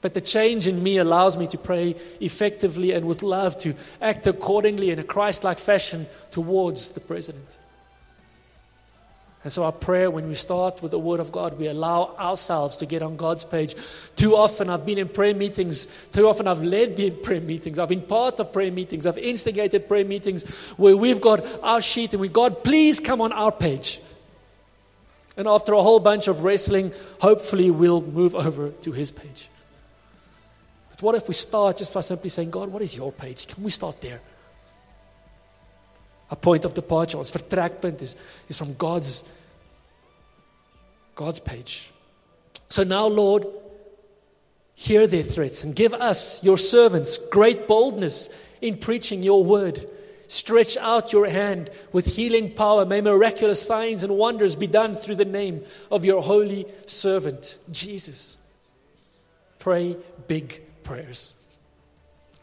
But 0.00 0.14
the 0.14 0.20
change 0.20 0.66
in 0.66 0.82
me 0.82 0.98
allows 0.98 1.36
me 1.36 1.46
to 1.48 1.58
pray 1.58 1.96
effectively 2.20 2.92
and 2.92 3.06
with 3.06 3.22
love 3.22 3.58
to 3.58 3.74
act 4.00 4.26
accordingly 4.26 4.90
in 4.90 4.98
a 4.98 5.04
Christ 5.04 5.42
like 5.42 5.58
fashion 5.58 6.06
towards 6.30 6.90
the 6.90 7.00
president. 7.00 7.58
And 9.46 9.52
so, 9.52 9.62
our 9.62 9.70
prayer, 9.70 10.10
when 10.10 10.26
we 10.26 10.34
start 10.34 10.82
with 10.82 10.90
the 10.90 10.98
Word 10.98 11.20
of 11.20 11.30
God, 11.30 11.56
we 11.56 11.68
allow 11.68 12.16
ourselves 12.18 12.78
to 12.78 12.84
get 12.84 13.00
on 13.00 13.14
God's 13.14 13.44
page. 13.44 13.76
Too 14.16 14.34
often, 14.34 14.68
I've 14.68 14.84
been 14.84 14.98
in 14.98 15.08
prayer 15.08 15.36
meetings. 15.36 15.86
Too 16.12 16.26
often, 16.26 16.48
I've 16.48 16.64
led 16.64 16.96
the 16.96 17.12
prayer 17.12 17.40
meetings. 17.40 17.78
I've 17.78 17.90
been 17.90 18.02
part 18.02 18.40
of 18.40 18.52
prayer 18.52 18.72
meetings. 18.72 19.06
I've 19.06 19.18
instigated 19.18 19.86
prayer 19.86 20.04
meetings 20.04 20.42
where 20.76 20.96
we've 20.96 21.20
got 21.20 21.46
our 21.62 21.80
sheet 21.80 22.12
and 22.12 22.20
we, 22.20 22.26
God, 22.26 22.64
please 22.64 22.98
come 22.98 23.20
on 23.20 23.30
our 23.30 23.52
page. 23.52 24.00
And 25.36 25.46
after 25.46 25.74
a 25.74 25.80
whole 25.80 26.00
bunch 26.00 26.26
of 26.26 26.42
wrestling, 26.42 26.90
hopefully, 27.20 27.70
we'll 27.70 28.02
move 28.02 28.34
over 28.34 28.70
to 28.70 28.90
His 28.90 29.12
page. 29.12 29.48
But 30.90 31.02
what 31.02 31.14
if 31.14 31.28
we 31.28 31.34
start 31.34 31.76
just 31.76 31.94
by 31.94 32.00
simply 32.00 32.30
saying, 32.30 32.50
God, 32.50 32.70
what 32.70 32.82
is 32.82 32.96
your 32.96 33.12
page? 33.12 33.46
Can 33.46 33.62
we 33.62 33.70
start 33.70 34.00
there? 34.00 34.20
A 36.30 36.36
point 36.36 36.64
of 36.64 36.74
departure, 36.74 37.18
ons 37.18 37.30
vertrekpunt 37.30 38.02
is, 38.02 38.16
is 38.48 38.58
from 38.58 38.74
God's, 38.74 39.24
God's 41.14 41.40
page. 41.40 41.92
So 42.68 42.82
now, 42.82 43.06
Lord, 43.06 43.46
hear 44.74 45.06
their 45.06 45.22
threats 45.22 45.62
and 45.62 45.74
give 45.74 45.94
us, 45.94 46.42
your 46.42 46.58
servants, 46.58 47.16
great 47.16 47.68
boldness 47.68 48.28
in 48.60 48.76
preaching 48.78 49.22
your 49.22 49.44
word. 49.44 49.88
Stretch 50.28 50.76
out 50.76 51.12
your 51.12 51.28
hand 51.28 51.70
with 51.92 52.06
healing 52.06 52.52
power. 52.52 52.84
May 52.84 53.00
miraculous 53.00 53.62
signs 53.62 54.02
and 54.02 54.16
wonders 54.16 54.56
be 54.56 54.66
done 54.66 54.96
through 54.96 55.16
the 55.16 55.24
name 55.24 55.64
of 55.90 56.04
your 56.04 56.22
holy 56.22 56.66
servant, 56.86 57.58
Jesus. 57.70 58.36
Pray 59.60 59.96
big 60.26 60.60
prayers. 60.82 61.34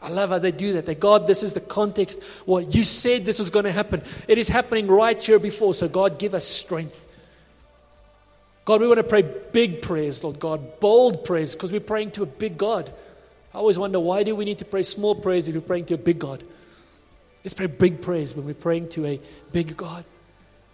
I 0.04 0.10
love 0.10 0.28
how 0.28 0.38
they 0.38 0.52
do 0.52 0.74
that. 0.74 0.84
They, 0.84 0.94
God, 0.94 1.26
this 1.26 1.42
is 1.42 1.54
the 1.54 1.60
context. 1.60 2.22
What 2.44 2.74
you 2.74 2.84
said 2.84 3.24
this 3.24 3.38
was 3.38 3.48
going 3.48 3.64
to 3.64 3.72
happen. 3.72 4.02
It 4.28 4.36
is 4.36 4.48
happening 4.48 4.86
right 4.86 5.20
here 5.20 5.38
before. 5.38 5.72
So, 5.72 5.88
God, 5.88 6.18
give 6.18 6.34
us 6.34 6.44
strength. 6.44 7.00
God, 8.66 8.82
we 8.82 8.86
want 8.86 8.98
to 8.98 9.04
pray 9.04 9.22
big 9.22 9.80
prayers, 9.80 10.22
Lord 10.22 10.38
God, 10.38 10.78
bold 10.78 11.24
prayers, 11.24 11.54
because 11.54 11.72
we're 11.72 11.80
praying 11.80 12.10
to 12.12 12.22
a 12.22 12.26
big 12.26 12.58
God. 12.58 12.92
I 13.54 13.58
always 13.58 13.78
wonder 13.78 13.98
why 13.98 14.24
do 14.24 14.36
we 14.36 14.44
need 14.44 14.58
to 14.58 14.64
pray 14.66 14.82
small 14.82 15.14
prayers 15.14 15.48
if 15.48 15.54
we're 15.54 15.62
praying 15.62 15.86
to 15.86 15.94
a 15.94 15.98
big 15.98 16.18
God? 16.18 16.44
Let's 17.42 17.54
pray 17.54 17.66
big 17.66 18.02
prayers 18.02 18.34
when 18.34 18.44
we're 18.44 18.54
praying 18.54 18.90
to 18.90 19.06
a 19.06 19.20
big 19.52 19.74
God. 19.74 20.04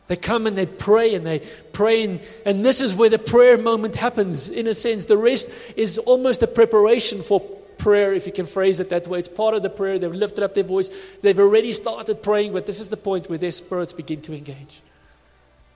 They 0.08 0.16
come 0.16 0.48
and 0.48 0.58
they 0.58 0.66
pray 0.66 1.14
and 1.14 1.24
they 1.24 1.40
pray, 1.72 2.02
and, 2.02 2.20
and 2.44 2.64
this 2.64 2.80
is 2.80 2.96
where 2.96 3.10
the 3.10 3.18
prayer 3.18 3.56
moment 3.56 3.94
happens, 3.94 4.48
in 4.48 4.66
a 4.66 4.74
sense. 4.74 5.04
The 5.04 5.16
rest 5.16 5.50
is 5.76 5.98
almost 5.98 6.42
a 6.42 6.48
preparation 6.48 7.22
for 7.22 7.40
prayer, 7.80 8.12
if 8.12 8.26
you 8.26 8.32
can 8.32 8.46
phrase 8.46 8.78
it 8.78 8.90
that 8.90 9.08
way. 9.08 9.18
It's 9.18 9.28
part 9.28 9.54
of 9.54 9.62
the 9.62 9.70
prayer. 9.70 9.98
They've 9.98 10.14
lifted 10.14 10.44
up 10.44 10.54
their 10.54 10.64
voice. 10.64 10.90
They've 11.22 11.38
already 11.38 11.72
started 11.72 12.22
praying, 12.22 12.52
but 12.52 12.66
this 12.66 12.78
is 12.78 12.88
the 12.88 12.96
point 12.96 13.28
where 13.28 13.38
their 13.38 13.50
spirits 13.50 13.92
begin 13.92 14.20
to 14.22 14.34
engage, 14.34 14.82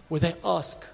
where 0.09 0.21
they 0.21 0.35
ask, 0.45 0.85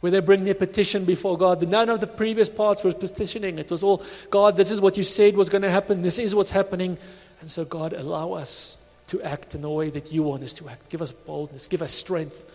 where 0.00 0.12
they 0.12 0.20
bring 0.20 0.44
their 0.44 0.54
petition 0.54 1.04
before 1.04 1.36
God. 1.36 1.66
None 1.66 1.88
of 1.88 2.00
the 2.00 2.06
previous 2.06 2.48
parts 2.48 2.84
was 2.84 2.94
petitioning. 2.94 3.58
It 3.58 3.70
was 3.70 3.82
all, 3.82 4.02
God, 4.30 4.56
this 4.56 4.70
is 4.70 4.80
what 4.80 4.96
you 4.96 5.02
said 5.02 5.36
was 5.36 5.48
going 5.48 5.62
to 5.62 5.70
happen. 5.70 6.02
This 6.02 6.18
is 6.18 6.34
what's 6.34 6.50
happening. 6.50 6.98
And 7.40 7.50
so, 7.50 7.64
God, 7.64 7.92
allow 7.92 8.32
us 8.32 8.78
to 9.08 9.22
act 9.22 9.54
in 9.54 9.62
the 9.62 9.70
way 9.70 9.90
that 9.90 10.12
you 10.12 10.22
want 10.22 10.42
us 10.42 10.52
to 10.54 10.68
act. 10.68 10.88
Give 10.90 11.02
us 11.02 11.12
boldness. 11.12 11.66
Give 11.66 11.82
us 11.82 11.92
strength. 11.92 12.52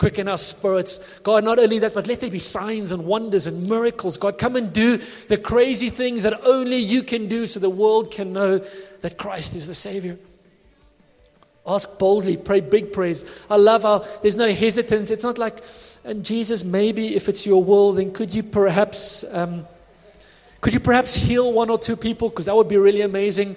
Quicken 0.00 0.28
our 0.28 0.38
spirits. 0.38 0.98
God, 1.22 1.44
not 1.44 1.58
only 1.58 1.78
that, 1.80 1.92
but 1.92 2.06
let 2.06 2.20
there 2.20 2.30
be 2.30 2.38
signs 2.38 2.90
and 2.90 3.04
wonders 3.04 3.46
and 3.46 3.68
miracles. 3.68 4.16
God, 4.16 4.38
come 4.38 4.56
and 4.56 4.72
do 4.72 4.96
the 5.28 5.36
crazy 5.36 5.90
things 5.90 6.22
that 6.22 6.42
only 6.46 6.78
you 6.78 7.02
can 7.02 7.28
do 7.28 7.46
so 7.46 7.60
the 7.60 7.68
world 7.68 8.10
can 8.10 8.32
know 8.32 8.64
that 9.02 9.18
Christ 9.18 9.54
is 9.54 9.66
the 9.66 9.74
Savior. 9.74 10.16
Ask 11.66 11.98
boldly, 11.98 12.38
pray 12.38 12.62
big 12.62 12.94
prayers. 12.94 13.26
I 13.50 13.56
love 13.56 13.82
how 13.82 14.06
there's 14.22 14.36
no 14.36 14.50
hesitance. 14.50 15.10
It's 15.10 15.22
not 15.22 15.36
like, 15.36 15.60
and 16.02 16.24
Jesus, 16.24 16.64
maybe 16.64 17.14
if 17.14 17.28
it's 17.28 17.44
your 17.44 17.62
will, 17.62 17.92
then 17.92 18.10
could 18.10 18.32
you 18.32 18.42
perhaps, 18.42 19.22
um, 19.30 19.68
could 20.62 20.72
you 20.72 20.80
perhaps 20.80 21.14
heal 21.14 21.52
one 21.52 21.68
or 21.68 21.78
two 21.78 21.96
people? 21.96 22.30
Because 22.30 22.46
that 22.46 22.56
would 22.56 22.68
be 22.68 22.78
really 22.78 23.02
amazing. 23.02 23.54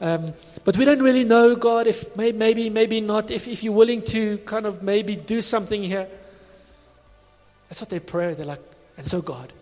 Um, 0.00 0.34
but 0.64 0.76
we 0.76 0.84
don't 0.84 1.02
really 1.02 1.24
know, 1.24 1.54
God, 1.54 1.86
if 1.86 2.16
maybe, 2.16 2.68
maybe 2.68 3.00
not, 3.00 3.30
if, 3.30 3.48
if 3.48 3.62
you're 3.62 3.72
willing 3.72 4.02
to 4.02 4.38
kind 4.38 4.66
of 4.66 4.82
maybe 4.82 5.16
do 5.16 5.40
something 5.40 5.82
here. 5.82 6.08
That's 7.68 7.80
what 7.80 7.90
they 7.90 8.00
pray. 8.00 8.34
They're 8.34 8.44
like, 8.44 8.60
and 8.96 9.06
so, 9.06 9.22
God, 9.22 9.52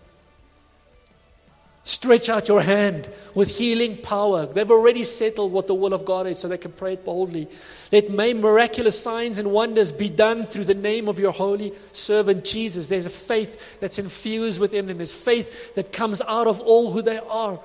stretch 1.83 2.29
out 2.29 2.47
your 2.47 2.61
hand 2.61 3.09
with 3.35 3.57
healing 3.57 3.97
power. 3.97 4.45
They've 4.45 4.69
already 4.69 5.03
settled 5.03 5.51
what 5.51 5.67
the 5.67 5.75
will 5.75 5.93
of 5.93 6.05
God 6.05 6.27
is, 6.27 6.39
so 6.39 6.47
they 6.47 6.57
can 6.57 6.71
pray 6.71 6.93
it 6.93 7.05
boldly. 7.05 7.47
Let 7.91 8.09
may 8.09 8.33
miraculous 8.33 9.01
signs 9.01 9.37
and 9.37 9.51
wonders 9.51 9.91
be 9.91 10.09
done 10.09 10.45
through 10.45 10.65
the 10.65 10.73
name 10.73 11.07
of 11.07 11.19
your 11.19 11.31
holy 11.31 11.73
servant 11.91 12.43
Jesus. 12.43 12.87
There's 12.87 13.05
a 13.05 13.11
faith 13.11 13.79
that's 13.79 13.99
infused 13.99 14.59
within 14.59 14.87
them, 14.87 14.97
there's 14.97 15.13
faith 15.13 15.75
that 15.75 15.91
comes 15.91 16.21
out 16.21 16.47
of 16.47 16.59
all 16.59 16.91
who 16.91 17.01
they 17.01 17.19
are. 17.19 17.59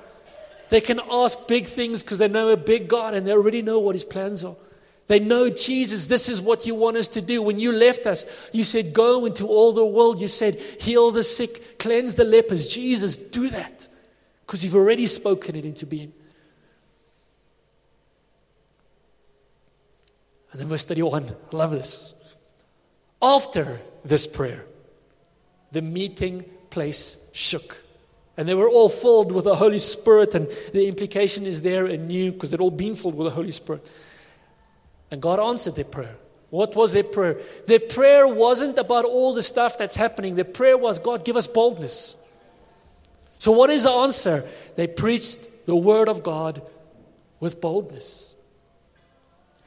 They 0.70 0.80
can 0.80 1.00
ask 1.10 1.46
big 1.46 1.66
things 1.66 2.02
because 2.02 2.18
they 2.18 2.28
know 2.28 2.48
a 2.48 2.56
big 2.56 2.88
God 2.88 3.14
and 3.14 3.26
they 3.26 3.32
already 3.32 3.62
know 3.62 3.78
what 3.78 3.94
his 3.94 4.04
plans 4.04 4.44
are. 4.44 4.56
They 5.06 5.18
know, 5.18 5.48
Jesus, 5.48 6.06
this 6.06 6.28
is 6.28 6.40
what 6.40 6.66
you 6.66 6.74
want 6.74 6.98
us 6.98 7.08
to 7.08 7.22
do. 7.22 7.40
When 7.40 7.58
you 7.58 7.72
left 7.72 8.06
us, 8.06 8.26
you 8.52 8.62
said, 8.62 8.92
Go 8.92 9.24
into 9.24 9.46
all 9.46 9.72
the 9.72 9.84
world. 9.84 10.20
You 10.20 10.28
said, 10.28 10.56
Heal 10.80 11.10
the 11.10 11.22
sick, 11.22 11.78
cleanse 11.78 12.14
the 12.14 12.24
lepers. 12.24 12.68
Jesus, 12.68 13.16
do 13.16 13.48
that 13.48 13.88
because 14.46 14.62
you've 14.62 14.74
already 14.74 15.06
spoken 15.06 15.56
it 15.56 15.64
into 15.64 15.86
being. 15.86 16.12
And 20.52 20.60
then 20.60 20.68
verse 20.68 20.84
31, 20.84 21.34
I 21.52 21.56
love 21.56 21.70
this. 21.70 22.14
After 23.20 23.80
this 24.04 24.26
prayer, 24.26 24.64
the 25.72 25.82
meeting 25.82 26.44
place 26.70 27.16
shook. 27.32 27.82
And 28.38 28.48
they 28.48 28.54
were 28.54 28.68
all 28.68 28.88
filled 28.88 29.32
with 29.32 29.46
the 29.46 29.56
Holy 29.56 29.80
Spirit, 29.80 30.36
and 30.36 30.46
the 30.72 30.86
implication 30.86 31.44
is 31.44 31.60
there 31.60 31.86
anew 31.86 32.30
because 32.30 32.52
they'd 32.52 32.60
all 32.60 32.70
been 32.70 32.94
filled 32.94 33.16
with 33.16 33.26
the 33.26 33.34
Holy 33.34 33.50
Spirit. 33.50 33.90
And 35.10 35.20
God 35.20 35.40
answered 35.40 35.74
their 35.74 35.84
prayer. 35.84 36.14
What 36.50 36.76
was 36.76 36.92
their 36.92 37.02
prayer? 37.02 37.40
Their 37.66 37.80
prayer 37.80 38.28
wasn't 38.28 38.78
about 38.78 39.04
all 39.04 39.34
the 39.34 39.42
stuff 39.42 39.76
that's 39.76 39.96
happening. 39.96 40.36
Their 40.36 40.44
prayer 40.44 40.78
was, 40.78 41.00
God, 41.00 41.24
give 41.24 41.36
us 41.36 41.48
boldness. 41.48 42.14
So, 43.40 43.50
what 43.50 43.70
is 43.70 43.82
the 43.82 43.90
answer? 43.90 44.48
They 44.76 44.86
preached 44.86 45.66
the 45.66 45.74
word 45.74 46.08
of 46.08 46.22
God 46.22 46.62
with 47.40 47.60
boldness. 47.60 48.36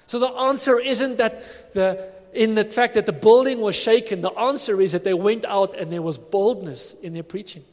So, 0.07 0.17
the 0.17 0.29
answer 0.29 0.79
isn't 0.79 1.17
that 1.17 1.73
the, 1.73 2.09
in 2.33 2.55
the 2.55 2.63
fact 2.63 2.93
that 2.93 3.05
the 3.05 3.11
building 3.11 3.59
was 3.59 3.75
shaken, 3.75 4.21
the 4.21 4.31
answer 4.31 4.81
is 4.81 4.93
that 4.93 5.03
they 5.03 5.13
went 5.13 5.43
out 5.43 5.77
and 5.77 5.91
there 5.91 6.01
was 6.01 6.17
boldness 6.17 6.93
in 6.93 7.13
their 7.13 7.23
preaching. 7.23 7.65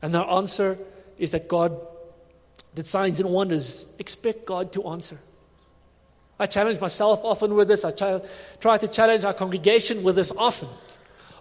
And 0.00 0.14
the 0.14 0.22
answer 0.22 0.78
is 1.18 1.32
that 1.32 1.48
God 1.48 1.78
did 2.74 2.86
signs 2.86 3.20
and 3.20 3.30
wonders. 3.30 3.86
Expect 3.98 4.46
God 4.46 4.72
to 4.72 4.86
answer. 4.88 5.18
I 6.38 6.46
challenge 6.46 6.80
myself 6.80 7.24
often 7.24 7.54
with 7.54 7.66
this. 7.66 7.84
I 7.84 7.90
try 8.60 8.78
to 8.78 8.88
challenge 8.88 9.24
our 9.24 9.34
congregation 9.34 10.04
with 10.04 10.14
this 10.14 10.32
often. 10.36 10.68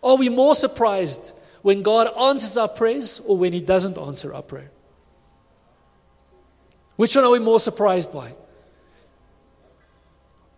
Are 0.01 0.15
we 0.15 0.29
more 0.29 0.55
surprised 0.55 1.33
when 1.61 1.83
God 1.83 2.07
answers 2.17 2.57
our 2.57 2.67
prayers 2.67 3.19
or 3.19 3.37
when 3.37 3.53
He 3.53 3.61
doesn't 3.61 3.97
answer 3.97 4.33
our 4.33 4.41
prayer? 4.41 4.71
Which 6.95 7.15
one 7.15 7.25
are 7.25 7.31
we 7.31 7.39
more 7.39 7.59
surprised 7.59 8.11
by? 8.11 8.33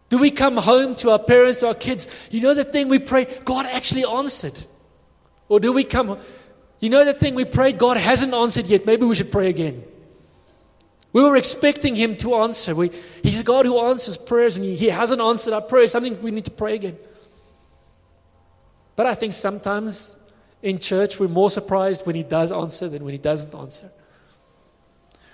Do 0.08 0.18
we 0.18 0.32
come 0.32 0.56
home 0.56 0.96
to 0.96 1.12
our 1.12 1.20
parents, 1.20 1.60
to 1.60 1.68
our 1.68 1.76
kids? 1.76 2.08
You 2.32 2.42
know 2.42 2.54
the 2.54 2.64
thing 2.64 2.88
we 2.88 3.00
pray, 3.00 3.26
God 3.44 3.66
actually 3.66 4.06
answered. 4.06 4.58
Or 5.50 5.60
do 5.60 5.74
we 5.74 5.84
come 5.84 6.18
you 6.80 6.90
know 6.90 7.04
that 7.04 7.20
thing 7.20 7.36
we 7.36 7.46
prayed, 7.46 7.78
God 7.78 7.98
hasn't 7.98 8.34
answered 8.34 8.68
yet. 8.68 8.86
Maybe 8.86 9.06
we 9.06 9.16
should 9.16 9.32
pray 9.32 9.50
again. 9.50 9.84
We 11.12 11.24
were 11.24 11.36
expecting 11.36 11.96
Him 11.96 12.16
to 12.18 12.36
answer. 12.36 12.76
We, 12.76 12.92
he's 13.24 13.44
God 13.44 13.66
who 13.66 13.80
answers 13.80 14.18
prayers, 14.18 14.58
and 14.58 14.66
he, 14.66 14.76
he 14.76 14.90
hasn't 14.90 15.22
answered 15.22 15.54
our 15.54 15.62
prayers. 15.62 15.92
Something 15.92 16.22
we 16.22 16.32
need 16.32 16.46
to 16.46 16.52
pray 16.52 16.76
again. 16.76 16.98
But 18.96 19.08
I 19.08 19.16
think 19.16 19.34
sometimes 19.34 20.18
in 20.62 20.78
church 20.78 21.20
we're 21.20 21.28
more 21.28 21.50
surprised 21.50 22.06
when 22.06 22.16
He 22.16 22.24
does 22.24 22.52
answer 22.52 22.88
than 22.88 23.04
when 23.04 23.14
He 23.14 23.18
doesn't 23.18 23.54
answer. 23.56 23.90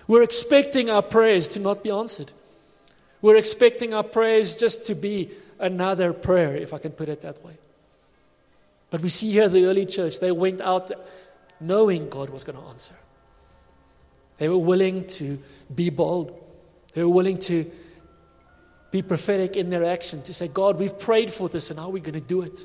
We're 0.07 0.23
expecting 0.23 0.89
our 0.89 1.01
prayers 1.01 1.47
to 1.49 1.59
not 1.59 1.83
be 1.83 1.89
answered. 1.89 2.31
We're 3.21 3.37
expecting 3.37 3.93
our 3.93 4.03
prayers 4.03 4.55
just 4.55 4.85
to 4.87 4.95
be 4.95 5.31
another 5.59 6.13
prayer, 6.13 6.55
if 6.55 6.73
I 6.73 6.77
can 6.77 6.91
put 6.91 7.09
it 7.09 7.21
that 7.21 7.43
way. 7.43 7.57
But 8.91 9.01
we 9.01 9.09
see 9.09 9.31
here 9.31 9.49
the 9.49 9.65
early 9.65 9.85
church, 9.87 10.19
they 10.19 10.31
went 10.31 10.61
out 10.61 10.91
knowing 11.59 12.09
God 12.09 12.29
was 12.29 12.43
going 12.43 12.57
to 12.57 12.65
answer. 12.65 12.95
They 14.37 14.49
were 14.49 14.57
willing 14.57 15.07
to 15.07 15.39
be 15.73 15.89
bold. 15.89 16.37
They 16.93 17.03
were 17.03 17.09
willing 17.09 17.37
to 17.39 17.69
be 18.91 19.01
prophetic 19.01 19.57
in 19.57 19.69
their 19.69 19.83
action, 19.83 20.21
to 20.23 20.33
say, 20.33 20.47
God, 20.47 20.79
we've 20.79 20.97
prayed 20.97 21.31
for 21.31 21.49
this, 21.49 21.69
and 21.69 21.79
how 21.79 21.87
are 21.87 21.91
we 21.91 21.99
going 21.99 22.13
to 22.13 22.21
do 22.21 22.41
it? 22.41 22.59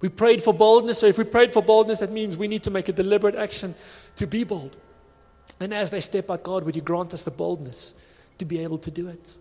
We 0.00 0.08
prayed 0.08 0.42
for 0.42 0.54
boldness, 0.54 0.98
so 0.98 1.06
if 1.06 1.18
we 1.18 1.24
prayed 1.24 1.52
for 1.52 1.62
boldness, 1.62 2.00
that 2.00 2.10
means 2.10 2.36
we 2.36 2.48
need 2.48 2.62
to 2.64 2.70
make 2.70 2.88
a 2.88 2.92
deliberate 2.92 3.34
action 3.34 3.74
to 4.16 4.26
be 4.26 4.44
bold. 4.44 4.76
And 5.60 5.74
as 5.74 5.90
they 5.90 6.00
step 6.00 6.30
out, 6.30 6.42
God, 6.42 6.64
would 6.64 6.74
you 6.74 6.82
grant 6.82 7.12
us 7.12 7.22
the 7.22 7.30
boldness 7.30 7.94
to 8.38 8.44
be 8.44 8.60
able 8.60 8.78
to 8.78 8.90
do 8.90 9.08
it? 9.08 9.36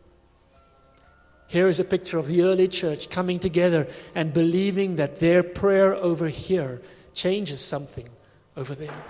Here 1.48 1.68
is 1.68 1.80
a 1.80 1.84
picture 1.84 2.20
of 2.20 2.28
the 2.28 2.44
early 2.44 2.68
church 2.68 3.10
coming 3.10 3.40
together 3.40 3.88
and 4.14 4.34
believing 4.34 4.98
that 4.98 5.16
their 5.16 5.42
prayer 5.42 5.96
over 5.96 6.28
here 6.28 6.82
changes 7.20 7.60
something 7.60 8.08
over 8.56 8.74
there. 8.74 9.04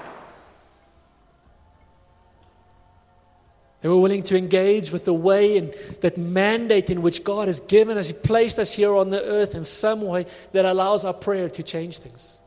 They 3.82 3.88
were 3.88 4.00
willing 4.00 4.24
to 4.24 4.36
engage 4.36 4.92
with 4.92 5.06
the 5.06 5.14
way 5.14 5.58
and 5.58 5.74
that 6.02 6.18
mandate 6.18 6.90
in 6.90 7.02
which 7.02 7.24
God 7.24 7.48
has 7.48 7.60
given 7.62 7.98
us. 7.98 8.08
He 8.08 8.14
placed 8.14 8.60
us 8.60 8.74
here 8.74 8.94
on 8.94 9.10
the 9.12 9.24
earth 9.24 9.56
in 9.56 9.64
some 9.64 10.02
way 10.02 10.26
that 10.52 10.66
allows 10.66 11.06
our 11.06 11.14
prayer 11.14 11.50
to 11.52 11.64
change 11.64 12.00
things. 12.00 12.40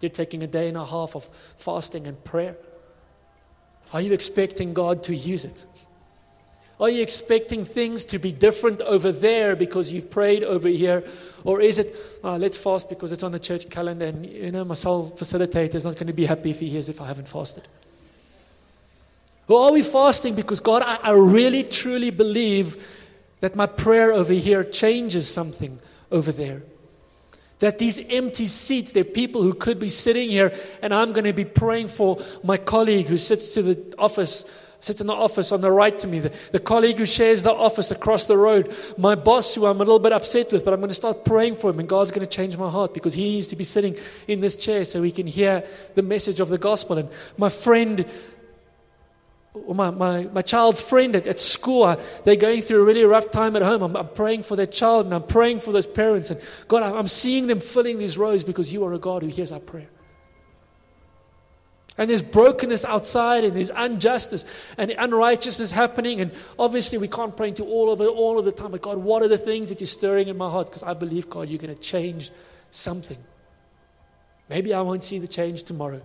You're 0.00 0.10
taking 0.10 0.42
a 0.42 0.46
day 0.46 0.68
and 0.68 0.76
a 0.76 0.84
half 0.84 1.14
of 1.14 1.28
fasting 1.56 2.06
and 2.06 2.22
prayer. 2.24 2.56
Are 3.92 4.00
you 4.00 4.12
expecting 4.12 4.72
God 4.72 5.04
to 5.04 5.14
use 5.14 5.44
it? 5.44 5.64
Are 6.80 6.90
you 6.90 7.02
expecting 7.02 7.64
things 7.64 8.04
to 8.06 8.18
be 8.18 8.32
different 8.32 8.82
over 8.82 9.12
there 9.12 9.54
because 9.54 9.92
you've 9.92 10.10
prayed 10.10 10.42
over 10.42 10.68
here? 10.68 11.04
Or 11.44 11.60
is 11.60 11.78
it, 11.78 11.94
oh, 12.24 12.36
let's 12.36 12.56
fast 12.56 12.88
because 12.88 13.12
it's 13.12 13.22
on 13.22 13.32
the 13.32 13.38
church 13.38 13.70
calendar 13.70 14.06
and, 14.06 14.26
you 14.26 14.50
know, 14.50 14.64
my 14.64 14.74
soul 14.74 15.10
facilitator 15.10 15.76
is 15.76 15.84
not 15.84 15.94
going 15.94 16.08
to 16.08 16.12
be 16.12 16.26
happy 16.26 16.50
if 16.50 16.60
he 16.60 16.68
hears 16.68 16.88
if 16.88 17.00
I 17.00 17.06
haven't 17.06 17.28
fasted? 17.28 17.68
Or 19.46 19.66
are 19.66 19.72
we 19.72 19.82
fasting 19.82 20.34
because, 20.34 20.58
God, 20.58 20.82
I, 20.82 20.96
I 20.96 21.12
really 21.12 21.62
truly 21.62 22.10
believe 22.10 22.84
that 23.40 23.54
my 23.54 23.66
prayer 23.66 24.12
over 24.12 24.32
here 24.32 24.64
changes 24.64 25.28
something 25.28 25.78
over 26.10 26.32
there? 26.32 26.62
That 27.60 27.78
these 27.78 28.00
empty 28.00 28.46
seats, 28.46 28.92
there 28.92 29.02
are 29.02 29.04
people 29.04 29.42
who 29.42 29.54
could 29.54 29.78
be 29.78 29.90
sitting 29.90 30.28
here, 30.28 30.52
and 30.82 30.92
I'm 30.92 31.12
going 31.12 31.24
to 31.24 31.32
be 31.32 31.44
praying 31.44 31.88
for 31.88 32.20
my 32.42 32.56
colleague 32.56 33.06
who 33.06 33.16
sits 33.16 33.54
to 33.54 33.62
the 33.62 33.94
office 33.96 34.44
sits 34.84 35.00
in 35.00 35.06
the 35.06 35.14
office 35.14 35.50
on 35.50 35.62
the 35.62 35.72
right 35.72 35.98
to 35.98 36.06
me, 36.06 36.20
the, 36.20 36.32
the 36.52 36.58
colleague 36.58 36.98
who 36.98 37.06
shares 37.06 37.42
the 37.42 37.52
office 37.52 37.90
across 37.90 38.26
the 38.26 38.36
road, 38.36 38.76
my 38.98 39.14
boss 39.14 39.54
who 39.54 39.64
I'm 39.66 39.76
a 39.76 39.78
little 39.78 39.98
bit 39.98 40.12
upset 40.12 40.52
with, 40.52 40.64
but 40.64 40.74
I'm 40.74 40.80
going 40.80 40.90
to 40.90 40.94
start 40.94 41.24
praying 41.24 41.54
for 41.56 41.70
him, 41.70 41.80
and 41.80 41.88
God's 41.88 42.10
going 42.10 42.26
to 42.26 42.30
change 42.30 42.56
my 42.58 42.70
heart 42.70 42.92
because 42.92 43.14
he 43.14 43.22
needs 43.30 43.46
to 43.48 43.56
be 43.56 43.64
sitting 43.64 43.96
in 44.28 44.40
this 44.40 44.56
chair 44.56 44.84
so 44.84 45.02
he 45.02 45.10
can 45.10 45.26
hear 45.26 45.64
the 45.94 46.02
message 46.02 46.38
of 46.38 46.48
the 46.48 46.58
gospel. 46.58 46.98
And 46.98 47.08
my 47.38 47.48
friend, 47.48 48.04
my, 49.68 49.90
my, 49.90 50.24
my 50.24 50.42
child's 50.42 50.82
friend 50.82 51.16
at, 51.16 51.26
at 51.26 51.40
school, 51.40 51.84
uh, 51.84 51.96
they're 52.24 52.36
going 52.36 52.60
through 52.60 52.82
a 52.82 52.84
really 52.84 53.04
rough 53.04 53.30
time 53.30 53.56
at 53.56 53.62
home. 53.62 53.82
I'm, 53.82 53.96
I'm 53.96 54.08
praying 54.08 54.42
for 54.42 54.54
their 54.54 54.66
child 54.66 55.06
and 55.06 55.14
I'm 55.14 55.22
praying 55.22 55.60
for 55.60 55.72
those 55.72 55.86
parents. 55.86 56.30
And 56.30 56.40
God, 56.68 56.82
I'm 56.82 57.08
seeing 57.08 57.46
them 57.46 57.60
filling 57.60 57.98
these 57.98 58.18
rows 58.18 58.44
because 58.44 58.72
you 58.72 58.84
are 58.84 58.92
a 58.92 58.98
God 58.98 59.22
who 59.22 59.28
hears 59.28 59.50
our 59.52 59.60
prayer. 59.60 59.88
And 61.96 62.10
there's 62.10 62.22
brokenness 62.22 62.84
outside, 62.84 63.44
and 63.44 63.54
there's 63.54 63.70
injustice 63.70 64.44
and 64.76 64.90
unrighteousness 64.90 65.70
happening. 65.70 66.20
And 66.20 66.32
obviously, 66.58 66.98
we 66.98 67.06
can't 67.06 67.36
pray 67.36 67.48
into 67.48 67.64
all 67.64 67.92
of 67.92 68.00
it 68.00 68.08
all 68.08 68.38
of 68.38 68.44
the 68.44 68.52
time. 68.52 68.72
But 68.72 68.82
God, 68.82 68.98
what 68.98 69.22
are 69.22 69.28
the 69.28 69.38
things 69.38 69.68
that 69.68 69.80
you're 69.80 69.86
stirring 69.86 70.28
in 70.28 70.36
my 70.36 70.50
heart? 70.50 70.66
Because 70.66 70.82
I 70.82 70.94
believe, 70.94 71.30
God, 71.30 71.48
you're 71.48 71.58
going 71.58 71.74
to 71.74 71.80
change 71.80 72.32
something. 72.72 73.18
Maybe 74.48 74.74
I 74.74 74.80
won't 74.80 75.04
see 75.04 75.20
the 75.20 75.28
change 75.28 75.62
tomorrow. 75.62 76.02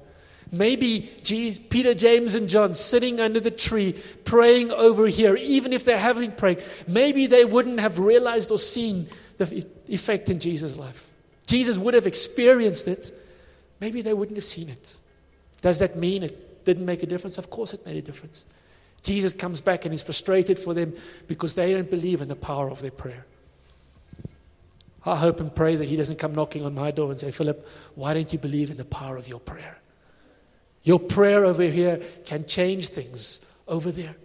Maybe 0.52 1.12
Jesus, 1.24 1.64
Peter, 1.70 1.94
James, 1.94 2.36
and 2.36 2.50
John 2.50 2.74
sitting 2.76 3.20
under 3.20 3.40
the 3.40 3.52
tree 3.52 3.94
praying 4.26 4.72
over 4.72 5.08
here, 5.08 5.36
even 5.36 5.74
if 5.74 5.86
they 5.86 5.98
haven't 5.98 6.38
prayed, 6.38 6.64
maybe 6.88 7.28
they 7.28 7.46
wouldn't 7.46 7.80
have 7.80 8.00
realized 8.00 8.52
or 8.52 8.58
seen 8.58 9.08
the 9.38 9.66
effect 9.88 10.30
in 10.30 10.40
Jesus' 10.40 10.76
life. 10.76 11.12
Jesus 11.46 11.78
would 11.78 11.94
have 11.94 12.08
experienced 12.08 12.88
it. 12.88 13.12
Maybe 13.80 14.02
they 14.02 14.14
wouldn't 14.14 14.38
have 14.38 14.46
seen 14.46 14.70
it. 14.70 14.98
Does 15.62 15.80
that 15.80 15.96
mean 15.96 16.24
it 16.24 16.66
didn't 16.66 16.86
make 16.86 17.04
a 17.04 17.06
difference? 17.06 17.38
Of 17.38 17.50
course, 17.50 17.74
it 17.74 17.86
made 17.86 17.98
a 17.98 18.02
difference. 18.02 18.46
Jesus 19.02 19.34
comes 19.34 19.62
back 19.62 19.86
and 19.86 19.94
is 19.94 20.04
frustrated 20.04 20.60
for 20.60 20.74
them 20.74 20.94
because 21.28 21.56
they 21.56 21.74
don't 21.74 21.90
believe 21.90 22.22
in 22.22 22.28
the 22.28 22.36
power 22.36 22.70
of 22.70 22.82
their 22.82 22.92
prayer. 22.92 23.26
I 25.06 25.16
hope 25.16 25.40
and 25.40 25.54
pray 25.54 25.78
that 25.78 25.86
he 25.86 25.96
doesn't 25.96 26.20
come 26.20 26.36
knocking 26.36 26.66
on 26.66 26.76
my 26.76 26.92
door 26.92 27.10
and 27.10 27.20
say, 27.20 27.32
Philip, 27.32 27.66
why 27.96 28.14
don't 28.14 28.32
you 28.32 28.40
believe 28.40 28.70
in 28.70 28.78
the 28.78 28.86
power 28.86 29.18
of 29.18 29.28
your 29.28 29.40
prayer? 29.40 29.78
Your 30.84 31.00
prayer 31.00 31.46
over 31.46 31.64
here 31.64 32.02
can 32.26 32.46
change 32.46 32.90
things 32.90 33.42
over 33.68 33.92
there. 33.92 34.16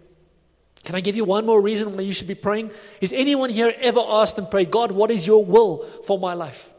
Can 0.83 0.95
I 0.95 1.01
give 1.01 1.15
you 1.15 1.25
one 1.25 1.45
more 1.45 1.59
reason 1.59 1.95
why 1.95 2.01
you 2.01 2.13
should 2.13 2.27
be 2.27 2.35
praying? 2.35 2.71
Is 3.01 3.11
anyone 3.11 3.49
here 3.49 3.73
ever 3.79 4.01
asked 4.05 4.37
and 4.37 4.49
prayed, 4.49 4.69
God, 4.69 4.91
what 4.91 5.09
is 5.09 5.25
your 5.25 5.43
will 5.43 5.83
for 6.03 6.19
my 6.19 6.33
life? 6.33 6.74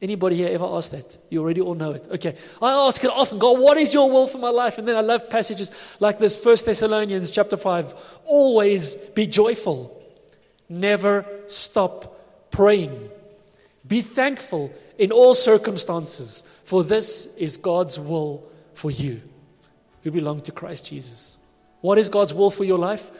Anybody 0.00 0.36
here 0.36 0.48
ever 0.50 0.64
asked 0.64 0.92
that? 0.92 1.18
You 1.28 1.42
already 1.42 1.60
all 1.60 1.74
know 1.74 1.90
it. 1.90 2.06
Okay. 2.08 2.36
I 2.62 2.70
ask 2.86 3.02
it 3.02 3.10
often, 3.10 3.38
God, 3.38 3.58
what 3.58 3.76
is 3.78 3.92
your 3.92 4.08
will 4.08 4.28
for 4.28 4.38
my 4.38 4.50
life? 4.50 4.78
And 4.78 4.86
then 4.86 4.94
I 4.94 5.00
love 5.00 5.28
passages 5.28 5.72
like 5.98 6.18
this, 6.18 6.42
1 6.44 6.56
Thessalonians 6.64 7.32
chapter 7.32 7.56
5. 7.56 7.94
Always 8.24 8.94
be 8.94 9.26
joyful. 9.26 10.00
Never 10.68 11.26
stop 11.48 12.50
praying. 12.52 13.10
Be 13.86 14.02
thankful 14.02 14.72
in 14.98 15.10
all 15.10 15.34
circumstances, 15.34 16.44
for 16.62 16.84
this 16.84 17.34
is 17.36 17.56
God's 17.56 17.98
will 17.98 18.44
for 18.74 18.92
you 18.92 19.20
who 20.04 20.12
belong 20.12 20.42
to 20.42 20.52
Christ 20.52 20.86
Jesus. 20.86 21.36
What 21.80 21.98
is 21.98 22.08
God's 22.08 22.34
will 22.34 22.50
for 22.50 22.64
your 22.64 22.78
life? 22.78 23.10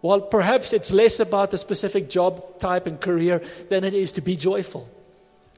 Well, 0.00 0.20
perhaps 0.20 0.72
it's 0.72 0.90
less 0.90 1.20
about 1.20 1.50
the 1.50 1.58
specific 1.58 2.08
job 2.08 2.58
type 2.58 2.86
and 2.86 2.98
career 3.00 3.42
than 3.68 3.84
it 3.84 3.92
is 3.92 4.12
to 4.12 4.20
be 4.22 4.36
joyful 4.36 4.88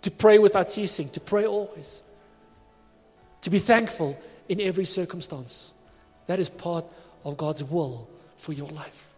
to 0.02 0.10
pray 0.10 0.38
without 0.38 0.70
ceasing, 0.70 1.08
to 1.10 1.20
pray 1.20 1.46
always, 1.46 2.02
to 3.42 3.50
be 3.50 3.58
thankful 3.58 4.18
in 4.48 4.60
every 4.60 4.84
circumstance. 4.84 5.72
That 6.26 6.38
is 6.38 6.48
part 6.48 6.84
of 7.24 7.36
God's 7.36 7.64
will 7.64 8.08
for 8.36 8.52
your 8.52 8.68
life. 8.68 9.08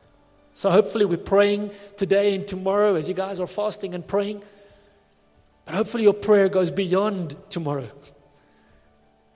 So 0.55 0.71
hopefully 0.71 1.05
we're 1.05 1.17
praying 1.17 1.71
today 1.97 2.35
and 2.35 2.47
tomorrow 2.47 2.95
as 2.95 3.09
you 3.09 3.15
guys 3.15 3.41
are 3.41 3.47
fasting 3.47 3.95
and 3.95 4.07
praying. 4.07 4.43
But 5.65 5.75
hopefully 5.75 6.03
your 6.03 6.15
prayer 6.15 6.49
goes 6.49 6.71
beyond 6.71 7.37
tomorrow. 7.49 7.89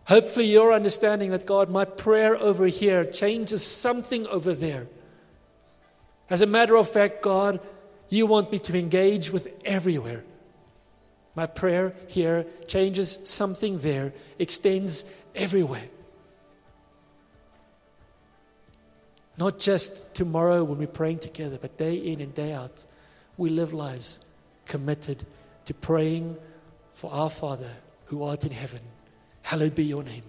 Hopefully 0.07 0.47
you're 0.47 0.72
understanding 0.72 1.30
that 1.30 1.47
God, 1.47 1.70
my 1.70 1.84
prayer 1.84 2.36
over 2.36 2.66
here 2.66 3.05
changes 3.05 3.64
something 3.64 4.26
over 4.26 4.55
there. 4.55 4.86
As 6.28 6.40
a 6.40 6.47
matter 6.47 6.76
of 6.76 6.88
fact, 6.88 7.22
God, 7.22 7.61
you 8.09 8.26
want 8.26 8.53
me 8.53 8.59
to 8.61 8.78
engage 8.78 9.30
with 9.30 9.49
everywhere. 9.64 10.24
My 11.35 11.47
prayer 11.47 11.95
here 12.09 12.47
changes 12.66 13.18
something 13.24 13.78
there, 13.78 14.12
extends 14.39 15.05
everywhere. 15.35 15.89
Not 19.37 19.59
just 19.59 20.14
tomorrow 20.14 20.62
when 20.62 20.78
we're 20.78 20.87
praying 20.87 21.18
together, 21.18 21.59
but 21.61 21.76
day 21.76 21.97
in 21.97 22.20
and 22.20 22.32
day 22.32 22.53
out, 22.53 22.85
we 23.37 23.51
live 23.51 23.72
lives 23.72 24.20
committed 24.66 25.26
to 25.64 25.74
praying 25.74 26.37
for 26.93 27.12
our 27.12 27.30
Father 27.30 27.70
who 28.07 28.22
art 28.22 28.45
in 28.45 28.53
heaven. 28.53 28.80
Hallowed 29.43 29.74
be 29.74 29.85
your 29.85 30.05
name. 30.05 30.22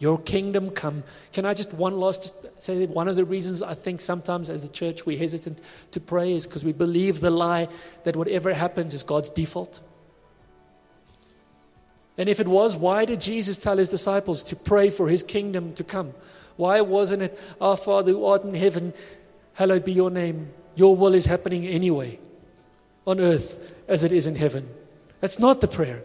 Your 0.00 0.18
kingdom 0.18 0.70
come. 0.70 1.04
Can 1.32 1.46
I 1.46 1.54
just 1.54 1.72
one 1.72 1.96
last 1.96 2.34
say 2.60 2.80
that 2.80 2.90
one 2.90 3.06
of 3.06 3.14
the 3.14 3.24
reasons 3.24 3.62
I 3.62 3.74
think 3.74 4.00
sometimes 4.00 4.50
as 4.50 4.64
a 4.64 4.68
church 4.68 5.06
we're 5.06 5.18
hesitant 5.18 5.60
to 5.92 6.00
pray 6.00 6.32
is 6.34 6.44
because 6.44 6.64
we 6.64 6.72
believe 6.72 7.20
the 7.20 7.30
lie 7.30 7.68
that 8.02 8.16
whatever 8.16 8.52
happens 8.52 8.94
is 8.94 9.04
God's 9.04 9.30
default. 9.30 9.78
And 12.18 12.28
if 12.28 12.40
it 12.40 12.48
was, 12.48 12.76
why 12.76 13.04
did 13.04 13.20
Jesus 13.20 13.56
tell 13.56 13.78
his 13.78 13.88
disciples 13.88 14.42
to 14.44 14.56
pray 14.56 14.90
for 14.90 15.08
his 15.08 15.22
kingdom 15.22 15.72
to 15.74 15.84
come? 15.84 16.12
Why 16.56 16.80
wasn't 16.82 17.22
it, 17.22 17.40
Our 17.60 17.76
Father 17.76 18.12
who 18.12 18.24
art 18.26 18.44
in 18.44 18.54
heaven, 18.54 18.92
hallowed 19.54 19.84
be 19.84 19.92
your 19.92 20.10
name? 20.10 20.50
Your 20.74 20.94
will 20.94 21.14
is 21.14 21.26
happening 21.26 21.66
anyway, 21.66 22.18
on 23.06 23.20
earth 23.20 23.72
as 23.88 24.04
it 24.04 24.12
is 24.12 24.26
in 24.26 24.36
heaven. 24.36 24.68
That's 25.20 25.38
not 25.38 25.60
the 25.60 25.68
prayer. 25.68 26.02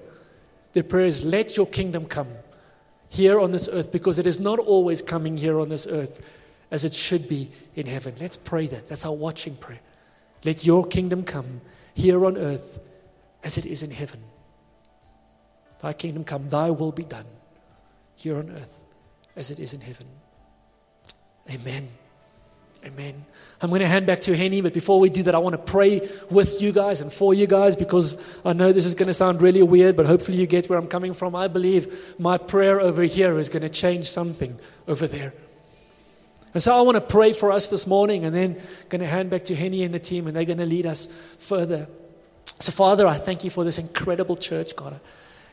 The 0.74 0.84
prayer 0.84 1.06
is, 1.06 1.26
let 1.26 1.58
your 1.58 1.68
kingdom 1.68 2.06
come 2.06 2.28
here 3.10 3.40
on 3.40 3.52
this 3.52 3.70
earth 3.72 3.92
because 3.92 4.20
it 4.20 4.28
is 4.28 4.40
not 4.40 4.60
always 4.60 5.02
coming 5.02 5.38
here 5.38 5.60
on 5.60 5.70
this 5.70 5.88
earth 5.88 6.26
as 6.72 6.86
it 6.86 6.94
should 6.94 7.28
be 7.28 7.50
in 7.76 7.88
heaven. 7.88 8.14
Let's 8.20 8.38
pray 8.38 8.68
that. 8.68 8.88
That's 8.88 9.06
our 9.06 9.14
watching 9.14 9.56
prayer. 9.56 9.80
Let 10.44 10.66
your 10.66 10.86
kingdom 10.86 11.24
come 11.24 11.62
here 11.94 12.26
on 12.26 12.38
earth 12.38 12.80
as 13.44 13.58
it 13.58 13.66
is 13.66 13.84
in 13.84 13.92
heaven. 13.92 14.22
Thy 15.82 15.94
kingdom 15.94 16.24
come, 16.24 16.50
thy 16.50 16.72
will 16.72 16.92
be 16.92 17.04
done 17.04 17.26
here 18.16 18.38
on 18.38 18.50
earth 18.50 18.80
as 19.36 19.52
it 19.52 19.60
is 19.60 19.74
in 19.74 19.82
heaven. 19.82 20.08
Amen. 21.50 21.88
Amen. 22.86 23.26
I'm 23.62 23.70
going 23.70 23.82
to 23.82 23.88
hand 23.88 24.06
back 24.06 24.22
to 24.22 24.36
Henny, 24.36 24.62
but 24.62 24.74
before 24.74 25.00
we 25.00 25.10
do 25.10 25.24
that, 25.24 25.36
I 25.36 25.40
want 25.40 25.54
to 25.54 25.62
pray 25.62 26.08
with 26.30 26.62
you 26.62 26.72
guys 26.72 27.02
and 27.02 27.12
for 27.12 27.34
you 27.34 27.48
guys 27.48 27.76
because 27.76 28.16
I 28.46 28.54
know 28.54 28.72
this 28.72 28.86
is 28.86 28.96
going 28.96 29.08
to 29.08 29.14
sound 29.14 29.42
really 29.42 29.64
weird, 29.64 29.96
but 29.96 30.06
hopefully 30.06 30.38
you 30.38 30.48
get 30.48 30.70
where 30.70 30.78
I'm 30.80 30.88
coming 30.88 31.14
from. 31.14 31.36
I 31.36 31.48
believe 31.48 32.16
my 32.20 32.38
prayer 32.38 32.80
over 32.80 33.04
here 33.04 33.40
is 33.40 33.50
going 33.50 33.64
to 33.64 33.70
change 33.70 34.10
something 34.10 34.58
over 34.88 35.08
there. 35.08 35.34
And 36.54 36.64
so 36.64 36.78
I 36.78 36.82
want 36.82 36.96
to 36.96 37.02
pray 37.02 37.34
for 37.34 37.52
us 37.52 37.68
this 37.68 37.86
morning 37.86 38.26
and 38.26 38.34
then 38.34 38.56
I'm 38.58 38.90
going 38.90 39.02
to 39.02 39.08
hand 39.08 39.30
back 39.30 39.46
to 39.46 39.56
Henny 39.56 39.84
and 39.84 39.94
the 39.94 40.00
team, 40.00 40.28
and 40.28 40.36
they're 40.36 40.46
going 40.46 40.58
to 40.60 40.66
lead 40.66 40.86
us 40.86 41.10
further. 41.40 41.88
So, 42.60 42.72
Father, 42.72 43.06
I 43.06 43.18
thank 43.18 43.44
you 43.44 43.50
for 43.50 43.64
this 43.64 43.78
incredible 43.78 44.36
church, 44.36 44.76
God. 44.76 45.00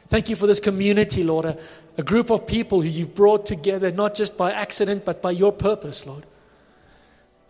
Thank 0.09 0.29
you 0.29 0.37
for 0.37 0.47
this 0.47 0.61
community, 0.61 1.23
Lord, 1.25 1.45
a, 1.45 1.59
a 1.97 2.03
group 2.03 2.31
of 2.31 2.47
people 2.47 2.83
who 2.83 2.89
you've 2.89 3.15
brought 3.15 3.47
together 3.47 3.91
not 3.91 4.15
just 4.15 4.37
by 4.37 4.53
accident, 4.53 5.05
but 5.05 5.23
by 5.23 5.31
your 5.31 5.53
purpose, 5.53 6.07
Lord. 6.07 6.27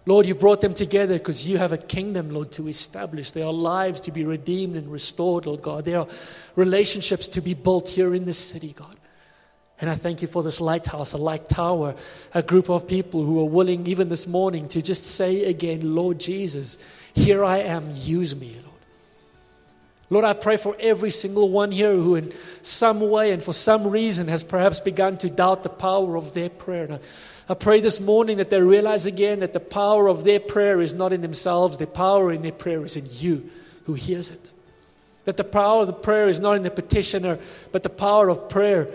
Lord, 0.07 0.27
you 0.27 0.35
brought 0.35 0.61
them 0.61 0.75
together 0.75 1.15
because 1.15 1.49
you 1.49 1.57
have 1.57 1.73
a 1.73 1.79
kingdom, 1.79 2.31
Lord, 2.31 2.53
to 2.53 2.69
establish. 2.69 3.31
There 3.31 3.47
are 3.47 3.53
lives 3.53 4.03
to 4.03 4.11
be 4.11 4.25
redeemed 4.25 4.77
and 4.77 4.93
restored, 4.93 5.47
Lord 5.47 5.63
God. 5.63 5.87
There 5.87 6.01
are 6.01 6.09
relationships 6.57 7.27
to 7.29 7.41
be 7.41 7.55
built 7.55 7.89
here 7.89 8.15
in 8.15 8.27
this 8.27 8.39
city, 8.39 8.75
God. 8.77 8.97
And 9.81 9.91
I 9.91 9.95
thank 9.95 10.23
you 10.23 10.29
for 10.29 10.43
this 10.43 10.61
lighthouse, 10.61 11.15
a 11.15 11.19
light 11.19 11.49
tower, 11.49 11.95
a 12.33 12.43
group 12.43 12.69
of 12.69 12.87
people 12.87 13.25
who 13.25 13.41
are 13.41 13.47
willing, 13.47 13.87
even 13.87 14.09
this 14.09 14.27
morning, 14.27 14.69
to 14.69 14.83
just 14.83 15.05
say 15.05 15.45
again, 15.47 15.95
Lord 15.95 16.21
Jesus, 16.21 16.79
here 17.15 17.43
I 17.45 17.59
am, 17.59 17.91
use 17.95 18.37
me, 18.37 18.57
Lord. 20.11 20.25
I 20.25 20.33
pray 20.35 20.57
for 20.57 20.77
every 20.79 21.11
single 21.11 21.49
one 21.51 21.71
here 21.71 21.95
who, 21.95 22.15
in 22.15 22.33
some 22.63 23.01
way 23.01 23.33
and 23.33 23.43
for 23.43 23.53
some 23.53 23.87
reason, 23.87 24.29
has 24.29 24.45
perhaps 24.45 24.81
begun 24.81 25.19
to 25.19 25.31
doubt 25.31 25.63
the 25.63 25.69
power 25.69 26.17
of 26.17 26.35
their 26.35 26.51
prayer. 26.51 26.85
And 26.85 26.95
I, 26.95 27.01
I 27.49 27.55
pray 27.55 27.81
this 27.81 28.01
morning 28.01 28.39
that 28.39 28.51
they 28.51 28.61
realize 28.61 29.07
again 29.07 29.41
that 29.41 29.53
the 29.53 29.61
power 29.61 30.09
of 30.09 30.25
their 30.25 30.41
prayer 30.41 30.81
is 30.81 30.95
not 30.95 31.13
in 31.13 31.21
themselves, 31.21 31.79
the 31.79 31.87
power 31.87 32.33
in 32.33 32.43
their 32.43 32.53
prayer 32.53 32.85
is 32.85 32.97
in 32.97 33.07
you 33.11 33.51
who 33.85 33.95
hears 33.95 34.31
it. 34.31 34.53
That 35.25 35.37
the 35.37 35.45
power 35.45 35.83
of 35.83 35.87
the 35.87 35.93
prayer 35.93 36.29
is 36.29 36.41
not 36.41 36.57
in 36.57 36.63
the 36.63 36.71
petitioner, 36.71 37.39
but 37.73 37.83
the 37.83 37.91
power 37.91 38.29
of 38.29 38.49
prayer 38.49 38.89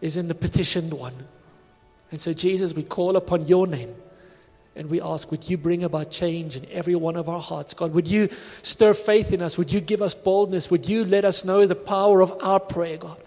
is 0.00 0.16
in 0.16 0.28
the 0.28 0.34
petitioned 0.34 0.92
one. 0.92 1.14
And 2.10 2.20
so, 2.20 2.34
Jesus, 2.34 2.74
we 2.74 2.82
call 2.82 3.16
upon 3.16 3.46
your 3.46 3.66
name. 3.66 3.94
And 4.74 4.88
we 4.88 5.00
ask, 5.00 5.30
would 5.30 5.48
you 5.50 5.58
bring 5.58 5.84
about 5.84 6.10
change 6.10 6.56
in 6.56 6.66
every 6.70 6.94
one 6.94 7.16
of 7.16 7.28
our 7.28 7.40
hearts? 7.40 7.74
God, 7.74 7.92
would 7.92 8.08
you 8.08 8.28
stir 8.62 8.94
faith 8.94 9.32
in 9.32 9.42
us? 9.42 9.58
Would 9.58 9.72
you 9.72 9.80
give 9.80 10.00
us 10.00 10.14
boldness? 10.14 10.70
Would 10.70 10.88
you 10.88 11.04
let 11.04 11.24
us 11.24 11.44
know 11.44 11.66
the 11.66 11.74
power 11.74 12.22
of 12.22 12.32
our 12.42 12.58
prayer, 12.58 12.96
God? 12.96 13.22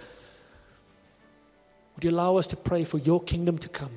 Would 1.96 2.04
you 2.04 2.10
allow 2.10 2.38
us 2.38 2.48
to 2.48 2.58
pray 2.58 2.84
for 2.84 2.98
your 2.98 3.22
kingdom 3.22 3.58
to 3.60 3.70
come 3.70 3.92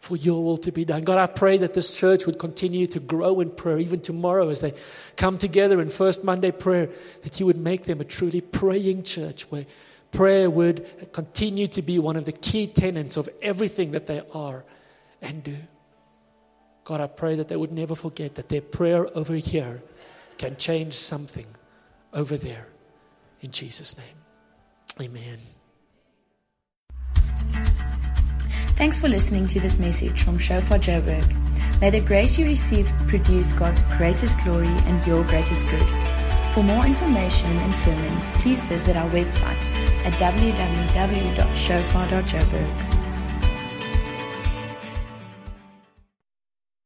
for 0.00 0.16
your 0.16 0.42
will 0.42 0.56
to 0.56 0.72
be 0.72 0.84
done. 0.84 1.04
God, 1.04 1.18
I 1.18 1.26
pray 1.26 1.58
that 1.58 1.74
this 1.74 1.96
church 1.96 2.26
would 2.26 2.38
continue 2.38 2.86
to 2.88 3.00
grow 3.00 3.40
in 3.40 3.50
prayer, 3.50 3.78
even 3.78 4.00
tomorrow 4.00 4.48
as 4.48 4.62
they 4.62 4.74
come 5.16 5.36
together 5.36 5.80
in 5.80 5.90
First 5.90 6.24
Monday 6.24 6.50
prayer, 6.50 6.88
that 7.22 7.38
you 7.38 7.46
would 7.46 7.58
make 7.58 7.84
them 7.84 8.00
a 8.00 8.04
truly 8.04 8.40
praying 8.40 9.02
church 9.02 9.50
where 9.50 9.66
prayer 10.10 10.48
would 10.48 11.12
continue 11.12 11.68
to 11.68 11.82
be 11.82 11.98
one 11.98 12.16
of 12.16 12.24
the 12.24 12.32
key 12.32 12.66
tenets 12.66 13.18
of 13.18 13.28
everything 13.42 13.92
that 13.92 14.06
they 14.06 14.22
are 14.32 14.64
and 15.20 15.44
do. 15.44 15.56
God, 16.90 17.00
I 17.00 17.06
pray 17.06 17.36
that 17.36 17.46
they 17.46 17.54
would 17.54 17.70
never 17.70 17.94
forget 17.94 18.34
that 18.34 18.48
their 18.48 18.60
prayer 18.60 19.06
over 19.16 19.34
here 19.34 19.80
can 20.38 20.56
change 20.56 20.94
something 20.94 21.46
over 22.12 22.36
there. 22.36 22.66
In 23.42 23.52
Jesus' 23.52 23.96
name, 23.96 24.06
amen. 25.00 25.38
Thanks 28.74 28.98
for 28.98 29.06
listening 29.06 29.46
to 29.46 29.60
this 29.60 29.78
message 29.78 30.24
from 30.24 30.38
Shofar 30.38 30.78
Joburg. 30.78 31.80
May 31.80 31.90
the 31.90 32.00
grace 32.00 32.36
you 32.36 32.46
receive 32.46 32.92
produce 33.06 33.52
God's 33.52 33.80
greatest 33.96 34.42
glory 34.42 34.66
and 34.66 35.06
your 35.06 35.22
greatest 35.22 35.68
good. 35.68 35.86
For 36.54 36.64
more 36.64 36.84
information 36.84 37.56
and 37.56 37.72
sermons, 37.76 38.32
please 38.42 38.64
visit 38.64 38.96
our 38.96 39.08
website 39.10 39.62
at 40.04 40.12
www.shofar.joburg. 40.14 42.99